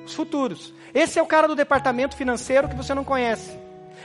Os 0.06 0.14
futuros. 0.14 0.72
Esse 0.94 1.18
é 1.18 1.22
o 1.24 1.26
cara 1.26 1.48
do 1.48 1.56
departamento 1.56 2.16
financeiro 2.16 2.70
que 2.70 2.76
você 2.76 2.94
não 2.94 3.04
conhece. 3.04 3.58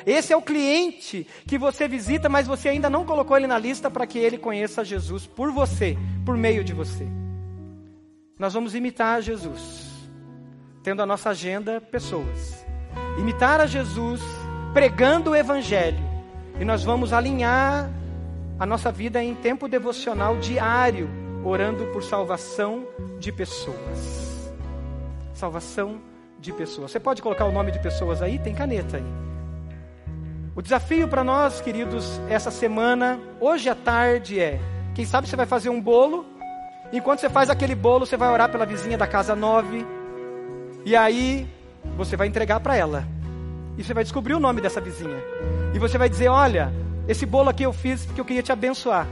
Esse 0.07 0.32
é 0.32 0.36
o 0.36 0.40
cliente 0.40 1.26
que 1.48 1.59
você 1.59 1.88
visita, 1.88 2.28
mas 2.28 2.46
você 2.46 2.68
ainda 2.68 2.88
não 2.88 3.04
colocou 3.04 3.36
ele 3.36 3.48
na 3.48 3.59
lista 3.59 3.90
para 3.90 4.07
que 4.07 4.20
ele 4.20 4.38
conheça 4.38 4.84
Jesus 4.84 5.26
por 5.26 5.50
você, 5.50 5.98
por 6.24 6.36
meio 6.36 6.62
de 6.62 6.72
você. 6.72 7.09
Nós 8.38 8.54
vamos 8.54 8.76
imitar 8.76 9.20
Jesus, 9.20 10.09
tendo 10.84 11.02
a 11.02 11.07
nossa 11.07 11.30
agenda 11.30 11.80
pessoas. 11.80 12.64
Imitar 13.18 13.61
a 13.61 13.66
Jesus 13.66 14.22
pregando 14.72 15.30
o 15.30 15.36
Evangelho. 15.36 15.98
E 16.61 16.64
nós 16.64 16.84
vamos 16.84 17.12
alinhar 17.12 17.90
a 18.61 18.64
nossa 18.64 18.92
vida 18.92 19.22
em 19.22 19.34
tempo 19.34 19.66
devocional 19.66 20.36
diário, 20.36 21.11
orando 21.44 21.86
por 21.86 22.04
salvação 22.04 22.86
de 23.18 23.32
pessoas. 23.32 24.52
Salvação 25.34 26.00
de 26.38 26.52
pessoas. 26.52 26.92
Você 26.92 27.00
pode 27.00 27.20
colocar 27.20 27.44
o 27.44 27.52
nome 27.52 27.72
de 27.72 27.80
pessoas 27.80 28.22
aí? 28.22 28.38
Tem 28.38 28.54
caneta 28.54 28.98
aí. 28.98 29.36
O 30.57 30.62
desafio 30.62 31.07
para 31.07 31.22
nós, 31.22 31.61
queridos, 31.61 32.18
essa 32.30 32.50
semana, 32.50 33.20
hoje 33.38 33.68
à 33.68 33.74
tarde 33.74 34.40
é: 34.40 34.59
quem 34.94 35.04
sabe 35.04 35.28
você 35.28 35.36
vai 35.36 35.44
fazer 35.44 35.68
um 35.68 35.78
bolo, 35.78 36.24
enquanto 36.90 37.20
você 37.20 37.28
faz 37.28 37.50
aquele 37.50 37.74
bolo, 37.74 38.07
você 38.07 38.16
vai 38.16 38.32
orar 38.32 38.50
pela 38.50 38.64
vizinha 38.64 38.96
da 38.96 39.07
casa 39.07 39.36
9, 39.36 39.86
e 40.82 40.96
aí 40.96 41.46
você 41.94 42.16
vai 42.16 42.26
entregar 42.26 42.59
para 42.61 42.74
ela. 42.74 43.07
E 43.76 43.84
você 43.84 43.92
vai 43.92 44.02
descobrir 44.02 44.32
o 44.32 44.40
nome 44.40 44.62
dessa 44.62 44.80
vizinha. 44.80 45.22
E 45.74 45.78
você 45.78 45.98
vai 45.98 46.09
dizer: 46.09 46.28
Olha, 46.28 46.72
esse 47.07 47.26
bolo 47.26 47.50
aqui 47.50 47.64
eu 47.64 47.72
fiz 47.74 48.07
porque 48.07 48.22
eu 48.22 48.24
queria 48.24 48.42
te 48.42 48.50
abençoar. 48.50 49.07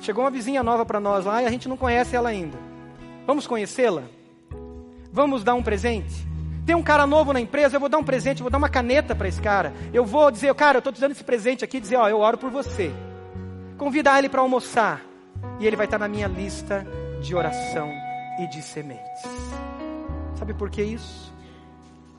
Chegou 0.00 0.24
uma 0.24 0.30
vizinha 0.30 0.62
nova 0.62 0.86
para 0.86 0.98
nós 0.98 1.26
lá 1.26 1.42
e 1.42 1.46
a 1.46 1.50
gente 1.50 1.68
não 1.68 1.76
conhece 1.76 2.16
ela 2.16 2.30
ainda. 2.30 2.56
Vamos 3.26 3.46
conhecê-la? 3.46 4.04
Vamos 5.12 5.44
dar 5.44 5.52
um 5.52 5.62
presente? 5.62 6.29
Tem 6.70 6.76
um 6.76 6.84
cara 6.84 7.04
novo 7.04 7.32
na 7.32 7.40
empresa, 7.40 7.74
eu 7.74 7.80
vou 7.80 7.88
dar 7.88 7.98
um 7.98 8.04
presente, 8.04 8.42
vou 8.42 8.50
dar 8.50 8.58
uma 8.58 8.68
caneta 8.68 9.12
para 9.12 9.26
esse 9.26 9.42
cara. 9.42 9.72
Eu 9.92 10.04
vou 10.04 10.30
dizer, 10.30 10.54
cara, 10.54 10.76
eu 10.76 10.78
estou 10.78 10.92
te 10.92 11.00
dando 11.00 11.10
esse 11.10 11.24
presente 11.24 11.64
aqui, 11.64 11.80
dizer, 11.80 11.96
ó, 11.96 12.08
eu 12.08 12.20
oro 12.20 12.38
por 12.38 12.48
você. 12.48 12.92
Convidar 13.76 14.20
ele 14.20 14.28
para 14.28 14.40
almoçar. 14.40 15.02
E 15.58 15.66
ele 15.66 15.74
vai 15.74 15.86
estar 15.86 15.98
na 15.98 16.06
minha 16.06 16.28
lista 16.28 16.86
de 17.20 17.34
oração 17.34 17.90
e 18.38 18.46
de 18.46 18.62
sementes. 18.62 19.20
Sabe 20.36 20.54
por 20.54 20.70
que 20.70 20.80
isso? 20.80 21.34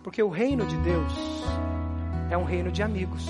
Porque 0.03 0.21
o 0.21 0.27
reino 0.27 0.65
de 0.65 0.75
Deus 0.75 1.13
é 2.29 2.37
um 2.37 2.43
reino 2.43 2.73
de 2.73 2.83
amigos. 2.83 3.25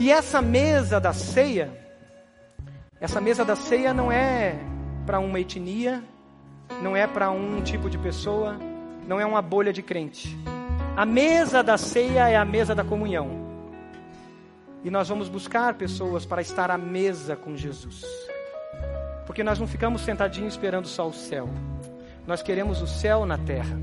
E 0.00 0.10
essa 0.10 0.42
mesa 0.42 0.98
da 0.98 1.12
ceia 1.12 1.70
Essa 3.00 3.20
mesa 3.20 3.44
da 3.44 3.54
ceia 3.54 3.94
não 3.94 4.10
é 4.10 4.58
para 5.06 5.20
uma 5.20 5.38
etnia, 5.38 6.02
não 6.82 6.96
é 6.96 7.06
para 7.06 7.30
um 7.30 7.62
tipo 7.62 7.88
de 7.88 7.96
pessoa, 7.98 8.58
não 9.06 9.20
é 9.20 9.26
uma 9.26 9.40
bolha 9.40 9.72
de 9.72 9.82
crente. 9.82 10.36
A 10.96 11.04
mesa 11.04 11.62
da 11.62 11.76
ceia 11.76 12.28
é 12.28 12.36
a 12.36 12.44
mesa 12.44 12.74
da 12.74 12.84
comunhão. 12.84 13.46
E 14.82 14.90
nós 14.90 15.08
vamos 15.08 15.28
buscar 15.28 15.74
pessoas 15.74 16.24
para 16.24 16.40
estar 16.40 16.70
à 16.70 16.78
mesa 16.78 17.36
com 17.36 17.56
Jesus. 17.56 18.04
Porque 19.26 19.42
nós 19.42 19.58
não 19.58 19.66
ficamos 19.66 20.02
sentadinhos 20.02 20.54
esperando 20.54 20.86
só 20.86 21.08
o 21.08 21.12
céu. 21.12 21.48
Nós 22.26 22.42
queremos 22.42 22.82
o 22.82 22.86
céu 22.86 23.26
na 23.26 23.38
terra. 23.38 23.78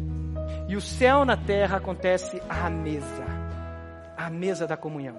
E 0.68 0.76
o 0.76 0.82
céu 0.82 1.26
na 1.26 1.38
terra 1.38 1.78
acontece 1.78 2.42
à 2.50 2.70
mesa 2.70 3.44
à 4.18 4.30
mesa 4.30 4.66
da 4.66 4.78
comunhão. 4.78 5.16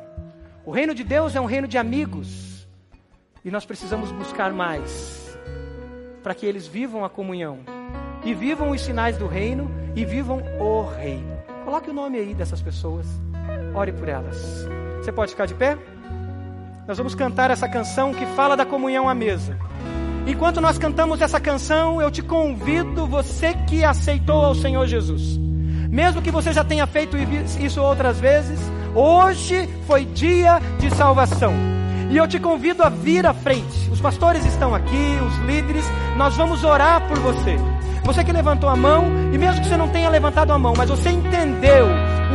O 0.64 0.70
reino 0.70 0.94
de 0.94 1.04
Deus 1.04 1.36
é 1.36 1.40
um 1.40 1.44
reino 1.44 1.68
de 1.68 1.76
amigos. 1.76 2.66
E 3.44 3.50
nós 3.50 3.64
precisamos 3.64 4.10
buscar 4.12 4.52
mais 4.52 5.38
para 6.22 6.34
que 6.34 6.46
eles 6.46 6.66
vivam 6.66 7.04
a 7.04 7.10
comunhão 7.10 7.60
e 8.24 8.32
vivam 8.32 8.70
os 8.70 8.80
sinais 8.80 9.18
do 9.18 9.26
reino 9.26 9.70
e 9.94 10.04
vivam 10.04 10.42
o 10.58 10.82
reino. 10.84 11.36
Coloque 11.64 11.90
o 11.90 11.94
nome 11.94 12.18
aí 12.18 12.34
dessas 12.34 12.60
pessoas. 12.60 13.06
Ore 13.74 13.92
por 13.92 14.08
elas. 14.08 14.66
Você 14.98 15.12
pode 15.12 15.32
ficar 15.32 15.46
de 15.46 15.54
pé? 15.54 15.78
Nós 16.86 16.98
vamos 16.98 17.14
cantar 17.14 17.50
essa 17.50 17.68
canção 17.68 18.12
que 18.12 18.26
fala 18.26 18.56
da 18.56 18.66
comunhão 18.66 19.08
à 19.08 19.14
mesa. 19.14 19.58
Enquanto 20.26 20.60
nós 20.60 20.78
cantamos 20.78 21.20
essa 21.20 21.38
canção, 21.38 22.00
eu 22.00 22.10
te 22.10 22.22
convido, 22.22 23.06
você 23.06 23.54
que 23.68 23.84
aceitou 23.84 24.44
ao 24.44 24.54
Senhor 24.54 24.86
Jesus, 24.86 25.38
mesmo 25.90 26.22
que 26.22 26.30
você 26.30 26.52
já 26.52 26.64
tenha 26.64 26.86
feito 26.86 27.16
isso 27.16 27.82
outras 27.82 28.18
vezes, 28.18 28.58
hoje 28.94 29.68
foi 29.86 30.04
dia 30.04 30.60
de 30.78 30.90
salvação. 30.94 31.52
E 32.10 32.16
eu 32.16 32.26
te 32.28 32.38
convido 32.38 32.82
a 32.82 32.88
vir 32.88 33.26
à 33.26 33.34
frente. 33.34 33.90
Os 33.90 34.00
pastores 34.00 34.44
estão 34.44 34.74
aqui, 34.74 35.18
os 35.26 35.36
líderes, 35.46 35.84
nós 36.16 36.36
vamos 36.36 36.64
orar 36.64 37.00
por 37.08 37.18
você. 37.18 37.56
Você 38.04 38.22
que 38.22 38.32
levantou 38.32 38.68
a 38.68 38.76
mão, 38.76 39.06
e 39.32 39.38
mesmo 39.38 39.62
que 39.62 39.68
você 39.68 39.78
não 39.78 39.88
tenha 39.88 40.10
levantado 40.10 40.52
a 40.52 40.58
mão, 40.58 40.74
mas 40.76 40.90
você 40.90 41.08
entendeu 41.08 41.86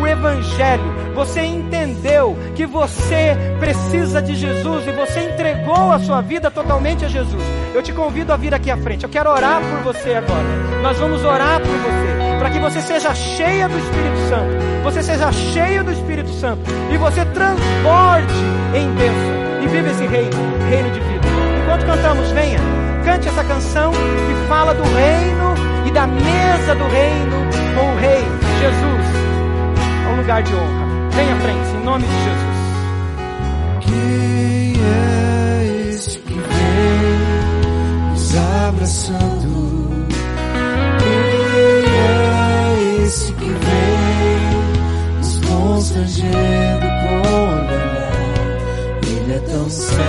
o 0.02 0.08
Evangelho, 0.08 0.84
você 1.14 1.42
entendeu 1.42 2.36
que 2.56 2.66
você 2.66 3.38
precisa 3.60 4.20
de 4.20 4.36
Jesus 4.36 4.88
e 4.88 4.92
você 4.92 5.20
entregou 5.32 5.92
a 5.92 6.00
sua 6.00 6.22
vida 6.22 6.50
totalmente 6.50 7.06
a 7.06 7.08
Jesus. 7.08 7.44
Eu 7.74 7.84
te 7.84 7.94
convido 7.94 8.34
a 8.34 8.38
vir 8.38 8.54
aqui 8.54 8.72
à 8.72 8.78
frente. 8.78 9.04
Eu 9.04 9.10
quero 9.10 9.30
orar 9.30 9.62
por 9.62 9.94
você 9.94 10.16
agora. 10.16 10.82
Nós 10.82 10.98
vamos 10.98 11.24
orar 11.24 11.60
por 11.60 11.68
você, 11.68 12.40
para 12.40 12.50
que 12.50 12.60
você 12.60 12.82
seja 12.82 13.14
cheia 13.14 13.70
do 13.70 13.78
Espírito 13.78 14.18
Santo. 14.28 14.84
Você 14.84 15.04
seja 15.04 15.32
cheio 15.32 15.84
do 15.84 15.92
Espírito 15.92 16.30
Santo 16.32 16.62
e 16.92 16.98
você 16.98 17.24
transborde 17.26 18.34
em 18.74 18.90
bênção 18.96 19.39
e 19.70 19.72
viva 19.72 19.90
esse 19.90 20.06
reino, 20.08 20.32
reino 20.70 20.92
de 20.92 21.00
vida. 21.00 21.28
Enquanto 21.64 21.86
cantamos, 21.86 22.32
venha 22.32 22.60
cante 23.04 23.28
essa 23.28 23.44
canção 23.44 23.92
que 23.92 24.48
fala 24.48 24.74
do 24.74 24.84
reino 24.84 25.54
e 25.86 25.92
da 25.92 26.08
mesa 26.08 26.76
do 26.76 26.84
reino 26.86 27.38
com 27.76 27.92
o 27.92 27.96
rei 28.00 28.24
Jesus 28.60 29.08
ao 30.08 30.16
lugar 30.16 30.44
de 30.44 30.54
honra. 30.54 30.90
Venha 31.12 31.34
à 31.34 31.40
frente, 31.40 31.70
em 31.76 31.84
nome 31.84 32.06
de 32.06 32.14
Jesus. 32.24 32.60
Quem 33.82 34.74
é 34.84 35.90
esse 35.90 36.20
que 36.20 36.34
vem 36.34 38.12
nos 38.12 38.36
abraçando? 38.68 40.08
Quem 41.00 41.84
é 41.96 43.04
esse 43.04 43.34
que 43.34 43.46
vem 43.46 45.18
nos 45.18 45.40
constrangendo 45.40 46.88
com 47.02 47.30
olhar? 47.34 47.89
Ele 49.30 49.38
é 49.38 49.42
tão 49.42 49.70
sábio. 49.70 50.00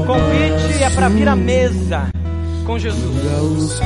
O 0.00 0.06
convite 0.06 0.82
é 0.82 0.90
para 0.90 1.08
vir 1.10 1.28
à 1.28 1.36
mesa 1.36 2.08
com 2.64 2.78
Jesus. 2.78 3.80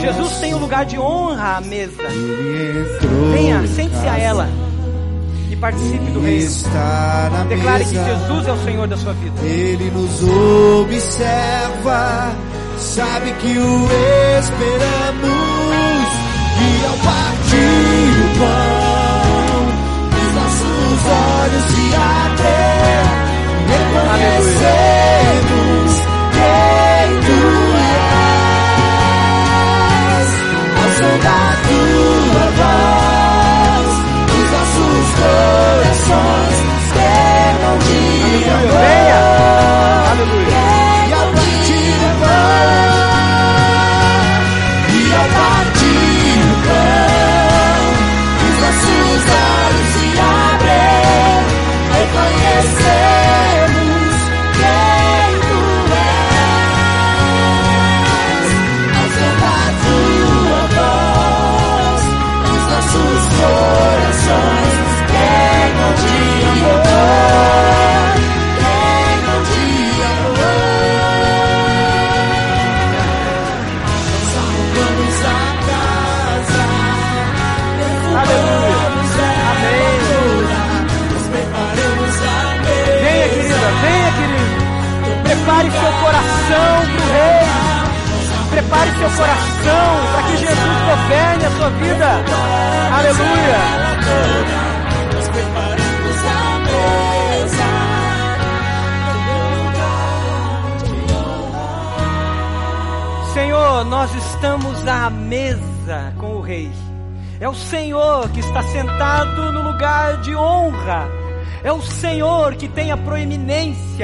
Jesus 0.00 0.32
tem 0.38 0.54
um 0.54 0.58
lugar 0.58 0.84
de 0.84 0.98
honra 0.98 1.56
à 1.56 1.60
mesa. 1.62 2.02
Venha, 3.32 3.66
sente-se 3.68 4.06
a 4.06 4.18
ela 4.18 4.50
e 5.50 5.56
participe 5.56 6.10
do 6.10 6.20
reino. 6.20 6.50
Declare 7.48 7.84
que 7.84 7.94
Jesus 7.94 8.48
é 8.48 8.52
o 8.52 8.64
Senhor 8.64 8.86
da 8.86 8.98
sua 8.98 9.14
vida. 9.14 9.40
Ele 9.42 9.90
nos 9.90 10.22
observa, 10.82 12.32
sabe 12.78 13.32
que 13.32 13.58
o 13.58 13.88
esperamos 14.38 15.58
e 16.60 16.86
ao 16.86 16.98
partir 17.48 18.12
o 18.20 18.28
pão, 18.38 19.64
os 20.18 20.28
nossos 20.34 21.00
olhos 21.06 21.64
se 21.72 21.84
abrem. 21.94 23.04
Reconhecemos 23.68 24.72
quem 26.34 27.08
tu 27.26 27.40
és. 30.14 30.28
Ao 30.76 30.88
som 30.98 31.14
da 31.24 31.42
tua 31.68 32.46
voz, 32.58 33.90
os 34.34 34.48
nossos 34.52 35.08
corações 35.18 36.58
queimam 36.92 37.76
de 37.78 37.98
amor. 38.50 38.78
Nossos 49.18 49.30
olhos 49.30 49.67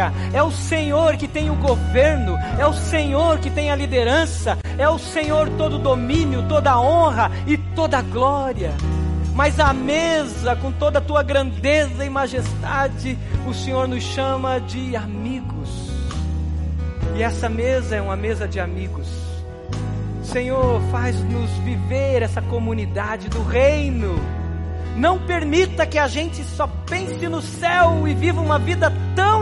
proeminência. 0.05 0.13
É 0.33 0.43
o 0.43 0.51
Senhor 0.51 1.17
que 1.17 1.29
tem 1.29 1.51
o 1.51 1.55
governo. 1.55 2.37
É 2.59 2.67
o 2.67 2.73
Senhor 2.73 3.39
que 3.39 3.51
tem 3.51 3.71
a 3.71 3.77
liderança. 3.77 4.59
É 4.77 4.89
o 4.89 4.99
Senhor 4.99 5.49
todo 5.51 5.79
domínio, 5.79 6.47
toda 6.49 6.79
honra 6.79 7.31
e 7.47 7.57
toda 7.57 8.03
glória. 8.03 8.73
Mas 9.35 9.59
à 9.59 9.73
mesa, 9.73 10.55
com 10.57 10.71
toda 10.73 10.99
a 10.99 11.03
tua 11.03 11.23
grandeza 11.23 12.05
e 12.05 12.11
majestade, 12.11 13.19
o 13.47 13.55
Senhor 13.55 13.89
nos 13.89 14.03
chama 14.03 14.61
de 14.61 14.95
amigos. 14.97 15.91
E 17.17 17.23
essa 17.23 17.49
mesa 17.49 17.97
é 17.97 18.03
uma 18.03 18.17
mesa 18.17 18.47
de 18.47 18.61
amigos. 18.61 19.09
Senhor, 20.23 20.81
faz-nos 20.91 21.51
viver 21.59 22.23
essa 22.23 22.41
comunidade 22.43 23.29
do 23.29 23.43
reino. 23.43 24.15
Não 24.97 25.19
permita 25.19 25.87
que 25.87 25.99
a 25.99 26.07
gente 26.07 26.43
só 26.45 26.69
pense 26.87 27.29
no 27.29 27.43
céu 27.43 28.07
e 28.07 28.15
viva 28.15 28.41
uma 28.41 28.59
vida 28.59 28.93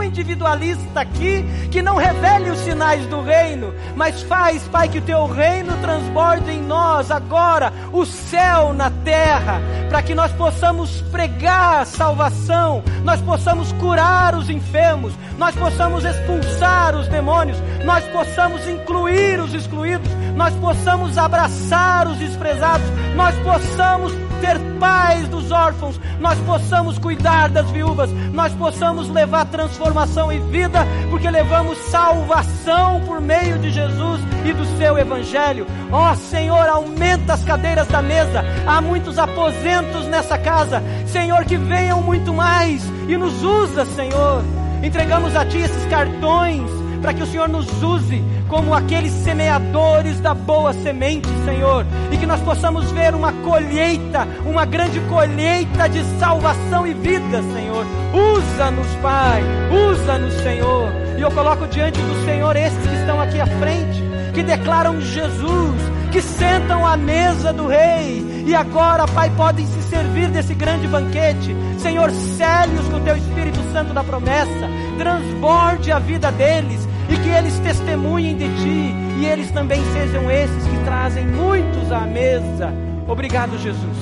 individualista 0.05 1.01
aqui 1.01 1.45
que 1.71 1.83
não 1.83 1.97
revele 1.97 2.51
os 2.51 2.59
sinais 2.61 3.07
do 3.07 3.23
reino, 3.23 3.75
mas 3.97 4.23
faz, 4.23 4.63
Pai, 4.69 4.89
que 4.89 4.99
o 4.99 5.03
teu 5.03 5.27
reino 5.27 5.77
transborde 5.79 6.51
em 6.51 6.61
nós 6.61 7.11
agora 7.11 7.73
o 7.93 8.05
céu 8.05 8.73
na 8.73 8.91
terra, 8.91 9.61
para 9.89 10.03
que 10.03 10.15
nós 10.15 10.33
possamos 10.33 11.01
pregar 11.13 11.87
salvação, 11.87 12.83
nós 13.05 13.21
possamos 13.21 13.73
curar 13.73 14.35
os 14.35 14.49
enfermos, 14.51 15.15
nós 15.39 15.55
possamos 15.55 16.05
expulsar 16.05 16.95
os 16.97 17.09
demônios, 17.09 17.59
nós 17.85 18.05
possamos 18.07 18.67
incluir 18.69 19.41
os 19.41 19.53
excluídos, 19.55 20.11
nós 20.37 20.55
possamos 20.55 21.19
abraçar 21.19 22.09
os 22.09 22.17
desprezados, 22.19 22.87
nós 23.15 23.35
possamos 23.41 24.13
ter 24.41 24.59
paz 24.81 25.29
dos 25.29 25.53
órfãos, 25.53 26.01
nós 26.19 26.37
possamos 26.41 26.99
cuidar 26.99 27.49
das 27.49 27.71
viúvas, 27.71 28.11
nós 28.33 28.53
possamos 28.55 29.09
levar 29.11 29.45
transformação 29.47 30.33
e 30.33 30.39
vida, 30.39 30.87
porque 31.11 31.31
levamos 31.31 31.79
salvação 31.91 33.01
por 33.07 33.21
meio 33.21 33.59
de 33.59 33.71
Jesus 33.71 34.21
e 34.45 34.53
do 34.53 34.65
seu 34.79 34.99
Evangelho. 34.99 35.67
Ó 35.91 36.11
oh, 36.11 36.17
Senhor, 36.17 36.69
aumenta 36.69 37.35
as 37.35 37.45
cadeiras 37.45 37.87
da 37.89 38.01
mesa, 38.01 38.43
há 38.67 38.81
muitos 38.81 39.19
aposentos 39.19 40.07
nessa 40.07 40.39
casa, 40.39 40.83
Senhor, 41.07 41.45
que 41.45 41.57
venham 41.57 42.03
muito 42.03 42.33
mais 42.33 42.83
e 43.07 43.17
nos 43.17 43.43
usa, 43.43 43.85
Senhor. 43.85 44.43
Entregamos 44.83 45.37
a 45.37 45.45
Ti 45.45 45.59
esses 45.59 45.85
cartões 45.87 46.82
para 47.03 47.13
que 47.13 47.23
o 47.23 47.27
Senhor 47.27 47.49
nos 47.49 47.83
use 47.83 48.23
como 48.49 48.73
aqueles 48.73 49.13
semeadores 49.13 50.21
da 50.21 50.33
boa 50.33 50.73
semente, 50.73 51.29
Senhor, 51.45 51.85
e 52.13 52.17
que 52.17 52.27
nós 52.27 52.41
possamos 52.41 52.91
ver 52.93 53.15
uma 53.15 53.33
colheita, 53.33 54.27
uma 54.47 54.65
grande 54.65 55.01
colheita 55.01 55.89
de 55.89 56.03
salvação 56.21 56.87
e 56.87 56.95
vida, 56.95 57.43
Senhor. 57.43 57.85
Usa-nos, 58.15 58.87
Pai, 59.03 59.43
usa-nos, 59.91 60.35
Senhor. 60.43 60.93
E 61.19 61.21
eu 61.21 61.31
coloco 61.33 61.67
diante 61.67 62.01
do 62.01 62.25
Senhor 62.25 62.55
esses 62.57 62.87
que 62.87 62.95
estão 62.95 63.21
aqui 63.21 63.41
à 63.41 63.47
frente, 63.47 64.03
que 64.33 64.43
declaram 64.43 65.01
Jesus, 65.01 65.81
que 66.13 66.23
sentam 66.23 66.87
à 66.87 66.97
mesa 66.97 67.53
do 67.53 67.67
Rei 67.67 68.33
e 68.47 68.55
agora, 68.55 69.07
Pai, 69.07 69.31
podem 69.31 69.65
se 69.67 69.83
servir 69.83 70.29
desse 70.29 70.55
grande 70.55 70.87
banquete. 70.89 71.57
Senhor, 71.79 72.11
cele-os 72.11 72.89
com 72.89 73.01
teu 73.01 73.17
Espírito 73.17 73.61
Santo 73.73 73.95
da 73.95 74.03
promessa, 74.03 74.69
transborde 74.99 75.93
a 75.93 75.99
vida 75.99 76.31
deles 76.33 76.92
e 77.13 77.17
que 77.19 77.29
eles 77.29 77.59
testemunhem 77.59 78.37
de 78.37 78.49
ti 78.63 78.95
e 79.21 79.27
eles 79.27 79.51
também 79.51 79.81
sejam 79.93 80.31
esses 80.31 80.67
que 80.67 80.85
trazem 80.85 81.27
muitos 81.27 81.93
à 81.93 82.01
mesa. 82.01 82.73
Obrigado, 83.07 83.59
Jesus, 83.59 83.99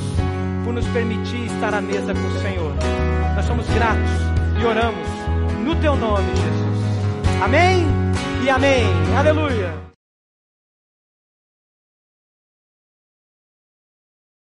por 0.65 0.73
nos 0.73 0.87
permitir 0.89 1.47
estar 1.47 1.75
à 1.75 1.81
mesa 1.81 2.15
com 2.15 2.21
o 2.21 2.41
Senhor. 2.41 2.73
Nós 3.35 3.45
somos 3.45 3.67
gratos 3.69 4.11
e 4.61 4.65
oramos 4.65 5.09
no 5.65 5.75
teu 5.77 5.97
nome, 5.97 6.29
Jesus. 6.29 7.43
Amém 7.43 7.87
e 8.45 8.51
amém. 8.51 8.85
Aleluia. 9.19 9.90